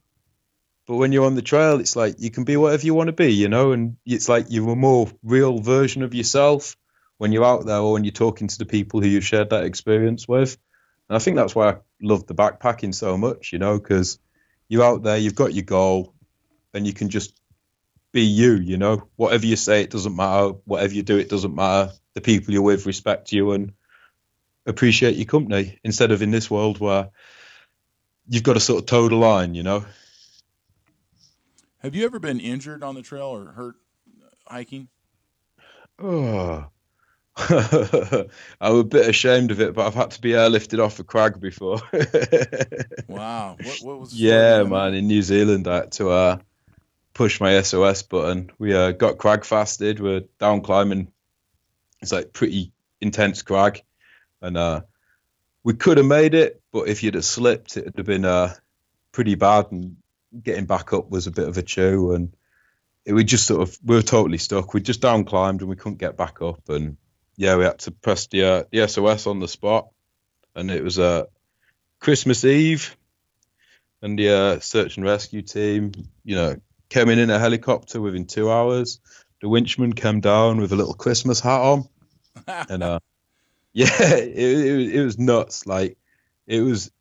But 0.87 0.97
when 0.97 1.11
you're 1.11 1.25
on 1.25 1.35
the 1.35 1.41
trail, 1.41 1.79
it's 1.79 1.95
like 1.95 2.15
you 2.19 2.29
can 2.29 2.43
be 2.43 2.57
whatever 2.57 2.85
you 2.85 2.93
want 2.93 3.07
to 3.07 3.13
be, 3.13 3.33
you 3.33 3.49
know, 3.49 3.71
and 3.71 3.97
it's 4.05 4.29
like 4.29 4.47
you're 4.49 4.69
a 4.69 4.75
more 4.75 5.07
real 5.23 5.59
version 5.59 6.03
of 6.03 6.13
yourself 6.13 6.77
when 7.17 7.31
you're 7.31 7.45
out 7.45 7.65
there 7.65 7.79
or 7.79 7.93
when 7.93 8.03
you're 8.03 8.11
talking 8.11 8.47
to 8.47 8.57
the 8.57 8.65
people 8.65 9.01
who 9.01 9.07
you've 9.07 9.25
shared 9.25 9.49
that 9.49 9.63
experience 9.63 10.27
with. 10.27 10.57
And 11.09 11.15
I 11.15 11.19
think 11.19 11.37
that's 11.37 11.55
why 11.55 11.69
I 11.69 11.77
love 12.01 12.27
the 12.27 12.35
backpacking 12.35 12.93
so 12.93 13.17
much, 13.17 13.51
you 13.51 13.59
know, 13.59 13.79
because 13.79 14.19
you're 14.67 14.83
out 14.83 15.03
there, 15.03 15.17
you've 15.17 15.35
got 15.35 15.53
your 15.53 15.63
goal, 15.63 16.13
and 16.73 16.85
you 16.85 16.93
can 16.93 17.09
just 17.09 17.33
be 18.11 18.21
you, 18.21 18.55
you 18.55 18.77
know. 18.77 19.07
Whatever 19.15 19.45
you 19.45 19.55
say, 19.55 19.81
it 19.81 19.89
doesn't 19.89 20.15
matter. 20.15 20.53
Whatever 20.65 20.93
you 20.93 21.03
do, 21.03 21.17
it 21.17 21.29
doesn't 21.29 21.55
matter. 21.55 21.93
The 22.13 22.21
people 22.21 22.53
you're 22.53 22.61
with 22.61 22.85
respect 22.85 23.31
you 23.31 23.51
and 23.51 23.73
appreciate 24.65 25.15
your 25.15 25.25
company 25.25 25.79
instead 25.83 26.11
of 26.11 26.21
in 26.21 26.31
this 26.31 26.49
world 26.49 26.79
where 26.79 27.09
you've 28.27 28.43
got 28.43 28.53
to 28.53 28.59
sort 28.59 28.81
of 28.81 28.85
toe 28.87 29.09
the 29.09 29.15
line, 29.15 29.53
you 29.55 29.63
know. 29.63 29.85
Have 31.85 31.93
you 31.93 32.05
ever 32.05 32.17
been 32.17 32.39
injured 32.39 32.81
on 32.81 32.95
the 32.95 33.03
trail 33.03 33.27
or 33.27 33.45
hurt 33.45 33.75
hiking? 34.47 34.87
Oh, 35.99 36.65
I'm 37.37 38.27
a 38.59 38.83
bit 38.83 39.07
ashamed 39.07 39.51
of 39.51 39.61
it, 39.61 39.75
but 39.75 39.85
I've 39.85 39.93
had 39.93 40.09
to 40.11 40.21
be 40.21 40.31
airlifted 40.31 40.83
off 40.83 40.97
a 40.97 41.03
crag 41.03 41.39
before. 41.39 41.77
wow. 43.07 43.55
What, 43.61 43.79
what 43.83 43.99
was 43.99 44.19
yeah, 44.19 44.63
man. 44.63 44.95
In 44.95 45.05
New 45.05 45.21
Zealand, 45.21 45.67
I 45.67 45.75
had 45.75 45.91
to 45.93 46.09
uh, 46.09 46.37
push 47.13 47.39
my 47.39 47.61
SOS 47.61 48.01
button. 48.01 48.49
We 48.57 48.73
uh, 48.73 48.89
got 48.89 49.19
crag 49.19 49.45
fasted. 49.45 49.99
We're 49.99 50.21
down 50.39 50.61
climbing. 50.61 51.11
It's 52.01 52.11
like 52.11 52.33
pretty 52.33 52.71
intense 52.99 53.43
crag, 53.43 53.83
and 54.41 54.57
uh, 54.57 54.81
we 55.63 55.75
could 55.75 55.97
have 55.97 56.07
made 56.07 56.33
it, 56.33 56.63
but 56.73 56.87
if 56.87 57.03
you'd 57.03 57.13
have 57.13 57.25
slipped, 57.25 57.77
it'd 57.77 57.97
have 57.97 58.07
been 58.07 58.25
uh, 58.25 58.55
pretty 59.11 59.35
bad. 59.35 59.71
And 59.71 59.97
getting 60.41 60.65
back 60.65 60.93
up 60.93 61.09
was 61.09 61.27
a 61.27 61.31
bit 61.31 61.47
of 61.47 61.57
a 61.57 61.61
chew, 61.61 62.13
and 62.13 62.35
it, 63.05 63.13
we 63.13 63.23
just 63.23 63.47
sort 63.47 63.61
of 63.61 63.77
we 63.83 63.95
were 63.95 64.01
totally 64.01 64.37
stuck. 64.37 64.73
We 64.73 64.81
just 64.81 65.01
down 65.01 65.25
climbed 65.25 65.61
and 65.61 65.69
we 65.69 65.75
couldn't 65.75 65.99
get 65.99 66.17
back 66.17 66.41
up, 66.41 66.69
and 66.69 66.97
yeah, 67.37 67.55
we 67.57 67.63
had 67.65 67.79
to 67.79 67.91
press 67.91 68.27
the 68.27 68.43
uh, 68.43 68.63
the 68.71 68.87
SOS 68.87 69.27
on 69.27 69.39
the 69.39 69.47
spot, 69.47 69.89
and 70.55 70.71
it 70.71 70.83
was 70.83 70.99
uh, 70.99 71.25
Christmas 71.99 72.43
Eve, 72.45 72.95
and 74.01 74.17
the 74.17 74.29
uh, 74.29 74.59
search 74.59 74.97
and 74.97 75.05
rescue 75.05 75.41
team, 75.41 75.91
you 76.23 76.35
know, 76.35 76.55
came 76.89 77.09
in 77.09 77.19
in 77.19 77.29
a 77.29 77.39
helicopter 77.39 78.01
within 78.01 78.25
two 78.25 78.51
hours. 78.51 78.99
The 79.41 79.47
winchman 79.47 79.95
came 79.95 80.21
down 80.21 80.59
with 80.59 80.71
a 80.71 80.75
little 80.75 80.93
Christmas 80.93 81.39
hat 81.39 81.61
on, 81.61 81.89
and 82.47 82.83
uh, 82.83 82.99
yeah, 83.73 84.15
it, 84.15 84.37
it, 84.37 84.95
it 84.95 85.03
was 85.03 85.19
nuts. 85.19 85.65
Like 85.65 85.97
it 86.47 86.61
was, 86.61 86.91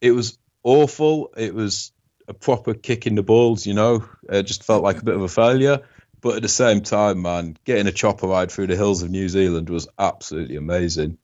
it 0.00 0.12
was 0.12 0.38
awful. 0.62 1.32
It 1.36 1.54
was 1.54 1.92
a 2.30 2.34
proper 2.34 2.74
kick 2.74 3.06
in 3.06 3.16
the 3.16 3.22
balls. 3.22 3.66
You 3.66 3.74
know, 3.74 4.08
it 4.28 4.44
just 4.44 4.64
felt 4.64 4.82
like 4.82 4.98
a 5.00 5.04
bit 5.04 5.16
of 5.16 5.22
a 5.22 5.28
failure. 5.28 5.80
But 6.20 6.36
at 6.36 6.42
the 6.42 6.48
same 6.48 6.82
time, 6.82 7.22
man, 7.22 7.56
getting 7.64 7.86
a 7.86 7.92
chopper 7.92 8.28
ride 8.28 8.52
through 8.52 8.68
the 8.68 8.76
hills 8.76 9.02
of 9.02 9.10
New 9.10 9.28
Zealand 9.28 9.68
was 9.68 9.88
absolutely 9.98 10.56
amazing. 10.56 11.18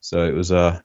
So 0.00 0.24
it 0.26 0.34
was, 0.34 0.52
uh, 0.52 0.80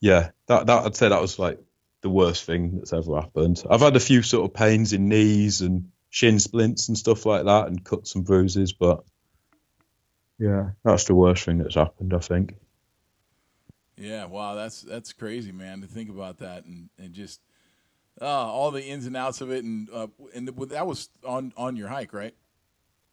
yeah, 0.00 0.30
that 0.48 0.66
that 0.66 0.84
I'd 0.84 0.96
say 0.96 1.08
that 1.08 1.20
was 1.20 1.38
like 1.38 1.60
the 2.00 2.10
worst 2.10 2.44
thing 2.44 2.76
that's 2.76 2.92
ever 2.92 3.20
happened. 3.20 3.62
I've 3.68 3.80
had 3.80 3.96
a 3.96 4.00
few 4.00 4.22
sort 4.22 4.50
of 4.50 4.54
pains 4.54 4.92
in 4.92 5.08
knees 5.08 5.60
and 5.60 5.90
shin 6.10 6.38
splints 6.38 6.88
and 6.88 6.98
stuff 6.98 7.26
like 7.26 7.44
that, 7.44 7.66
and 7.66 7.84
cuts 7.84 8.14
and 8.14 8.24
bruises, 8.24 8.72
but 8.72 9.04
yeah, 10.38 10.70
that's 10.84 11.04
the 11.04 11.14
worst 11.14 11.44
thing 11.44 11.58
that's 11.58 11.74
happened, 11.74 12.14
I 12.14 12.18
think. 12.18 12.56
Yeah, 13.96 14.24
wow, 14.24 14.54
that's 14.54 14.82
that's 14.82 15.12
crazy, 15.12 15.52
man, 15.52 15.80
to 15.82 15.86
think 15.86 16.10
about 16.10 16.38
that 16.38 16.64
and 16.64 16.88
and 16.98 17.12
just 17.12 17.40
uh, 18.20 18.26
all 18.26 18.70
the 18.70 18.84
ins 18.84 19.06
and 19.06 19.16
outs 19.16 19.40
of 19.40 19.50
it, 19.50 19.64
and 19.64 19.88
uh, 19.92 20.06
and 20.34 20.48
that 20.48 20.86
was 20.86 21.08
on 21.26 21.52
on 21.56 21.76
your 21.76 21.88
hike, 21.88 22.12
right? 22.12 22.34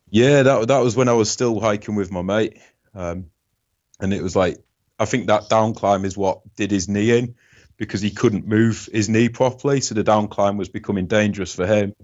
Yeah, 0.09 0.43
that 0.43 0.67
that 0.67 0.79
was 0.79 0.95
when 0.95 1.09
I 1.09 1.13
was 1.13 1.31
still 1.31 1.59
hiking 1.59 1.95
with 1.95 2.11
my 2.11 2.21
mate, 2.21 2.57
um, 2.93 3.27
and 3.99 4.13
it 4.13 4.21
was 4.21 4.35
like 4.35 4.57
I 4.99 5.05
think 5.05 5.27
that 5.27 5.49
down 5.49 5.73
climb 5.73 6.05
is 6.05 6.17
what 6.17 6.41
did 6.55 6.71
his 6.71 6.87
knee 6.87 7.17
in 7.17 7.35
because 7.77 8.01
he 8.01 8.11
couldn't 8.11 8.45
move 8.45 8.87
his 8.91 9.09
knee 9.09 9.29
properly, 9.29 9.81
so 9.81 9.95
the 9.95 10.03
down 10.03 10.27
climb 10.27 10.57
was 10.57 10.69
becoming 10.69 11.07
dangerous 11.07 11.55
for 11.55 11.65
him 11.65 11.95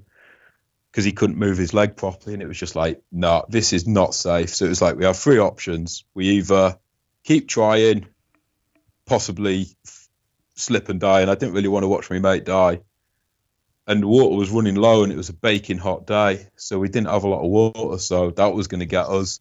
because 0.92 1.06
he 1.06 1.12
couldn't 1.12 1.38
move 1.38 1.58
his 1.58 1.74
leg 1.74 1.96
properly, 1.96 2.34
and 2.34 2.42
it 2.42 2.48
was 2.48 2.58
just 2.58 2.76
like, 2.76 3.04
no, 3.12 3.28
nah, 3.28 3.46
this 3.50 3.74
is 3.74 3.88
not 3.88 4.16
safe. 4.16 4.50
So 4.50 4.66
it 4.66 4.70
was 4.70 4.82
like 4.82 4.96
we 4.96 5.06
have 5.06 5.18
three 5.18 5.38
options: 5.38 6.04
we 6.16 6.30
either 6.30 6.80
keep 7.24 7.48
trying, 7.48 8.08
possibly 9.06 9.68
slip 10.58 10.90
and 10.90 11.00
die, 11.00 11.22
and 11.22 11.32
I 11.32 11.36
didn't 11.36 11.54
really 11.54 11.70
want 11.70 11.84
to 11.84 11.88
watch 11.88 12.10
my 12.10 12.20
mate 12.20 12.44
die, 12.44 12.82
and 13.88 14.04
the 14.04 14.08
water 14.08 14.36
was 14.36 14.52
running 14.52 14.76
low 14.76 15.04
and 15.04 15.12
it 15.12 15.18
was 15.18 15.30
a 15.30 15.34
baking 15.34 15.78
hot 15.78 16.06
day 16.06 16.48
so 16.58 16.78
we 16.78 16.90
didn't 16.90 17.08
have 17.08 17.24
a 17.24 17.30
lot 17.30 17.44
of 17.44 17.50
water 17.50 17.98
so 17.98 18.32
that 18.32 18.54
was 18.54 18.68
going 18.68 18.82
to 18.82 18.86
get 18.86 19.08
us. 19.08 19.40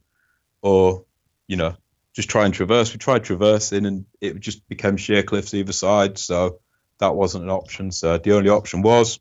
Or 0.62 1.05
you 1.46 1.57
know 1.57 1.76
just 2.14 2.31
try 2.31 2.46
and 2.46 2.55
traverse. 2.55 2.92
We 2.92 2.98
tried 2.98 3.24
traversing 3.24 3.85
and 3.85 4.07
it 4.20 4.40
just 4.40 4.66
became 4.68 4.96
sheer 4.96 5.22
cliffs 5.22 5.52
either 5.52 5.72
side 5.72 6.16
so 6.16 6.61
that 6.98 7.14
wasn't 7.14 7.44
an 7.44 7.50
option. 7.50 7.91
So 7.91 8.16
the 8.16 8.32
only 8.32 8.49
option 8.49 8.80
was 8.80 9.20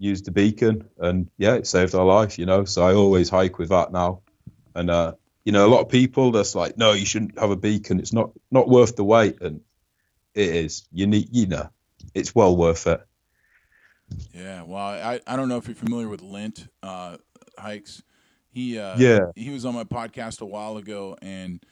use 0.00 0.22
the 0.22 0.30
beacon 0.30 0.88
and 0.98 1.28
yeah 1.38 1.54
it 1.54 1.66
saved 1.66 1.94
our 1.94 2.04
life 2.04 2.38
you 2.38 2.46
know? 2.46 2.64
So 2.64 2.82
i 2.82 2.94
always 2.94 3.30
hike 3.30 3.58
with 3.58 3.70
that 3.70 3.92
now. 3.92 4.20
And 4.74 4.90
uh 4.90 5.14
you 5.44 5.52
know 5.52 5.66
a 5.66 5.72
lot 5.72 5.80
of 5.80 5.88
people 5.88 6.32
that's 6.32 6.54
like 6.54 6.76
no 6.76 6.92
you 6.92 7.06
shouldn't 7.06 7.38
have 7.38 7.50
a 7.50 7.56
beacon. 7.56 8.00
It's 8.00 8.12
not 8.12 8.32
not 8.50 8.68
worth 8.68 8.96
the 8.96 9.04
wait. 9.04 9.40
And 9.40 9.60
it 10.38 10.54
is 10.54 10.86
you 10.92 11.06
need 11.06 11.28
you 11.30 11.46
know 11.46 11.68
it's 12.14 12.34
well 12.34 12.56
worth 12.56 12.86
it 12.86 13.00
yeah, 14.32 14.62
well, 14.62 14.78
I, 14.78 15.20
I 15.26 15.36
don't 15.36 15.48
know 15.48 15.56
if 15.56 15.66
you're 15.66 15.74
familiar 15.74 16.08
with 16.08 16.22
Lint 16.22 16.68
uh, 16.82 17.18
hikes. 17.58 18.02
He 18.50 18.78
uh, 18.78 18.96
yeah 18.98 19.26
he 19.36 19.50
was 19.50 19.64
on 19.64 19.74
my 19.74 19.84
podcast 19.84 20.40
a 20.40 20.46
while 20.46 20.78
ago, 20.78 21.16
and 21.20 21.64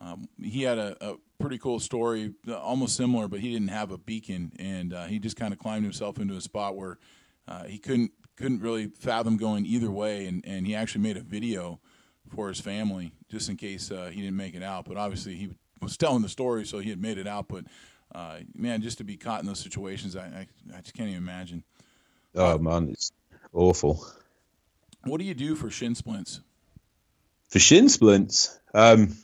um, 0.00 0.28
he 0.40 0.62
had 0.62 0.78
a, 0.78 0.96
a, 1.00 1.16
pretty 1.38 1.58
cool 1.58 1.80
story, 1.80 2.32
almost 2.48 2.96
similar, 2.96 3.26
but 3.26 3.40
he 3.40 3.52
didn't 3.52 3.68
have 3.68 3.90
a 3.90 3.98
beacon, 3.98 4.52
and 4.60 4.94
uh, 4.94 5.06
he 5.06 5.18
just 5.18 5.36
kind 5.36 5.52
of 5.52 5.58
climbed 5.58 5.82
himself 5.82 6.18
into 6.18 6.36
a 6.36 6.40
spot 6.40 6.76
where 6.76 6.98
uh, 7.48 7.64
he 7.64 7.78
couldn't 7.78 8.12
couldn't 8.36 8.60
really 8.60 8.86
fathom 8.86 9.36
going 9.36 9.66
either 9.66 9.90
way, 9.90 10.26
and, 10.26 10.44
and 10.46 10.66
he 10.66 10.74
actually 10.74 11.02
made 11.02 11.16
a 11.16 11.22
video 11.22 11.80
for 12.28 12.48
his 12.48 12.60
family 12.60 13.12
just 13.28 13.48
in 13.48 13.56
case 13.56 13.90
uh, 13.90 14.08
he 14.12 14.20
didn't 14.20 14.36
make 14.36 14.54
it 14.54 14.62
out. 14.62 14.86
But 14.86 14.96
obviously 14.96 15.34
he 15.34 15.50
was 15.80 15.96
telling 15.96 16.22
the 16.22 16.28
story, 16.28 16.64
so 16.64 16.78
he 16.78 16.90
had 16.90 17.00
made 17.00 17.18
it 17.18 17.26
out. 17.26 17.48
But 17.48 17.64
uh, 18.14 18.38
man, 18.54 18.82
just 18.82 18.98
to 18.98 19.04
be 19.04 19.16
caught 19.16 19.40
in 19.40 19.46
those 19.46 19.60
situations, 19.60 20.16
I, 20.16 20.24
I, 20.24 20.46
I 20.76 20.80
just 20.80 20.94
can't 20.94 21.08
even 21.08 21.22
imagine. 21.22 21.64
Oh 22.34 22.58
man, 22.58 22.90
it's 22.90 23.12
awful. 23.52 24.04
What 25.04 25.18
do 25.18 25.24
you 25.24 25.34
do 25.34 25.54
for 25.54 25.70
shin 25.70 25.94
splints? 25.94 26.40
For 27.48 27.58
shin 27.58 27.88
splints, 27.88 28.58
um, 28.72 29.16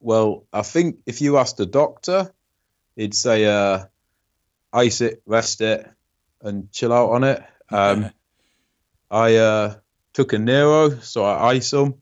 well, 0.00 0.44
I 0.52 0.62
think 0.62 0.98
if 1.06 1.20
you 1.20 1.38
asked 1.38 1.58
a 1.60 1.66
doctor, 1.66 2.32
he'd 2.94 3.14
say 3.14 3.46
uh, 3.46 3.86
ice 4.72 5.00
it, 5.00 5.22
rest 5.26 5.60
it, 5.60 5.88
and 6.42 6.70
chill 6.72 6.92
out 6.92 7.10
on 7.10 7.24
it. 7.24 7.42
Um, 7.70 8.10
I 9.10 9.36
uh, 9.36 9.74
took 10.12 10.32
a 10.32 10.38
Nero, 10.38 10.98
so 11.00 11.24
I 11.24 11.52
ice 11.52 11.70
them. 11.70 11.94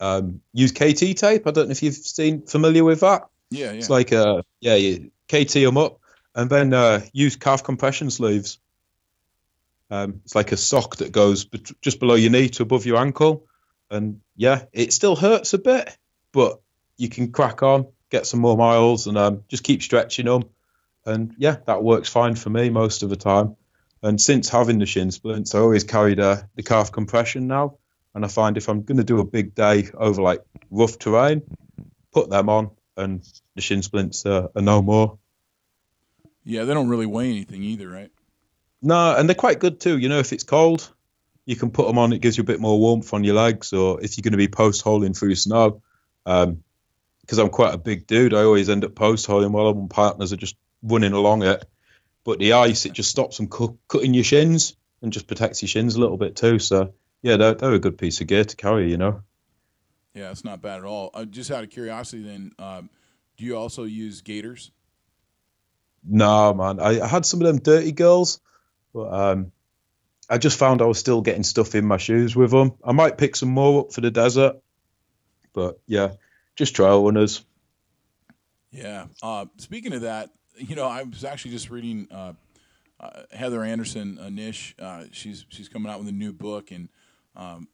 Um, 0.00 0.40
use 0.52 0.72
KT 0.72 1.16
tape. 1.16 1.46
I 1.46 1.50
don't 1.50 1.68
know 1.68 1.72
if 1.72 1.82
you've 1.82 1.94
seen 1.94 2.46
familiar 2.46 2.84
with 2.84 3.00
that. 3.00 3.28
Yeah, 3.50 3.72
yeah. 3.72 3.78
It's 3.78 3.90
like 3.90 4.12
uh, 4.12 4.42
yeah, 4.60 4.74
you 4.74 5.10
KT 5.28 5.52
them 5.54 5.76
up, 5.76 6.00
and 6.34 6.50
then 6.50 6.72
uh, 6.72 7.00
use 7.12 7.36
calf 7.36 7.64
compression 7.64 8.10
sleeves. 8.10 8.58
Um, 9.90 10.20
it's 10.24 10.34
like 10.34 10.52
a 10.52 10.56
sock 10.56 10.96
that 10.96 11.12
goes 11.12 11.44
bet- 11.44 11.80
just 11.80 11.98
below 11.98 12.14
your 12.14 12.30
knee 12.30 12.50
to 12.50 12.62
above 12.62 12.84
your 12.84 12.98
ankle, 12.98 13.46
and 13.90 14.20
yeah, 14.36 14.64
it 14.72 14.92
still 14.92 15.16
hurts 15.16 15.54
a 15.54 15.58
bit, 15.58 15.96
but 16.32 16.60
you 16.96 17.08
can 17.08 17.32
crack 17.32 17.62
on, 17.62 17.86
get 18.10 18.26
some 18.26 18.40
more 18.40 18.56
miles, 18.56 19.06
and 19.06 19.16
um, 19.16 19.44
just 19.48 19.64
keep 19.64 19.82
stretching 19.82 20.26
them. 20.26 20.44
And 21.06 21.34
yeah, 21.38 21.56
that 21.66 21.82
works 21.82 22.08
fine 22.08 22.34
for 22.34 22.50
me 22.50 22.68
most 22.68 23.02
of 23.02 23.08
the 23.08 23.16
time. 23.16 23.56
And 24.02 24.20
since 24.20 24.48
having 24.48 24.78
the 24.78 24.86
shin 24.86 25.10
splints, 25.10 25.54
I 25.54 25.60
always 25.60 25.84
carry 25.84 26.14
the, 26.14 26.46
the 26.54 26.62
calf 26.62 26.92
compression 26.92 27.46
now. 27.46 27.78
And 28.14 28.24
I 28.24 28.28
find 28.28 28.56
if 28.56 28.68
I'm 28.68 28.82
going 28.82 28.98
to 28.98 29.04
do 29.04 29.20
a 29.20 29.24
big 29.24 29.54
day 29.54 29.88
over 29.94 30.20
like 30.20 30.42
rough 30.70 30.98
terrain, 30.98 31.42
put 32.12 32.30
them 32.30 32.48
on, 32.48 32.70
and 32.98 33.22
the 33.54 33.62
shin 33.62 33.82
splints 33.82 34.26
are, 34.26 34.50
are 34.54 34.62
no 34.62 34.82
more. 34.82 35.18
yeah, 36.44 36.64
they 36.64 36.74
don't 36.74 36.88
really 36.88 37.06
weigh 37.06 37.30
anything 37.30 37.62
either, 37.62 37.88
right? 37.88 38.10
No, 38.82 39.14
and 39.16 39.28
they're 39.28 39.34
quite 39.34 39.58
good 39.58 39.80
too. 39.80 39.98
You 39.98 40.08
know, 40.08 40.18
if 40.18 40.32
it's 40.32 40.44
cold, 40.44 40.92
you 41.46 41.56
can 41.56 41.70
put 41.70 41.86
them 41.86 41.98
on. 41.98 42.12
It 42.12 42.20
gives 42.20 42.36
you 42.36 42.42
a 42.42 42.46
bit 42.46 42.60
more 42.60 42.78
warmth 42.78 43.12
on 43.14 43.24
your 43.24 43.34
legs, 43.34 43.72
or 43.72 44.00
if 44.02 44.16
you're 44.16 44.22
going 44.22 44.32
to 44.32 44.38
be 44.38 44.48
post 44.48 44.82
holing 44.82 45.14
through 45.14 45.34
snow. 45.34 45.82
Um, 46.26 46.62
because 47.22 47.38
I'm 47.38 47.50
quite 47.50 47.74
a 47.74 47.78
big 47.78 48.06
dude, 48.06 48.32
I 48.32 48.42
always 48.44 48.70
end 48.70 48.86
up 48.86 48.94
post 48.94 49.26
holing 49.26 49.52
while 49.52 49.74
my 49.74 49.86
partners 49.88 50.32
are 50.32 50.36
just 50.36 50.56
running 50.82 51.12
along 51.12 51.42
it. 51.42 51.62
But 52.24 52.38
the 52.38 52.54
ice, 52.54 52.86
it 52.86 52.94
just 52.94 53.10
stops 53.10 53.36
them 53.36 53.48
cu- 53.48 53.76
cutting 53.86 54.14
your 54.14 54.24
shins 54.24 54.76
and 55.02 55.12
just 55.12 55.26
protects 55.26 55.60
your 55.60 55.68
shins 55.68 55.94
a 55.94 56.00
little 56.00 56.16
bit 56.16 56.36
too. 56.36 56.58
So 56.58 56.94
yeah, 57.20 57.36
they're, 57.36 57.54
they're 57.54 57.74
a 57.74 57.78
good 57.78 57.98
piece 57.98 58.22
of 58.22 58.28
gear 58.28 58.44
to 58.44 58.56
carry. 58.56 58.90
You 58.90 58.96
know. 58.96 59.22
Yeah, 60.18 60.32
it's 60.32 60.44
not 60.44 60.60
bad 60.60 60.80
at 60.80 60.84
all. 60.84 61.10
Uh, 61.14 61.24
just 61.24 61.52
out 61.52 61.62
of 61.62 61.70
curiosity, 61.70 62.24
then, 62.24 62.50
um, 62.58 62.90
do 63.36 63.44
you 63.44 63.56
also 63.56 63.84
use 63.84 64.20
gaiters? 64.20 64.72
No, 66.04 66.52
man. 66.54 66.80
I, 66.80 67.00
I 67.00 67.06
had 67.06 67.24
some 67.24 67.40
of 67.40 67.46
them 67.46 67.60
dirty 67.60 67.92
girls, 67.92 68.40
but 68.92 69.12
um, 69.12 69.52
I 70.28 70.38
just 70.38 70.58
found 70.58 70.82
I 70.82 70.86
was 70.86 70.98
still 70.98 71.20
getting 71.20 71.44
stuff 71.44 71.76
in 71.76 71.86
my 71.86 71.98
shoes 71.98 72.34
with 72.34 72.50
them. 72.50 72.72
I 72.82 72.90
might 72.90 73.16
pick 73.16 73.36
some 73.36 73.50
more 73.50 73.82
up 73.82 73.92
for 73.92 74.00
the 74.00 74.10
desert, 74.10 74.56
but 75.52 75.78
yeah, 75.86 76.14
just 76.56 76.74
trail 76.74 77.04
runners. 77.04 77.44
Yeah. 78.72 79.06
Uh, 79.22 79.46
speaking 79.58 79.92
of 79.92 80.00
that, 80.00 80.30
you 80.56 80.74
know, 80.74 80.88
I 80.88 81.04
was 81.04 81.22
actually 81.22 81.52
just 81.52 81.70
reading 81.70 82.08
uh, 82.10 82.32
uh, 82.98 83.22
Heather 83.30 83.62
Anderson 83.62 84.18
uh, 84.18 84.30
Nish. 84.30 84.74
Uh, 84.80 85.04
she's 85.12 85.46
she's 85.48 85.68
coming 85.68 85.92
out 85.92 86.00
with 86.00 86.08
a 86.08 86.12
new 86.12 86.32
book, 86.32 86.72
and 86.72 86.88
um, 87.36 87.68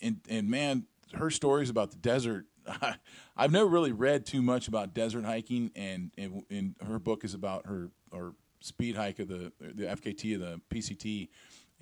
and 0.00 0.20
and 0.28 0.48
man, 0.48 0.86
her 1.14 1.30
stories 1.30 1.70
about 1.70 1.90
the 1.90 1.96
desert. 1.96 2.46
I've 3.36 3.52
never 3.52 3.66
really 3.66 3.92
read 3.92 4.26
too 4.26 4.42
much 4.42 4.68
about 4.68 4.94
desert 4.94 5.24
hiking, 5.24 5.70
and, 5.74 6.10
and 6.16 6.44
and 6.50 6.74
her 6.86 6.98
book 6.98 7.24
is 7.24 7.34
about 7.34 7.66
her 7.66 7.90
or 8.12 8.34
speed 8.60 8.96
hike 8.96 9.18
of 9.18 9.28
the 9.28 9.52
the 9.60 9.84
FKT 9.84 10.34
of 10.34 10.40
the 10.40 10.60
PCT. 10.70 11.28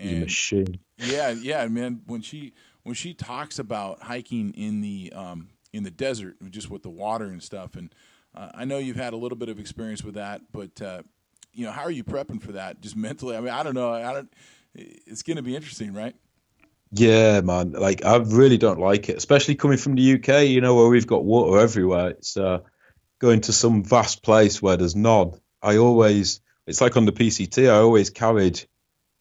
And 0.01 0.21
machine. 0.21 0.79
yeah, 0.97 1.31
yeah, 1.31 1.67
man. 1.67 2.03
When 2.07 2.21
she 2.21 2.55
when 2.85 2.95
she 2.95 3.15
talks 3.15 3.59
about 3.59 4.03
hiking 4.03 4.55
in 4.55 4.81
the 4.81 5.13
um, 5.15 5.49
in 5.73 5.83
the 5.83 5.91
desert, 5.91 6.37
just 6.51 6.71
with 6.71 6.83
the 6.83 6.91
water 6.91 7.25
and 7.25 7.43
stuff, 7.43 7.75
and 7.75 7.93
uh, 8.35 8.51
I 8.55 8.65
know 8.65 8.79
you've 8.79 8.97
had 8.97 9.13
a 9.13 9.17
little 9.17 9.37
bit 9.37 9.49
of 9.49 9.59
experience 9.59 10.05
with 10.05 10.15
that, 10.15 10.43
but 10.53 10.81
uh, 10.81 11.03
you 11.53 11.65
know, 11.65 11.73
how 11.73 11.83
are 11.83 11.91
you 11.91 12.05
prepping 12.05 12.41
for 12.41 12.53
that? 12.53 12.81
Just 12.81 12.97
mentally, 12.97 13.37
I 13.37 13.41
mean, 13.41 13.51
I 13.51 13.63
don't 13.63 13.75
know. 13.75 13.93
I 13.93 14.13
don't. 14.13 14.33
It's 14.75 15.23
going 15.23 15.39
to 15.39 15.43
be 15.43 15.57
interesting, 15.57 15.93
right? 15.93 16.15
Yeah, 16.91 17.41
man. 17.43 17.73
Like 17.73 18.05
I 18.05 18.17
really 18.17 18.59
don't 18.59 18.81
like 18.81 19.09
it, 19.09 19.17
especially 19.17 19.55
coming 19.55 19.79
from 19.79 19.95
the 19.95 20.15
UK. 20.15 20.47
You 20.47 20.61
know 20.61 20.75
where 20.75 20.89
we've 20.89 21.07
got 21.07 21.25
water 21.25 21.59
everywhere. 21.61 22.11
It's 22.11 22.37
uh, 22.37 22.61
going 23.19 23.43
to 23.43 23.53
some 23.53 23.85
vast 23.85 24.23
place 24.23 24.63
where 24.63 24.77
there's 24.77 24.97
none. 24.97 25.33
I 25.63 25.77
always, 25.77 26.41
it's 26.67 26.81
like 26.81 26.97
on 26.97 27.05
the 27.05 27.13
PCT. 27.13 27.69
I 27.71 27.79
always 27.79 28.11
carried 28.11 28.63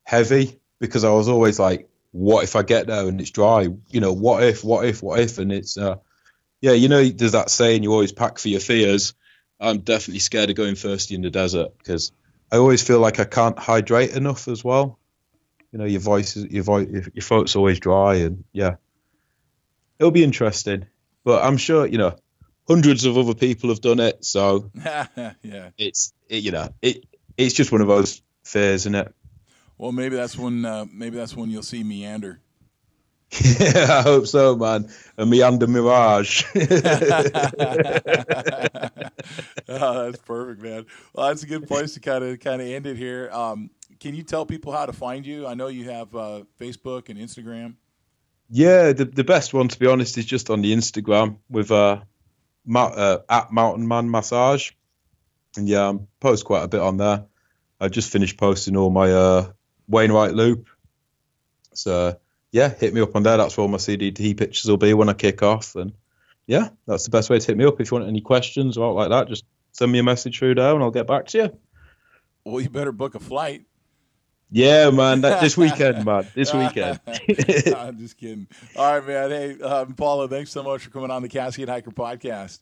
heavy 0.04 0.60
because 0.80 1.04
I 1.04 1.10
was 1.10 1.28
always 1.28 1.60
like, 1.60 1.90
what 2.12 2.44
if 2.44 2.56
I 2.56 2.64
get 2.64 2.88
there 2.88 3.08
and 3.08 3.20
it's 3.20 3.32
dry? 3.32 3.68
You 3.90 4.00
know, 4.00 4.14
what 4.14 4.44
if, 4.44 4.64
what 4.64 4.86
if, 4.86 5.04
what 5.04 5.20
if? 5.20 5.38
And 5.38 5.52
it's, 5.52 5.78
uh, 5.78 5.96
yeah, 6.62 6.72
you 6.74 6.88
know, 6.88 7.04
there's 7.04 7.34
that 7.34 7.50
saying 7.50 7.84
you 7.84 7.92
always 7.92 8.12
pack 8.12 8.40
for 8.40 8.48
your 8.48 8.60
fears. 8.60 9.14
I'm 9.60 9.80
definitely 9.80 10.20
scared 10.20 10.50
of 10.50 10.56
going 10.56 10.76
thirsty 10.76 11.16
in 11.16 11.22
the 11.22 11.30
desert 11.30 11.78
because 11.78 12.12
I 12.52 12.58
always 12.58 12.84
feel 12.84 13.00
like 13.00 13.20
I 13.20 13.26
can't 13.26 13.58
hydrate 13.58 14.12
enough 14.12 14.48
as 14.48 14.64
well. 14.64 15.00
You 15.72 15.80
know, 15.80 15.86
your 15.86 16.00
voice 16.00 16.38
is 16.38 16.46
your 16.46 16.64
voice, 16.64 16.88
your, 16.90 17.04
your 17.14 17.24
throat's 17.24 17.56
always 17.56 17.80
dry, 17.80 18.16
and 18.16 18.44
yeah, 18.54 18.76
it'll 20.00 20.12
be 20.12 20.24
interesting. 20.24 20.88
But 21.24 21.44
I'm 21.44 21.58
sure 21.58 21.86
you 21.86 21.98
know, 21.98 22.16
hundreds 22.68 23.06
of 23.06 23.18
other 23.18 23.36
people 23.36 23.70
have 23.70 23.82
done 23.82 24.00
it, 24.00 24.24
so 24.24 24.72
yeah. 24.86 25.70
it's 25.78 26.14
it, 26.30 26.44
you 26.44 26.52
know, 26.52 26.70
it 26.82 27.06
it's 27.38 27.54
just 27.54 27.72
one 27.72 27.82
of 27.82 27.88
those 27.88 28.22
fears, 28.44 28.82
isn't 28.82 28.96
it? 28.96 29.14
Well, 29.78 29.92
maybe 29.92 30.16
that's 30.16 30.38
when 30.38 30.66
uh, 30.66 30.86
maybe 30.92 31.18
that's 31.18 31.36
when 31.36 31.50
you'll 31.50 31.64
see 31.64 31.84
meander. 31.84 32.42
Yeah, 33.60 34.00
I 34.00 34.02
hope 34.04 34.26
so, 34.26 34.56
man. 34.56 34.90
A 35.18 35.26
meander 35.26 35.68
mirage. 35.68 36.46
oh, 36.56 36.62
that's 39.68 40.22
perfect, 40.26 40.62
man. 40.62 40.86
Well, 41.14 41.28
that's 41.28 41.44
a 41.44 41.48
good 41.48 41.68
place 41.68 41.94
to 41.96 42.00
kind 42.00 42.24
of 42.24 42.40
kind 42.40 42.62
of 42.62 42.68
end 42.68 42.88
it 42.88 42.96
here. 42.96 43.30
Um, 43.32 43.70
can 44.00 44.16
you 44.16 44.24
tell 44.24 44.46
people 44.46 44.72
how 44.72 44.86
to 44.86 44.94
find 44.94 45.26
you? 45.26 45.48
I 45.48 45.54
know 45.54 45.68
you 45.68 45.90
have 45.90 46.16
uh, 46.16 46.44
Facebook 46.60 47.10
and 47.10 47.20
Instagram. 47.20 47.76
yeah, 48.50 48.94
the 48.94 49.06
the 49.06 49.24
best 49.24 49.54
one 49.54 49.68
to 49.68 49.80
be 49.80 49.88
honest 49.88 50.18
is 50.18 50.26
just 50.26 50.50
on 50.50 50.62
the 50.62 50.74
Instagram 50.74 51.38
with 51.50 51.72
uh, 51.72 52.02
Ma- 52.66 52.86
uh 52.86 53.20
at 53.30 53.52
Mountain 53.52 53.88
Man 53.88 54.10
Massage, 54.10 54.72
and 55.56 55.68
yeah, 55.68 55.90
I 55.90 56.00
post 56.20 56.46
quite 56.46 56.64
a 56.64 56.68
bit 56.68 56.82
on 56.82 56.98
there. 56.98 57.26
I 57.80 57.90
just 57.90 58.12
finished 58.12 58.38
posting 58.38 58.76
all 58.76 58.90
my 58.90 59.12
uh 59.12 59.52
Wainwright 59.88 60.34
loop, 60.34 60.68
so 61.74 62.20
yeah, 62.52 62.70
hit 62.70 62.94
me 62.94 63.02
up 63.02 63.16
on 63.16 63.24
there. 63.24 63.38
That's 63.38 63.58
where 63.58 63.64
all 63.64 63.68
my 63.70 63.78
CDT 63.78 64.38
pictures 64.38 64.70
will 64.70 64.78
be 64.78 64.94
when 64.94 65.10
I 65.10 65.14
kick 65.14 65.44
off, 65.44 65.76
and 65.76 65.94
yeah, 66.46 66.70
that's 66.86 67.04
the 67.04 67.12
best 67.12 67.30
way 67.30 67.40
to 67.40 67.46
hit 67.46 67.58
me 67.58 67.66
up. 67.66 67.80
If 67.80 67.92
you 67.92 67.98
want 67.98 68.10
any 68.10 68.22
questions 68.22 68.78
or 68.78 68.90
out 68.90 68.96
like 68.96 69.10
that, 69.10 69.28
just 69.28 69.44
send 69.74 69.92
me 69.92 70.00
a 70.00 70.04
message 70.04 70.40
through 70.40 70.56
there, 70.56 70.74
and 70.74 70.84
I'll 70.84 70.92
get 70.92 71.08
back 71.08 71.28
to 71.28 71.38
you. 71.38 71.58
Well, 72.46 72.62
you 72.62 72.70
better 72.70 72.94
book 72.94 73.16
a 73.16 73.20
flight. 73.20 73.66
Yeah, 74.50 74.90
man, 74.92 75.22
that 75.22 75.42
this 75.42 75.58
weekend, 75.58 76.06
man, 76.06 76.28
this 76.34 76.54
weekend. 76.54 77.00
I'm 77.76 77.98
just 77.98 78.18
kidding. 78.18 78.48
All 78.76 78.94
right, 79.00 79.06
man. 79.06 79.30
Hey, 79.30 79.62
um, 79.62 79.94
Paula, 79.94 80.28
thanks 80.28 80.52
so 80.52 80.64
much 80.64 80.84
for 80.84 80.90
coming 80.90 81.12
on 81.12 81.22
the 81.22 81.30
Cascade 81.30 81.68
Hiker 81.68 81.92
podcast. 81.92 82.60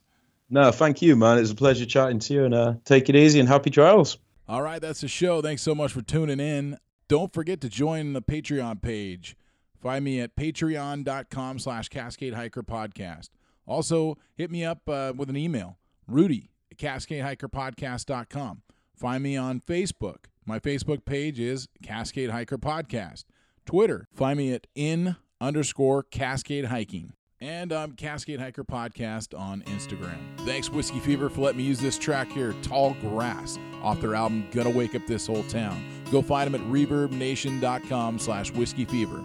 no, 0.49 0.71
thank 0.71 1.01
you, 1.01 1.15
man. 1.15 1.37
It's 1.37 1.51
a 1.51 1.55
pleasure 1.55 1.85
chatting 1.85 2.19
to 2.19 2.33
you, 2.33 2.43
and 2.45 2.53
uh, 2.53 2.73
take 2.85 3.07
it 3.09 3.15
easy 3.15 3.39
and 3.39 3.47
happy 3.47 3.69
trails. 3.69 4.17
All 4.47 4.61
right, 4.61 4.81
that's 4.81 5.01
the 5.01 5.07
show. 5.07 5.41
Thanks 5.41 5.61
so 5.61 5.73
much 5.75 5.91
for 5.91 6.01
tuning 6.01 6.39
in. 6.39 6.77
Don't 7.07 7.31
forget 7.33 7.61
to 7.61 7.69
join 7.69 8.13
the 8.13 8.21
Patreon 8.21 8.81
page. 8.81 9.35
Find 9.79 10.03
me 10.03 10.19
at 10.19 10.35
patreon.com 10.35 11.59
slash 11.59 11.89
Cascade 11.89 12.33
Hiker 12.33 12.63
Podcast. 12.63 13.29
Also, 13.67 14.17
hit 14.35 14.49
me 14.49 14.63
up 14.65 14.87
uh, 14.89 15.13
with 15.15 15.29
an 15.29 15.37
email, 15.37 15.77
Rudy 16.07 16.49
at 16.71 16.77
CascadeHikerPodcast.com. 16.77 18.61
Find 18.95 19.23
me 19.23 19.37
on 19.37 19.61
Facebook. 19.61 20.25
My 20.47 20.59
Facebook 20.59 21.05
page 21.05 21.39
is 21.39 21.67
Cascade 21.81 22.29
Hiker 22.29 22.59
Podcast. 22.59 23.23
Twitter, 23.65 24.07
find 24.13 24.37
me 24.37 24.53
at 24.53 24.67
in 24.75 25.15
underscore 25.41 26.03
Cascade 26.03 26.65
Hiking. 26.65 27.13
And 27.41 27.73
I'm 27.73 27.93
Cascade 27.93 28.39
Hiker 28.39 28.63
Podcast 28.63 29.37
on 29.37 29.63
Instagram. 29.63 30.17
Thanks, 30.45 30.69
Whiskey 30.69 30.99
Fever, 30.99 31.29
for 31.29 31.41
letting 31.41 31.57
me 31.57 31.63
use 31.63 31.79
this 31.79 31.97
track 31.97 32.31
here, 32.31 32.53
Tall 32.61 32.93
Grass, 33.01 33.57
off 33.81 33.99
their 34.01 34.13
album 34.13 34.47
Gonna 34.51 34.69
Wake 34.69 34.93
Up 34.93 35.07
This 35.07 35.25
Whole 35.25 35.43
Town. 35.45 35.83
Go 36.11 36.21
find 36.21 36.53
them 36.53 36.61
at 36.61 36.67
reverbnation.com 36.71 38.19
slash 38.19 38.51
whiskey 38.51 38.85
fever. 38.85 39.23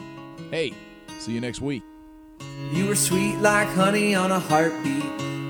Hey, 0.51 0.73
see 1.19 1.33
you 1.33 1.41
next 1.43 1.61
week. 1.61 1.83
You 2.73 2.87
were 2.87 2.97
sweet 2.97 3.37
like 3.37 3.69
honey 3.69 4.15
on 4.15 4.33
a 4.33 4.41
heartbeat. 4.41 5.05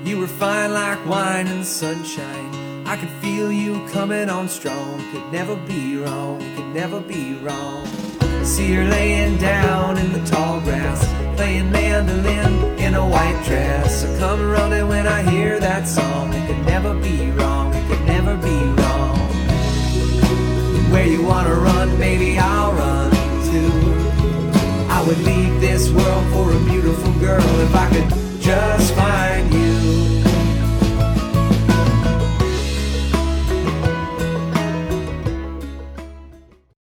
You 0.05 0.19
were 0.19 0.27
fine 0.27 0.73
like 0.73 1.05
wine 1.05 1.47
in 1.47 1.59
the 1.59 1.65
sunshine. 1.65 2.60
I 2.91 2.97
could 2.97 3.09
feel 3.21 3.49
you 3.53 3.87
coming 3.87 4.29
on 4.29 4.49
strong. 4.49 5.01
Could 5.13 5.31
never 5.31 5.55
be 5.55 5.95
wrong. 5.95 6.39
Could 6.57 6.73
never 6.75 6.99
be 6.99 7.35
wrong. 7.35 7.87
I 8.19 8.43
see 8.43 8.73
her 8.73 8.83
laying 8.83 9.37
down 9.37 9.97
in 9.97 10.11
the 10.11 10.19
tall 10.29 10.59
grass, 10.59 10.99
playing 11.37 11.71
mandolin 11.71 12.77
in 12.77 12.95
a 12.95 13.07
white 13.07 13.41
dress. 13.45 14.03
I 14.03 14.19
come 14.19 14.41
running 14.51 14.89
when 14.89 15.07
I 15.07 15.21
hear 15.23 15.57
that 15.57 15.87
song. 15.87 16.33
It 16.33 16.45
could 16.47 16.65
never 16.65 16.93
be 16.93 17.31
wrong. 17.31 17.73
It 17.73 17.87
could 17.87 18.05
never 18.05 18.35
be 18.35 18.59
wrong. 18.81 19.19
Where 20.91 21.07
you 21.07 21.23
wanna 21.23 21.55
run, 21.55 21.97
baby, 21.97 22.37
I'll 22.37 22.73
run 22.73 23.09
too. 23.49 23.71
I 24.89 25.01
would 25.07 25.19
leave 25.19 25.61
this 25.61 25.89
world 25.91 26.25
for 26.33 26.51
a 26.51 26.59
beautiful 26.65 27.13
girl 27.21 27.47
if 27.61 27.73
I 27.73 27.87
could 27.89 28.21